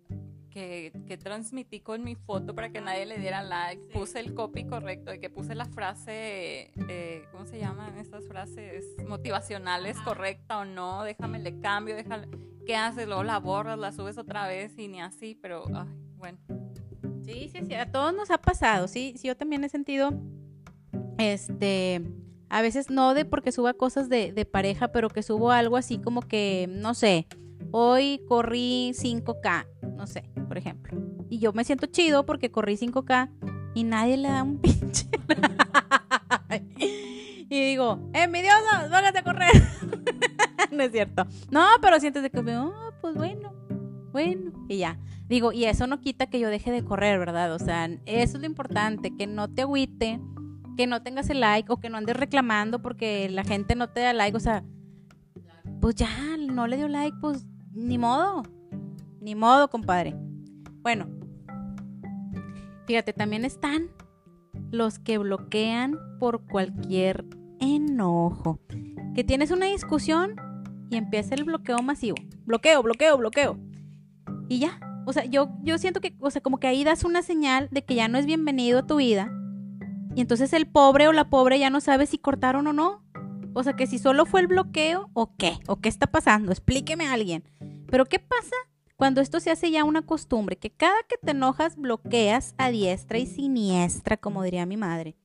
que, 0.51 0.93
que 1.07 1.17
transmití 1.17 1.81
con 1.81 2.05
mi 2.05 2.15
foto 2.15 2.55
para 2.55 2.71
que 2.71 2.81
nadie 2.81 3.07
le 3.07 3.19
diera 3.19 3.43
like. 3.43 3.89
Puse 3.93 4.21
el 4.21 4.35
copy 4.35 4.67
correcto, 4.67 5.11
de 5.11 5.21
que 5.21 5.31
puse 5.31 5.55
la 5.55 5.67
frase, 5.67 6.73
eh, 6.89 7.25
¿cómo 7.33 7.47
se 7.47 7.59
llaman 7.59 7.99
estas 7.99 8.27
frases 8.27 8.85
motivacionales? 9.07 9.99
¿Correcta 10.01 10.59
o 10.59 10.65
no? 10.65 11.05
Déjame 11.05 11.39
le 11.39 11.59
cambio, 11.61 11.97
déjame. 11.97 12.29
¿Qué 12.67 12.77
haces? 12.77 13.07
Luego 13.07 13.25
la 13.25 13.39
borras, 13.39 13.79
la 13.79 13.93
subes 13.93 14.19
otra 14.19 14.47
vez 14.47 14.79
y 14.79 14.89
ni 14.89 15.01
así, 15.01 15.35
pero 15.35 15.65
ay, 15.75 15.89
bueno. 16.17 16.39
Sí, 17.25 17.49
sí, 17.49 17.61
sí, 17.67 17.75
a 17.75 17.91
todos 17.91 18.15
nos 18.15 18.31
ha 18.31 18.39
pasado, 18.39 18.89
sí, 18.89 19.15
sí, 19.17 19.29
yo 19.29 19.37
también 19.37 19.63
he 19.63 19.69
sentido, 19.69 20.13
este, 21.19 22.03
a 22.53 22.61
veces 22.61 22.91
no 22.91 23.15
de 23.15 23.25
porque 23.25 23.51
suba 23.51 23.73
cosas 23.73 24.11
de, 24.11 24.47
pareja, 24.51 24.89
pero 24.89 25.09
que 25.09 25.23
subo 25.23 25.53
algo 25.53 25.79
así 25.79 25.97
como 25.97 26.21
que, 26.21 26.69
no 26.69 26.93
sé, 26.93 27.27
hoy 27.71 28.21
corrí 28.29 28.93
5K, 28.95 29.67
no 29.97 30.07
sé, 30.07 30.31
por 30.49 30.59
ejemplo. 30.59 30.95
Y 31.31 31.39
yo 31.39 31.55
me 31.55 31.65
siento 31.65 31.87
chido 31.87 32.27
porque 32.27 32.51
corrí 32.51 32.77
5K 32.77 33.31
y 33.75 33.85
nadie 33.85 34.19
le 34.19 34.29
da 34.29 34.43
un 34.43 34.59
pinche. 34.61 35.09
y 37.49 37.69
digo, 37.69 38.11
envidiosos, 38.13 38.91
váyate 38.91 39.21
a 39.21 39.25
correr. 39.25 39.53
no 40.71 40.83
es 40.83 40.93
cierto. 40.93 41.27
No, 41.51 41.67
pero 41.81 42.01
sientes 42.01 42.23
de 42.23 42.29
que, 42.29 42.39
oh, 42.39 42.93
pues 43.01 43.15
bueno, 43.15 43.55
bueno, 44.13 44.53
y 44.69 44.77
ya. 44.77 44.99
Digo, 45.27 45.53
y 45.53 45.65
eso 45.65 45.87
no 45.87 46.03
quita 46.03 46.27
que 46.27 46.39
yo 46.39 46.51
deje 46.51 46.71
de 46.71 46.85
correr, 46.85 47.19
¿verdad? 47.19 47.55
O 47.55 47.59
sea, 47.59 47.87
eso 48.05 48.37
es 48.37 48.41
lo 48.41 48.45
importante, 48.45 49.17
que 49.17 49.27
no 49.27 49.49
te 49.49 49.63
agüite, 49.63 50.21
que 50.77 50.87
no 50.87 51.03
tengas 51.03 51.31
el 51.31 51.41
like 51.41 51.71
o 51.73 51.79
que 51.79 51.91
no 51.91 51.99
andes 51.99 52.17
reclamando 52.17 52.81
porque 52.83 53.29
la 53.29 53.45
gente 53.45 53.75
no 53.75 53.89
te 53.89 54.01
da 54.01 54.13
like, 54.13 54.37
o 54.37 54.41
sea, 54.41 54.65
pues 55.81 55.95
ya, 55.95 56.37
no 56.39 56.67
le 56.67 56.77
dio 56.77 56.89
like, 56.89 57.17
pues 57.21 57.47
ni 57.73 57.99
modo, 57.99 58.43
ni 59.21 59.35
modo, 59.35 59.69
compadre. 59.69 60.15
Bueno, 60.83 61.09
fíjate, 62.87 63.13
también 63.13 63.45
están 63.45 63.91
los 64.71 64.99
que 64.99 65.19
bloquean 65.19 65.99
por 66.19 66.47
cualquier 66.47 67.25
enojo. 67.61 68.61
Que 69.15 69.25
tienes 69.25 69.51
una 69.51 69.67
discusión 69.67 70.37
y 70.91 70.97
empieza 70.97 71.35
el 71.35 71.45
bloqueo 71.45 71.83
masivo. 71.83 72.17
Bloqueo, 72.45 72.83
bloqueo, 72.83 73.17
bloqueo. 73.19 73.59
Y 74.49 74.59
ya. 74.59 74.81
O 75.05 75.13
sea, 75.13 75.25
yo, 75.25 75.51
yo 75.63 75.79
siento 75.79 76.01
que, 76.01 76.15
o 76.21 76.31
sea, 76.31 76.41
como 76.43 76.59
que 76.59 76.69
ahí 76.69 76.85
das 76.85 77.05
una 77.05 77.23
señal 77.23 77.69
de 77.71 77.85
que 77.85 77.95
ya 77.95 78.09
no 78.09 78.19
es 78.19 78.27
bienvenido 78.27 78.81
a 78.81 78.87
tu 78.87 78.97
vida. 78.97 79.33
Y 80.15 80.21
entonces 80.21 80.53
el 80.53 80.67
pobre 80.67 81.09
o 81.09 81.13
la 81.13 81.31
pobre 81.31 81.59
ya 81.59 81.71
no 81.71 81.81
sabe 81.81 82.07
si 82.07 82.19
cortaron 82.19 82.67
o 82.67 82.73
no. 82.73 83.05
O 83.55 83.63
sea, 83.63 83.75
que 83.75 83.87
si 83.87 83.99
solo 83.99 84.27
fue 84.27 84.41
el 84.41 84.47
bloqueo 84.47 85.11
o 85.15 85.37
qué. 85.37 85.59
O 85.67 85.81
qué 85.81 85.89
está 85.89 86.07
pasando. 86.07 86.53
Explíqueme 86.53 87.07
a 87.07 87.13
alguien. 87.13 87.45
Pero 87.91 88.07
¿qué 88.07 88.19
pasa 88.19 88.57
cuando 88.97 89.21
esto 89.21 89.41
se 89.41 89.51
hace 89.51 89.71
ya 89.71 89.85
una 89.85 90.03
costumbre? 90.03 90.57
Que 90.57 90.71
cada 90.71 90.97
que 91.09 91.17
te 91.17 91.33
enojas 91.33 91.77
bloqueas 91.77 92.55
a 92.59 92.71
diestra 92.71 93.19
y 93.19 93.27
siniestra, 93.27 94.17
como 94.17 94.43
diría 94.43 94.67
mi 94.67 94.77
madre 94.77 95.17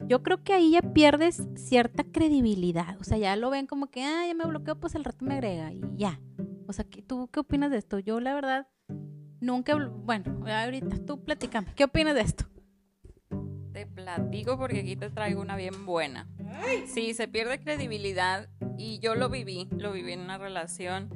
yo 0.00 0.22
creo 0.22 0.42
que 0.42 0.52
ahí 0.52 0.72
ya 0.72 0.82
pierdes 0.82 1.46
cierta 1.54 2.04
credibilidad. 2.04 2.96
O 3.00 3.04
sea, 3.04 3.18
ya 3.18 3.36
lo 3.36 3.50
ven 3.50 3.66
como 3.66 3.88
que, 3.88 4.04
ah, 4.04 4.26
ya 4.26 4.34
me 4.34 4.44
bloqueo, 4.44 4.78
pues 4.78 4.94
el 4.94 5.04
rato 5.04 5.24
me 5.24 5.34
agrega 5.34 5.72
y 5.72 5.80
ya. 5.94 6.20
O 6.66 6.72
sea, 6.72 6.84
¿tú 7.06 7.28
qué 7.28 7.40
opinas 7.40 7.70
de 7.70 7.78
esto? 7.78 7.98
Yo, 7.98 8.20
la 8.20 8.34
verdad, 8.34 8.68
nunca. 9.40 9.74
Bueno, 9.76 10.44
ahorita 10.46 11.04
tú 11.04 11.22
platicame. 11.24 11.68
¿Qué 11.74 11.84
opinas 11.84 12.14
de 12.14 12.22
esto? 12.22 12.44
Te 13.76 13.84
platico 13.84 14.56
porque 14.56 14.80
aquí 14.80 14.96
te 14.96 15.10
traigo 15.10 15.42
una 15.42 15.54
bien 15.54 15.84
buena. 15.84 16.26
Sí, 16.86 17.12
se 17.12 17.28
pierde 17.28 17.60
credibilidad 17.60 18.48
y 18.78 19.00
yo 19.00 19.14
lo 19.14 19.28
viví, 19.28 19.68
lo 19.70 19.92
viví 19.92 20.12
en 20.12 20.20
una 20.20 20.38
relación 20.38 21.10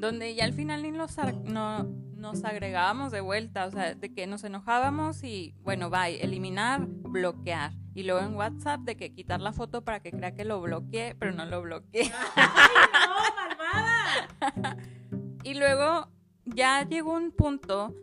donde 0.00 0.34
ya 0.34 0.42
al 0.42 0.54
final 0.54 0.82
ni 0.82 0.90
no, 0.90 1.84
nos 2.16 2.44
agregábamos 2.44 3.12
de 3.12 3.20
vuelta, 3.20 3.66
o 3.66 3.70
sea, 3.70 3.94
de 3.94 4.12
que 4.12 4.26
nos 4.26 4.42
enojábamos 4.42 5.22
y 5.22 5.54
bueno, 5.62 5.88
bye, 5.88 6.20
eliminar, 6.20 6.84
bloquear. 6.84 7.74
Y 7.94 8.02
luego 8.02 8.26
en 8.26 8.34
WhatsApp 8.34 8.80
de 8.80 8.96
que 8.96 9.14
quitar 9.14 9.40
la 9.40 9.52
foto 9.52 9.84
para 9.84 10.00
que 10.00 10.10
crea 10.10 10.34
que 10.34 10.44
lo 10.44 10.60
bloqueé, 10.60 11.14
pero 11.14 11.30
no 11.30 11.46
lo 11.46 11.62
bloqueé. 11.62 12.10
¡Ay, 12.34 12.74
no, 12.92 14.40
malvada! 14.40 14.76
y 15.44 15.54
luego 15.54 16.08
ya 16.44 16.82
llegó 16.88 17.12
un 17.12 17.30
punto 17.30 17.94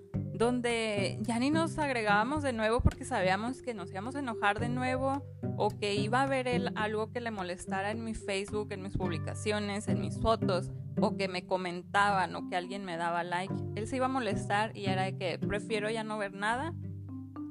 donde 0.41 1.19
ya 1.21 1.37
ni 1.37 1.51
nos 1.51 1.77
agregábamos 1.77 2.41
de 2.41 2.51
nuevo 2.51 2.81
porque 2.81 3.05
sabíamos 3.05 3.61
que 3.61 3.75
nos 3.75 3.91
íbamos 3.91 4.15
a 4.15 4.19
enojar 4.19 4.59
de 4.59 4.69
nuevo 4.69 5.23
o 5.55 5.69
que 5.69 5.93
iba 5.93 6.23
a 6.23 6.25
ver 6.25 6.47
él 6.47 6.71
algo 6.75 7.11
que 7.11 7.21
le 7.21 7.29
molestara 7.29 7.91
en 7.91 8.03
mi 8.03 8.15
Facebook, 8.15 8.71
en 8.71 8.81
mis 8.81 8.97
publicaciones, 8.97 9.87
en 9.87 10.01
mis 10.01 10.19
fotos 10.19 10.71
o 10.99 11.15
que 11.15 11.27
me 11.27 11.45
comentaban 11.45 12.35
o 12.35 12.49
que 12.49 12.55
alguien 12.55 12.83
me 12.83 12.97
daba 12.97 13.23
like. 13.23 13.53
Él 13.75 13.85
se 13.87 13.97
iba 13.97 14.07
a 14.07 14.09
molestar 14.09 14.75
y 14.75 14.87
era 14.87 15.03
de 15.03 15.15
que 15.15 15.37
prefiero 15.37 15.91
ya 15.91 16.03
no 16.03 16.17
ver 16.17 16.33
nada, 16.33 16.73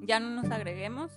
ya 0.02 0.18
no 0.18 0.30
nos 0.30 0.50
agreguemos 0.50 1.12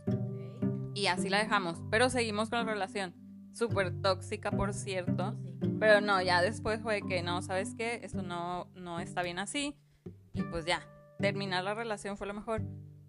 y 0.93 1.07
así 1.07 1.27
la 1.27 1.39
dejamos, 1.39 1.81
pero 1.89 2.11
seguimos 2.11 2.51
con 2.51 2.59
la 2.59 2.71
relación. 2.71 3.15
Súper 3.51 3.99
tóxica, 3.99 4.51
por 4.51 4.75
cierto. 4.75 5.35
Pero 5.79 6.01
no, 6.01 6.21
ya 6.21 6.43
después 6.43 6.81
fue 6.81 7.01
que 7.01 7.23
no, 7.23 7.41
¿sabes 7.41 7.73
qué? 7.75 7.99
Esto 8.03 8.21
no, 8.21 8.67
no 8.75 8.99
está 8.99 9.23
bien 9.23 9.39
así. 9.39 9.75
Y 10.33 10.41
pues 10.43 10.65
ya, 10.65 10.81
terminar 11.23 11.63
la 11.63 11.73
relación 11.73 12.17
fue 12.17 12.27
lo 12.27 12.33
mejor. 12.33 12.63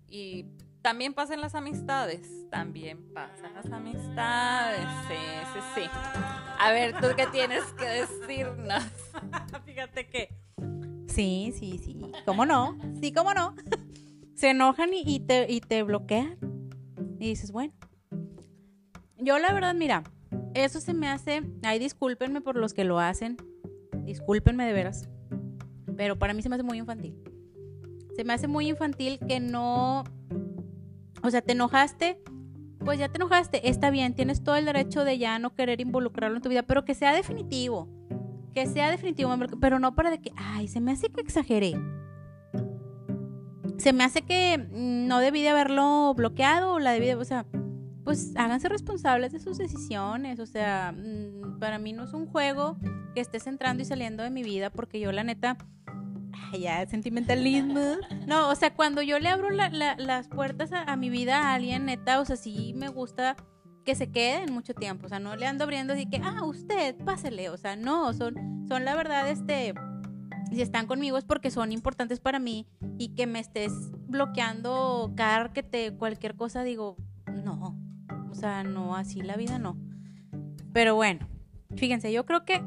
Y 0.08 0.46
también 0.82 1.14
pasan 1.14 1.40
las 1.40 1.56
amistades. 1.56 2.48
También 2.48 3.12
pasan 3.12 3.54
las 3.54 3.66
amistades. 3.72 4.86
Sí, 5.08 5.16
sí, 5.52 5.60
sí. 5.74 5.90
A 6.60 6.70
ver, 6.70 6.94
¿tú 7.00 7.08
qué 7.16 7.26
tienes 7.26 7.64
que 7.72 7.84
decirnos? 7.84 8.84
Fíjate 9.64 10.08
que. 10.08 10.32
Sí, 11.08 11.52
sí, 11.58 11.78
sí. 11.78 12.00
¿Cómo 12.24 12.46
no? 12.46 12.78
Sí, 13.00 13.12
cómo 13.12 13.34
no. 13.34 13.56
Se 14.34 14.50
enojan 14.50 14.90
y, 14.94 15.18
te, 15.18 15.50
y 15.52 15.60
te 15.60 15.82
bloquean. 15.82 16.38
Y 17.18 17.30
dices, 17.30 17.50
bueno. 17.50 17.74
Yo 19.16 19.40
la 19.40 19.52
verdad, 19.52 19.74
mira, 19.74 20.04
eso 20.54 20.80
se 20.80 20.94
me 20.94 21.08
hace. 21.08 21.42
Ay, 21.64 21.80
discúlpenme 21.80 22.40
por 22.40 22.54
los 22.54 22.74
que 22.74 22.84
lo 22.84 23.00
hacen. 23.00 23.38
Discúlpenme 24.04 24.64
de 24.66 24.72
veras. 24.72 25.08
Pero 25.96 26.16
para 26.16 26.32
mí 26.32 26.42
se 26.42 26.48
me 26.48 26.54
hace 26.54 26.62
muy 26.62 26.78
infantil. 26.78 27.33
Se 28.16 28.24
me 28.24 28.32
hace 28.32 28.48
muy 28.48 28.68
infantil 28.68 29.18
que 29.26 29.40
no. 29.40 30.04
O 31.22 31.30
sea, 31.30 31.42
te 31.42 31.52
enojaste. 31.52 32.22
Pues 32.84 32.98
ya 32.98 33.08
te 33.08 33.16
enojaste. 33.16 33.68
Está 33.68 33.90
bien, 33.90 34.14
tienes 34.14 34.42
todo 34.42 34.56
el 34.56 34.66
derecho 34.66 35.04
de 35.04 35.18
ya 35.18 35.38
no 35.38 35.54
querer 35.54 35.80
involucrarlo 35.80 36.36
en 36.36 36.42
tu 36.42 36.48
vida, 36.48 36.62
pero 36.62 36.84
que 36.84 36.94
sea 36.94 37.12
definitivo. 37.12 37.88
Que 38.52 38.66
sea 38.66 38.90
definitivo, 38.90 39.34
pero 39.60 39.78
no 39.78 39.94
para 39.94 40.10
de 40.10 40.20
que. 40.20 40.32
Ay, 40.36 40.68
se 40.68 40.80
me 40.80 40.92
hace 40.92 41.08
que 41.08 41.20
exageré 41.20 41.74
se 43.78 43.92
me 43.92 44.04
hace 44.04 44.22
que 44.22 44.58
mm, 44.58 45.06
no 45.06 45.18
debí 45.18 45.42
de 45.42 45.50
haberlo 45.50 46.14
bloqueado 46.14 46.78
la 46.78 46.92
debí 46.92 47.06
de, 47.06 47.16
o 47.16 47.24
sea, 47.24 47.46
pues 48.04 48.32
háganse 48.36 48.68
responsables 48.68 49.32
de 49.32 49.40
sus 49.40 49.58
decisiones, 49.58 50.38
o 50.40 50.46
sea, 50.46 50.92
mm, 50.92 51.58
para 51.58 51.78
mí 51.78 51.92
no 51.92 52.04
es 52.04 52.12
un 52.12 52.26
juego 52.26 52.78
que 53.14 53.20
estés 53.20 53.46
entrando 53.46 53.82
y 53.82 53.86
saliendo 53.86 54.22
de 54.22 54.30
mi 54.30 54.42
vida 54.42 54.70
porque 54.70 55.00
yo 55.00 55.12
la 55.12 55.24
neta, 55.24 55.58
ya, 56.52 56.86
sentimentalismo, 56.86 57.96
no, 58.26 58.48
o 58.50 58.54
sea, 58.54 58.74
cuando 58.74 59.02
yo 59.02 59.18
le 59.18 59.28
abro 59.28 59.50
las 59.50 60.28
puertas 60.28 60.70
a, 60.72 60.96
mi 60.96 61.10
vida 61.10 61.38
a 61.38 61.54
alguien, 61.54 61.86
neta, 61.86 62.20
o 62.20 62.24
sea, 62.24 62.36
sí 62.36 62.72
me 62.76 62.88
gusta 62.88 63.36
que 63.84 63.94
se 63.94 64.10
queden 64.10 64.52
mucho 64.52 64.74
tiempo, 64.74 65.06
o 65.06 65.08
sea, 65.08 65.18
no 65.18 65.36
le 65.36 65.46
ando 65.46 65.64
abriendo 65.64 65.92
así 65.92 66.06
que, 66.06 66.20
ah, 66.24 66.42
usted, 66.44 66.96
pásele, 67.04 67.50
o 67.50 67.56
sea, 67.56 67.76
no, 67.76 68.12
son, 68.12 68.64
son 68.68 68.84
la 68.84 68.94
verdad, 68.94 69.28
este, 69.28 69.74
si 70.52 70.62
están 70.62 70.86
conmigo 70.86 71.18
es 71.18 71.24
porque 71.24 71.50
son 71.50 71.72
importantes 71.72 72.20
para 72.20 72.38
mí 72.38 72.66
y 72.98 73.14
que 73.14 73.26
me 73.26 73.40
estés 73.40 73.72
bloqueando 74.06 75.12
cada 75.16 75.52
que 75.52 75.62
te 75.62 75.94
cualquier 75.96 76.36
cosa 76.36 76.62
digo, 76.62 76.96
no, 77.26 77.78
o 78.30 78.34
sea, 78.34 78.64
no, 78.64 78.96
así 78.96 79.22
la 79.22 79.36
vida 79.36 79.58
no. 79.58 79.78
Pero 80.72 80.94
bueno, 80.94 81.28
fíjense, 81.76 82.12
yo 82.12 82.24
creo 82.24 82.44
que 82.44 82.62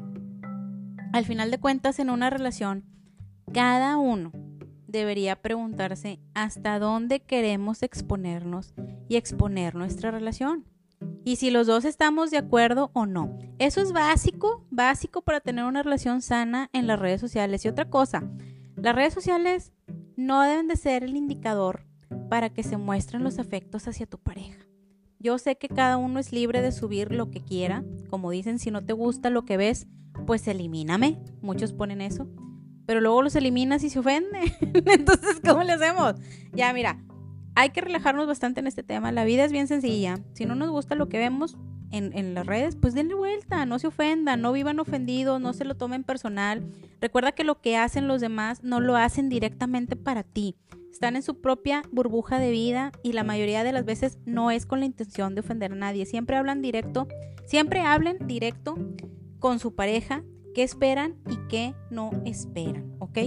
al 1.12 1.24
final 1.24 1.50
de 1.50 1.58
cuentas 1.58 1.98
en 1.98 2.10
una 2.10 2.30
relación, 2.30 2.84
cada 3.52 3.96
uno 3.96 4.32
debería 4.86 5.36
preguntarse 5.36 6.20
hasta 6.34 6.78
dónde 6.78 7.20
queremos 7.20 7.82
exponernos 7.82 8.74
y 9.08 9.16
exponer 9.16 9.74
nuestra 9.74 10.10
relación 10.10 10.64
y 11.24 11.36
si 11.36 11.50
los 11.50 11.66
dos 11.66 11.84
estamos 11.84 12.30
de 12.30 12.38
acuerdo 12.38 12.90
o 12.94 13.06
no. 13.06 13.38
Eso 13.58 13.80
es 13.80 13.92
básico, 13.92 14.64
básico 14.70 15.22
para 15.22 15.40
tener 15.40 15.64
una 15.64 15.82
relación 15.82 16.22
sana 16.22 16.70
en 16.72 16.86
las 16.86 16.98
redes 16.98 17.20
sociales. 17.20 17.64
Y 17.64 17.68
otra 17.68 17.90
cosa, 17.90 18.28
las 18.76 18.94
redes 18.94 19.14
sociales 19.14 19.72
no 20.16 20.42
deben 20.42 20.68
de 20.68 20.76
ser 20.76 21.04
el 21.04 21.16
indicador 21.16 21.86
para 22.30 22.50
que 22.50 22.62
se 22.62 22.76
muestren 22.76 23.24
los 23.24 23.38
afectos 23.38 23.86
hacia 23.88 24.06
tu 24.06 24.18
pareja. 24.18 24.66
Yo 25.18 25.38
sé 25.38 25.56
que 25.58 25.68
cada 25.68 25.96
uno 25.96 26.18
es 26.20 26.32
libre 26.32 26.62
de 26.62 26.72
subir 26.72 27.12
lo 27.12 27.30
que 27.30 27.44
quiera. 27.44 27.84
Como 28.08 28.30
dicen, 28.30 28.58
si 28.58 28.70
no 28.70 28.84
te 28.84 28.92
gusta 28.92 29.30
lo 29.30 29.44
que 29.44 29.56
ves, 29.56 29.86
pues 30.26 30.46
elimíname. 30.46 31.18
Muchos 31.42 31.72
ponen 31.72 32.00
eso. 32.00 32.28
Pero 32.88 33.02
luego 33.02 33.20
los 33.20 33.36
eliminas 33.36 33.84
y 33.84 33.90
se 33.90 33.98
ofende. 33.98 34.40
Entonces, 34.86 35.42
¿cómo 35.46 35.62
le 35.62 35.72
hacemos? 35.72 36.14
Ya, 36.54 36.72
mira, 36.72 36.98
hay 37.54 37.68
que 37.68 37.82
relajarnos 37.82 38.26
bastante 38.26 38.60
en 38.60 38.66
este 38.66 38.82
tema. 38.82 39.12
La 39.12 39.26
vida 39.26 39.44
es 39.44 39.52
bien 39.52 39.68
sencilla. 39.68 40.14
Si 40.32 40.46
no 40.46 40.54
nos 40.54 40.70
gusta 40.70 40.94
lo 40.94 41.06
que 41.10 41.18
vemos 41.18 41.58
en, 41.90 42.32
las 42.32 42.46
redes, 42.46 42.76
pues 42.76 42.94
denle 42.94 43.12
vuelta, 43.12 43.66
no 43.66 43.78
se 43.78 43.88
ofendan, 43.88 44.40
no 44.40 44.52
vivan 44.52 44.80
ofendidos, 44.80 45.38
no 45.38 45.52
se 45.52 45.66
lo 45.66 45.76
tomen 45.76 46.02
personal. 46.02 46.64
Recuerda 46.98 47.32
que 47.32 47.44
lo 47.44 47.60
que 47.60 47.76
hacen 47.76 48.08
los 48.08 48.22
demás 48.22 48.62
no 48.62 48.80
lo 48.80 48.96
hacen 48.96 49.28
directamente 49.28 49.94
para 49.94 50.22
ti. 50.22 50.56
Están 50.90 51.14
en 51.14 51.22
su 51.22 51.42
propia 51.42 51.82
burbuja 51.92 52.38
de 52.38 52.50
vida 52.50 52.92
y 53.02 53.12
la 53.12 53.22
mayoría 53.22 53.64
de 53.64 53.72
las 53.72 53.84
veces 53.84 54.18
no 54.24 54.50
es 54.50 54.64
con 54.64 54.80
la 54.80 54.86
intención 54.86 55.34
de 55.34 55.42
ofender 55.42 55.72
a 55.72 55.76
nadie. 55.76 56.06
Siempre 56.06 56.36
hablan 56.36 56.62
directo, 56.62 57.06
siempre 57.44 57.80
hablen 57.82 58.26
directo 58.26 58.78
con 59.40 59.58
su 59.58 59.74
pareja, 59.74 60.24
qué 60.54 60.62
esperan 60.62 61.16
y 61.28 61.36
qué 61.48 61.74
no 61.90 62.10
esperan, 62.24 62.96
¿ok? 62.98 63.18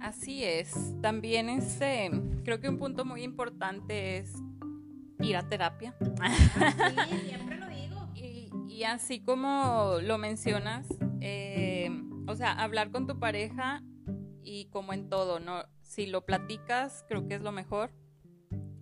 Así 0.00 0.44
es. 0.44 0.94
También 1.02 1.48
este, 1.50 2.10
creo 2.42 2.60
que 2.60 2.68
un 2.68 2.78
punto 2.78 3.04
muy 3.04 3.22
importante 3.22 4.16
es 4.16 4.34
ir 5.20 5.36
a 5.36 5.48
terapia. 5.48 5.94
Sí, 6.00 7.28
siempre 7.28 7.58
lo 7.58 7.68
digo. 7.68 8.08
Y, 8.68 8.84
así 8.84 9.20
como 9.20 9.96
lo 10.02 10.16
mencionas, 10.16 10.86
eh, 11.20 11.90
o 12.26 12.34
sea, 12.34 12.52
hablar 12.52 12.90
con 12.90 13.06
tu 13.06 13.18
pareja 13.18 13.82
y 14.42 14.70
como 14.70 14.94
en 14.94 15.10
todo, 15.10 15.38
¿no? 15.38 15.64
Si 15.82 16.06
lo 16.06 16.24
platicas, 16.24 17.04
creo 17.06 17.28
que 17.28 17.34
es 17.34 17.42
lo 17.42 17.52
mejor. 17.52 17.92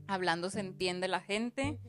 Hablando 0.07 0.51
se 0.51 0.61
entiende 0.61 1.09
la 1.09 1.21
gente. 1.21 1.81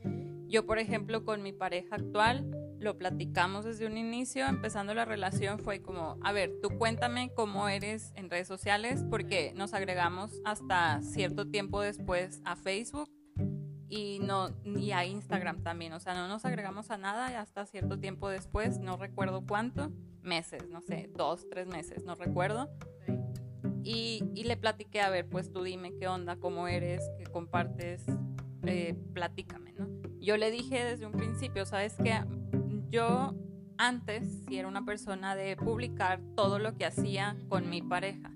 Yo, 0.48 0.66
por 0.66 0.80
ejemplo, 0.80 1.24
con 1.24 1.42
mi 1.42 1.52
pareja 1.52 1.96
actual, 1.96 2.50
lo 2.80 2.96
platicamos 2.96 3.64
desde 3.64 3.86
un 3.86 3.98
inicio, 3.98 4.46
empezando 4.46 4.94
la 4.94 5.04
relación 5.04 5.58
fue 5.58 5.82
como, 5.82 6.18
a 6.22 6.32
ver, 6.32 6.50
tú 6.62 6.70
cuéntame 6.78 7.30
cómo 7.34 7.68
eres 7.68 8.12
en 8.16 8.30
redes 8.30 8.48
sociales, 8.48 9.04
porque 9.10 9.52
nos 9.54 9.74
agregamos 9.74 10.40
hasta 10.44 11.02
cierto 11.02 11.46
tiempo 11.46 11.82
después 11.82 12.40
a 12.44 12.56
Facebook 12.56 13.10
y 13.88 14.20
no 14.20 14.48
y 14.64 14.92
a 14.92 15.04
Instagram 15.04 15.62
también, 15.62 15.92
o 15.92 16.00
sea, 16.00 16.14
no 16.14 16.26
nos 16.26 16.44
agregamos 16.44 16.90
a 16.90 16.96
nada 16.96 17.30
y 17.30 17.34
hasta 17.34 17.66
cierto 17.66 17.98
tiempo 17.98 18.28
después, 18.30 18.78
no 18.78 18.96
recuerdo 18.96 19.44
cuánto, 19.46 19.92
meses, 20.22 20.68
no 20.70 20.80
sé, 20.80 21.10
dos, 21.14 21.46
tres 21.50 21.66
meses, 21.66 22.04
no 22.04 22.14
recuerdo. 22.14 22.70
Y, 23.82 24.22
y 24.34 24.44
le 24.44 24.56
platiqué, 24.56 25.00
a 25.00 25.10
ver, 25.10 25.28
pues 25.28 25.52
tú 25.52 25.62
dime 25.62 25.94
qué 25.98 26.06
onda, 26.06 26.36
cómo 26.36 26.68
eres, 26.68 27.02
qué 27.18 27.24
compartes, 27.24 28.04
eh, 28.64 28.94
platícame, 29.12 29.72
¿no? 29.72 29.88
Yo 30.20 30.36
le 30.36 30.50
dije 30.50 30.84
desde 30.84 31.06
un 31.06 31.12
principio, 31.12 31.64
¿sabes 31.64 31.96
qué? 32.02 32.12
Yo 32.90 33.34
antes 33.78 34.42
sí 34.46 34.58
era 34.58 34.68
una 34.68 34.84
persona 34.84 35.34
de 35.34 35.56
publicar 35.56 36.20
todo 36.36 36.58
lo 36.58 36.76
que 36.76 36.84
hacía 36.84 37.36
con 37.48 37.70
mi 37.70 37.82
pareja. 37.82 38.30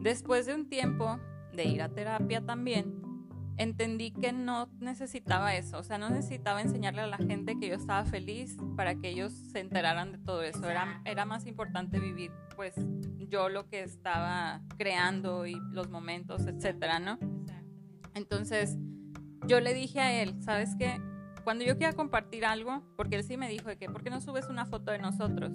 Después 0.00 0.46
de 0.46 0.54
un 0.54 0.68
tiempo 0.68 1.20
de 1.52 1.64
ir 1.64 1.82
a 1.82 1.88
terapia 1.88 2.44
también, 2.44 3.02
entendí 3.58 4.12
que 4.12 4.32
no 4.32 4.68
necesitaba 4.80 5.54
eso, 5.54 5.78
o 5.78 5.82
sea, 5.82 5.98
no 5.98 6.08
necesitaba 6.08 6.62
enseñarle 6.62 7.02
a 7.02 7.06
la 7.06 7.18
gente 7.18 7.58
que 7.58 7.68
yo 7.68 7.74
estaba 7.74 8.04
feliz 8.04 8.56
para 8.76 8.94
que 8.94 9.10
ellos 9.10 9.32
se 9.32 9.60
enteraran 9.60 10.12
de 10.12 10.18
todo 10.18 10.42
eso. 10.42 10.68
Era, 10.68 11.02
era 11.04 11.24
más 11.24 11.46
importante 11.46 11.98
vivir, 11.98 12.30
pues, 12.56 12.74
yo 13.28 13.48
lo 13.48 13.68
que 13.68 13.82
estaba 13.82 14.62
creando 14.78 15.46
y 15.46 15.60
los 15.72 15.90
momentos, 15.90 16.46
etcétera, 16.46 17.00
¿no? 17.00 17.18
Entonces, 18.14 18.78
yo 19.46 19.60
le 19.60 19.74
dije 19.74 20.00
a 20.00 20.22
él, 20.22 20.40
¿sabes 20.42 20.74
qué? 20.78 21.00
Cuando 21.48 21.64
yo 21.64 21.78
quiera 21.78 21.94
compartir 21.94 22.44
algo, 22.44 22.82
porque 22.94 23.16
él 23.16 23.24
sí 23.24 23.38
me 23.38 23.48
dijo 23.48 23.70
de 23.70 23.78
que, 23.78 23.88
¿por 23.88 24.02
qué 24.02 24.10
no 24.10 24.20
subes 24.20 24.50
una 24.50 24.66
foto 24.66 24.90
de 24.90 24.98
nosotros? 24.98 25.50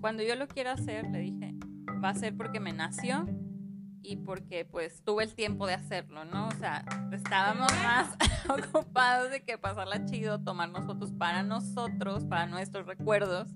Cuando 0.00 0.22
yo 0.22 0.34
lo 0.34 0.48
quiera 0.48 0.72
hacer, 0.72 1.04
le 1.10 1.18
dije, 1.18 1.54
va 2.02 2.08
a 2.08 2.14
ser 2.14 2.34
porque 2.34 2.58
me 2.58 2.72
nació 2.72 3.26
y 4.00 4.16
porque 4.16 4.64
pues 4.64 5.04
tuve 5.04 5.24
el 5.24 5.34
tiempo 5.34 5.66
de 5.66 5.74
hacerlo, 5.74 6.24
¿no? 6.24 6.48
O 6.48 6.52
sea, 6.52 6.86
estábamos 7.12 7.70
más 7.82 8.16
ocupados 8.48 9.30
de 9.30 9.44
que 9.44 9.58
pasarla 9.58 10.06
chido, 10.06 10.40
tomarnos 10.40 10.86
fotos 10.86 11.12
para 11.12 11.42
nosotros, 11.42 12.24
para 12.24 12.46
nuestros 12.46 12.86
recuerdos. 12.86 13.50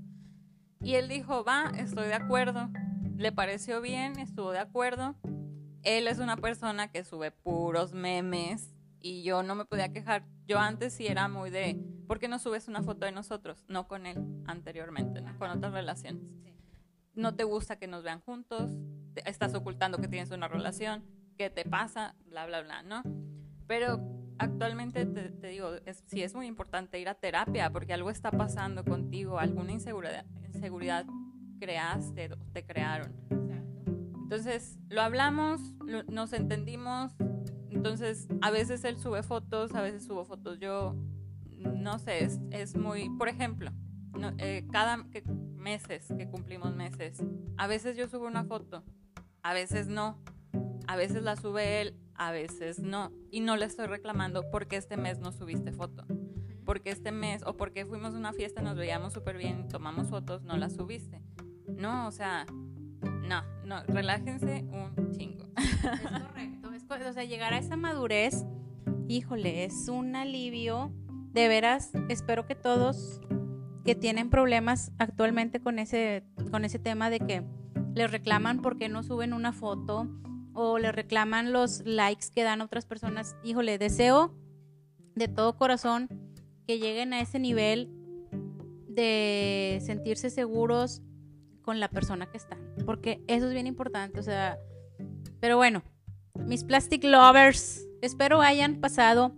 Y 0.83 0.97
él 0.97 1.09
dijo, 1.09 1.45
va, 1.45 1.73
estoy 1.79 2.09
de 2.09 2.15
acuerdo. 2.15 2.69
Le 3.17 3.33
pareció 3.33 3.81
bien, 3.81 4.19
estuvo 4.19 4.53
de 4.53 4.59
acuerdo. 4.59 5.15
Él 5.83 6.09
es 6.09 6.19
una 6.19 6.37
persona 6.37 6.89
que 6.89 7.05
sube 7.05 7.31
puros 7.31 7.95
memes 7.95 8.75
y 9.01 9.23
yo 9.23 9.43
no 9.43 9.55
me 9.55 9.65
podía 9.65 9.93
quejar. 9.93 10.25
Yo 10.47 10.59
antes 10.59 10.93
sí 10.95 11.07
era 11.07 11.29
muy 11.29 11.51
de, 11.51 11.81
¿por 12.07 12.19
qué 12.19 12.29
no 12.29 12.39
subes 12.39 12.69
una 12.69 12.83
foto 12.83 13.07
de 13.07 13.13
nosotros? 13.13 13.65
No 13.69 13.89
con 13.89 14.07
él, 14.07 14.19
anteriormente, 14.47 15.21
¿no? 15.21 15.37
Con 15.39 15.51
otras 15.51 15.73
relaciones. 15.73 16.23
No 17.15 17.35
te 17.35 17.45
gusta 17.45 17.77
que 17.77 17.87
nos 17.87 18.03
vean 18.03 18.21
juntos, 18.21 18.71
estás 19.25 19.55
ocultando 19.55 19.99
que 19.99 20.09
tienes 20.09 20.31
una 20.31 20.49
relación, 20.49 21.05
qué 21.37 21.51
te 21.51 21.65
pasa, 21.65 22.15
bla, 22.27 22.47
bla, 22.47 22.63
bla, 22.63 22.83
¿no? 22.83 23.03
Pero 23.67 24.01
actualmente 24.39 25.05
te, 25.05 25.49
digo, 25.49 25.75
es, 25.85 26.05
sí 26.07 26.23
es 26.23 26.35
muy 26.35 26.47
importante 26.47 26.99
ir 27.01 27.09
a 27.09 27.15
terapia 27.15 27.71
porque 27.71 27.93
algo 27.93 28.11
está 28.11 28.31
pasando 28.31 28.85
contigo, 28.85 29.39
alguna 29.39 29.73
inseguridad, 29.73 30.25
inseguridad 30.55 31.07
creaste, 31.59 32.31
te 32.53 32.65
crearon. 32.65 33.13
Entonces, 34.23 34.79
lo 34.91 35.01
hablamos, 35.01 35.73
nos 36.09 36.35
entendimos, 36.35 37.13
entonces 37.71 38.29
a 38.41 38.51
veces 38.51 38.85
él 38.85 38.99
sube 38.99 39.23
fotos, 39.23 39.75
a 39.75 39.83
veces 39.83 40.05
subo 40.05 40.25
fotos 40.25 40.59
yo, 40.59 40.97
no 41.57 41.99
sé, 41.99 42.25
es, 42.25 42.41
es 42.51 42.77
muy, 42.77 43.11
por 43.11 43.29
ejemplo, 43.29 43.71
eh, 44.39 44.67
cada 44.73 45.07
meses 45.57 46.07
que 46.17 46.29
cumplimos 46.29 46.75
meses, 46.75 47.23
a 47.57 47.67
veces 47.67 47.97
yo 47.97 48.09
subo 48.09 48.27
una 48.27 48.45
foto 48.45 48.85
a 49.43 49.55
veces 49.55 49.89
no, 49.89 50.19
a 50.87 50.97
veces 50.97 51.23
la 51.23 51.37
sube 51.37 51.81
él, 51.81 51.97
a 52.15 52.33
veces 52.33 52.81
no. 52.81 53.13
Y 53.31 53.41
no 53.41 53.57
le 53.57 53.65
estoy 53.65 53.87
reclamando 53.87 54.51
porque 54.51 54.77
este 54.77 54.97
mes 54.97 55.19
no 55.21 55.33
subiste 55.33 55.73
foto. 55.73 56.05
Porque 56.65 56.91
este 56.91 57.13
mes, 57.13 57.43
o 57.47 57.57
porque 57.57 57.87
fuimos 57.87 58.15
a 58.15 58.19
una 58.19 58.33
fiesta, 58.33 58.61
nos 58.61 58.77
veíamos 58.77 59.15
súper 59.15 59.39
bien, 59.39 59.69
tomamos 59.69 60.09
fotos, 60.09 60.43
no 60.43 60.57
la 60.57 60.69
subiste. 60.69 61.23
No, 61.67 62.07
o 62.07 62.11
sea, 62.11 62.45
no, 63.01 63.43
no, 63.65 63.83
relájense 63.85 64.67
un 64.71 65.13
chingo. 65.13 65.47
Es 65.57 65.77
correcto, 66.23 66.58
o 66.91 67.13
sea, 67.13 67.25
llegar 67.25 67.53
a 67.53 67.59
esa 67.59 67.77
madurez, 67.77 68.45
híjole, 69.09 69.65
es 69.65 69.89
un 69.89 70.17
alivio. 70.17 70.93
De 71.33 71.47
veras, 71.47 71.93
espero 72.09 72.47
que 72.47 72.55
todos 72.55 73.21
que 73.85 73.95
tienen 73.95 74.31
problemas 74.31 74.93
actualmente 74.99 75.61
con 75.61 75.79
ese, 75.79 76.25
con 76.51 76.65
ese 76.65 76.79
tema 76.79 77.11
de 77.11 77.21
que 77.21 77.45
le 77.95 78.07
reclaman 78.07 78.61
porque 78.63 78.89
no 78.89 79.03
suben 79.03 79.35
una 79.35 79.53
foto 79.53 80.09
o 80.55 80.79
le 80.79 80.91
reclaman 80.91 81.53
los 81.53 81.83
likes 81.85 82.29
que 82.35 82.43
dan 82.43 82.61
otras 82.61 82.87
personas. 82.87 83.37
Híjole, 83.45 83.79
deseo 83.79 84.35
de 85.15 85.29
todo 85.29 85.57
corazón 85.57 86.09
que 86.67 86.79
lleguen 86.79 87.13
a 87.13 87.21
ese 87.21 87.39
nivel 87.39 87.91
de 88.89 89.79
sentirse 89.83 90.31
seguros 90.31 91.03
con 91.63 91.79
la 91.79 91.89
persona 91.89 92.27
que 92.27 92.39
están, 92.39 92.59
porque 92.87 93.23
eso 93.29 93.47
es 93.47 93.53
bien 93.53 93.67
importante, 93.67 94.19
o 94.19 94.23
sea, 94.23 94.59
pero 95.41 95.57
bueno, 95.57 95.83
mis 96.35 96.65
plastic 96.65 97.05
lovers, 97.05 97.87
espero 98.03 98.41
hayan 98.41 98.81
pasado 98.81 99.35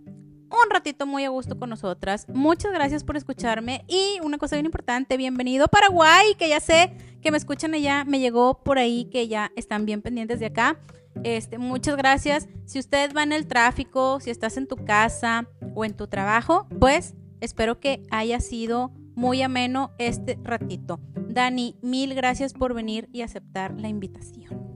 un 0.51 0.69
ratito 0.69 1.05
muy 1.05 1.23
a 1.23 1.29
gusto 1.29 1.57
con 1.57 1.69
nosotras. 1.69 2.27
Muchas 2.33 2.71
gracias 2.73 3.03
por 3.03 3.17
escucharme. 3.17 3.85
Y 3.87 4.19
una 4.21 4.37
cosa 4.37 4.55
bien 4.55 4.65
importante, 4.65 5.17
bienvenido 5.17 5.65
a 5.65 5.67
Paraguay, 5.67 6.35
que 6.37 6.49
ya 6.49 6.59
sé 6.59 6.93
que 7.21 7.31
me 7.31 7.37
escuchan 7.37 7.73
allá, 7.73 8.03
me 8.03 8.19
llegó 8.19 8.63
por 8.63 8.77
ahí 8.77 9.05
que 9.05 9.27
ya 9.27 9.51
están 9.55 9.85
bien 9.85 10.01
pendientes 10.01 10.39
de 10.39 10.47
acá. 10.47 10.79
Este, 11.23 11.57
muchas 11.57 11.95
gracias. 11.95 12.47
Si 12.65 12.79
usted 12.79 13.15
va 13.15 13.23
en 13.23 13.31
el 13.31 13.47
tráfico, 13.47 14.19
si 14.19 14.29
estás 14.29 14.57
en 14.57 14.67
tu 14.67 14.75
casa 14.77 15.47
o 15.75 15.85
en 15.85 15.95
tu 15.95 16.07
trabajo, 16.07 16.67
pues 16.79 17.15
espero 17.39 17.79
que 17.79 18.03
haya 18.11 18.39
sido 18.39 18.91
muy 19.15 19.41
ameno 19.41 19.91
este 19.97 20.39
ratito. 20.43 20.99
Dani, 21.29 21.77
mil 21.81 22.13
gracias 22.15 22.53
por 22.53 22.73
venir 22.73 23.07
y 23.11 23.21
aceptar 23.21 23.79
la 23.79 23.87
invitación. 23.87 24.70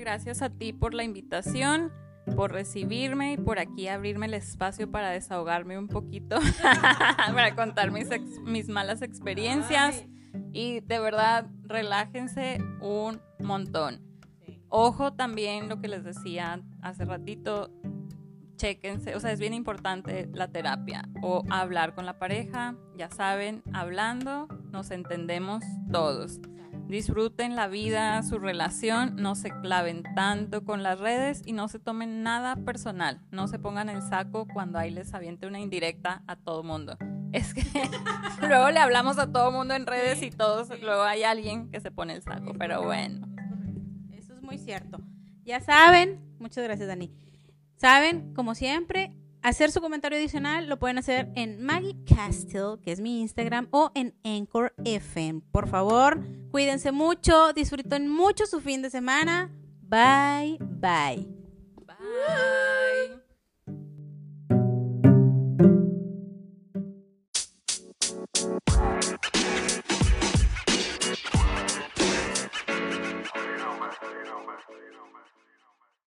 Gracias 0.00 0.42
a 0.42 0.50
ti 0.50 0.72
por 0.72 0.94
la 0.94 1.04
invitación 1.04 1.92
por 2.36 2.52
recibirme 2.52 3.34
y 3.34 3.36
por 3.36 3.58
aquí 3.58 3.88
abrirme 3.88 4.26
el 4.26 4.34
espacio 4.34 4.90
para 4.90 5.10
desahogarme 5.10 5.78
un 5.78 5.88
poquito, 5.88 6.38
para 7.34 7.54
contar 7.54 7.90
mis, 7.90 8.08
mis 8.44 8.68
malas 8.68 9.02
experiencias. 9.02 10.06
Y 10.52 10.80
de 10.80 10.98
verdad, 10.98 11.46
relájense 11.62 12.58
un 12.80 13.20
montón. 13.40 14.00
Ojo 14.68 15.12
también 15.12 15.68
lo 15.68 15.80
que 15.80 15.88
les 15.88 16.02
decía 16.02 16.60
hace 16.82 17.04
ratito, 17.04 17.70
chequense, 18.56 19.14
o 19.14 19.20
sea, 19.20 19.30
es 19.30 19.38
bien 19.38 19.54
importante 19.54 20.28
la 20.32 20.48
terapia 20.48 21.08
o 21.22 21.44
hablar 21.50 21.94
con 21.94 22.06
la 22.06 22.18
pareja, 22.18 22.76
ya 22.96 23.10
saben, 23.10 23.62
hablando 23.72 24.48
nos 24.72 24.90
entendemos 24.90 25.62
todos. 25.92 26.40
Disfruten 26.94 27.56
la 27.56 27.66
vida, 27.66 28.22
su 28.22 28.38
relación, 28.38 29.16
no 29.16 29.34
se 29.34 29.50
claven 29.50 30.04
tanto 30.14 30.64
con 30.64 30.84
las 30.84 31.00
redes 31.00 31.42
y 31.44 31.52
no 31.52 31.66
se 31.66 31.80
tomen 31.80 32.22
nada 32.22 32.54
personal. 32.54 33.20
No 33.32 33.48
se 33.48 33.58
pongan 33.58 33.88
el 33.88 34.00
saco 34.00 34.46
cuando 34.46 34.78
ahí 34.78 34.92
les 34.92 35.12
aviente 35.12 35.48
una 35.48 35.58
indirecta 35.58 36.22
a 36.28 36.36
todo 36.36 36.62
mundo. 36.62 36.96
Es 37.32 37.52
que 37.52 37.64
luego 38.46 38.70
le 38.70 38.78
hablamos 38.78 39.18
a 39.18 39.32
todo 39.32 39.50
mundo 39.50 39.74
en 39.74 39.88
redes 39.88 40.22
y 40.22 40.30
todos, 40.30 40.68
luego 40.82 41.02
hay 41.02 41.24
alguien 41.24 41.68
que 41.68 41.80
se 41.80 41.90
pone 41.90 42.14
el 42.14 42.22
saco, 42.22 42.52
pero 42.56 42.84
bueno. 42.84 43.26
Eso 44.12 44.32
es 44.32 44.42
muy 44.42 44.58
cierto. 44.58 45.00
Ya 45.44 45.58
saben, 45.58 46.20
muchas 46.38 46.62
gracias 46.62 46.86
Dani. 46.86 47.12
Saben, 47.76 48.32
como 48.34 48.54
siempre, 48.54 49.16
hacer 49.44 49.70
su 49.70 49.80
comentario 49.80 50.18
adicional 50.18 50.68
lo 50.68 50.78
pueden 50.78 50.98
hacer 50.98 51.30
en 51.36 51.62
Maggie 51.62 51.96
Castle, 52.04 52.78
que 52.82 52.90
es 52.90 53.00
mi 53.00 53.20
Instagram, 53.20 53.68
o 53.70 53.92
en 53.94 54.14
Anchor 54.24 54.74
FM. 54.84 55.42
Por 55.52 55.68
favor, 55.68 56.20
cuídense 56.50 56.90
mucho, 56.90 57.52
disfruten 57.52 58.08
mucho 58.08 58.46
su 58.46 58.60
fin 58.60 58.82
de 58.82 58.90
semana. 58.90 59.50
Bye, 59.82 60.58
bye. 60.60 61.28
Bye. 61.86 62.93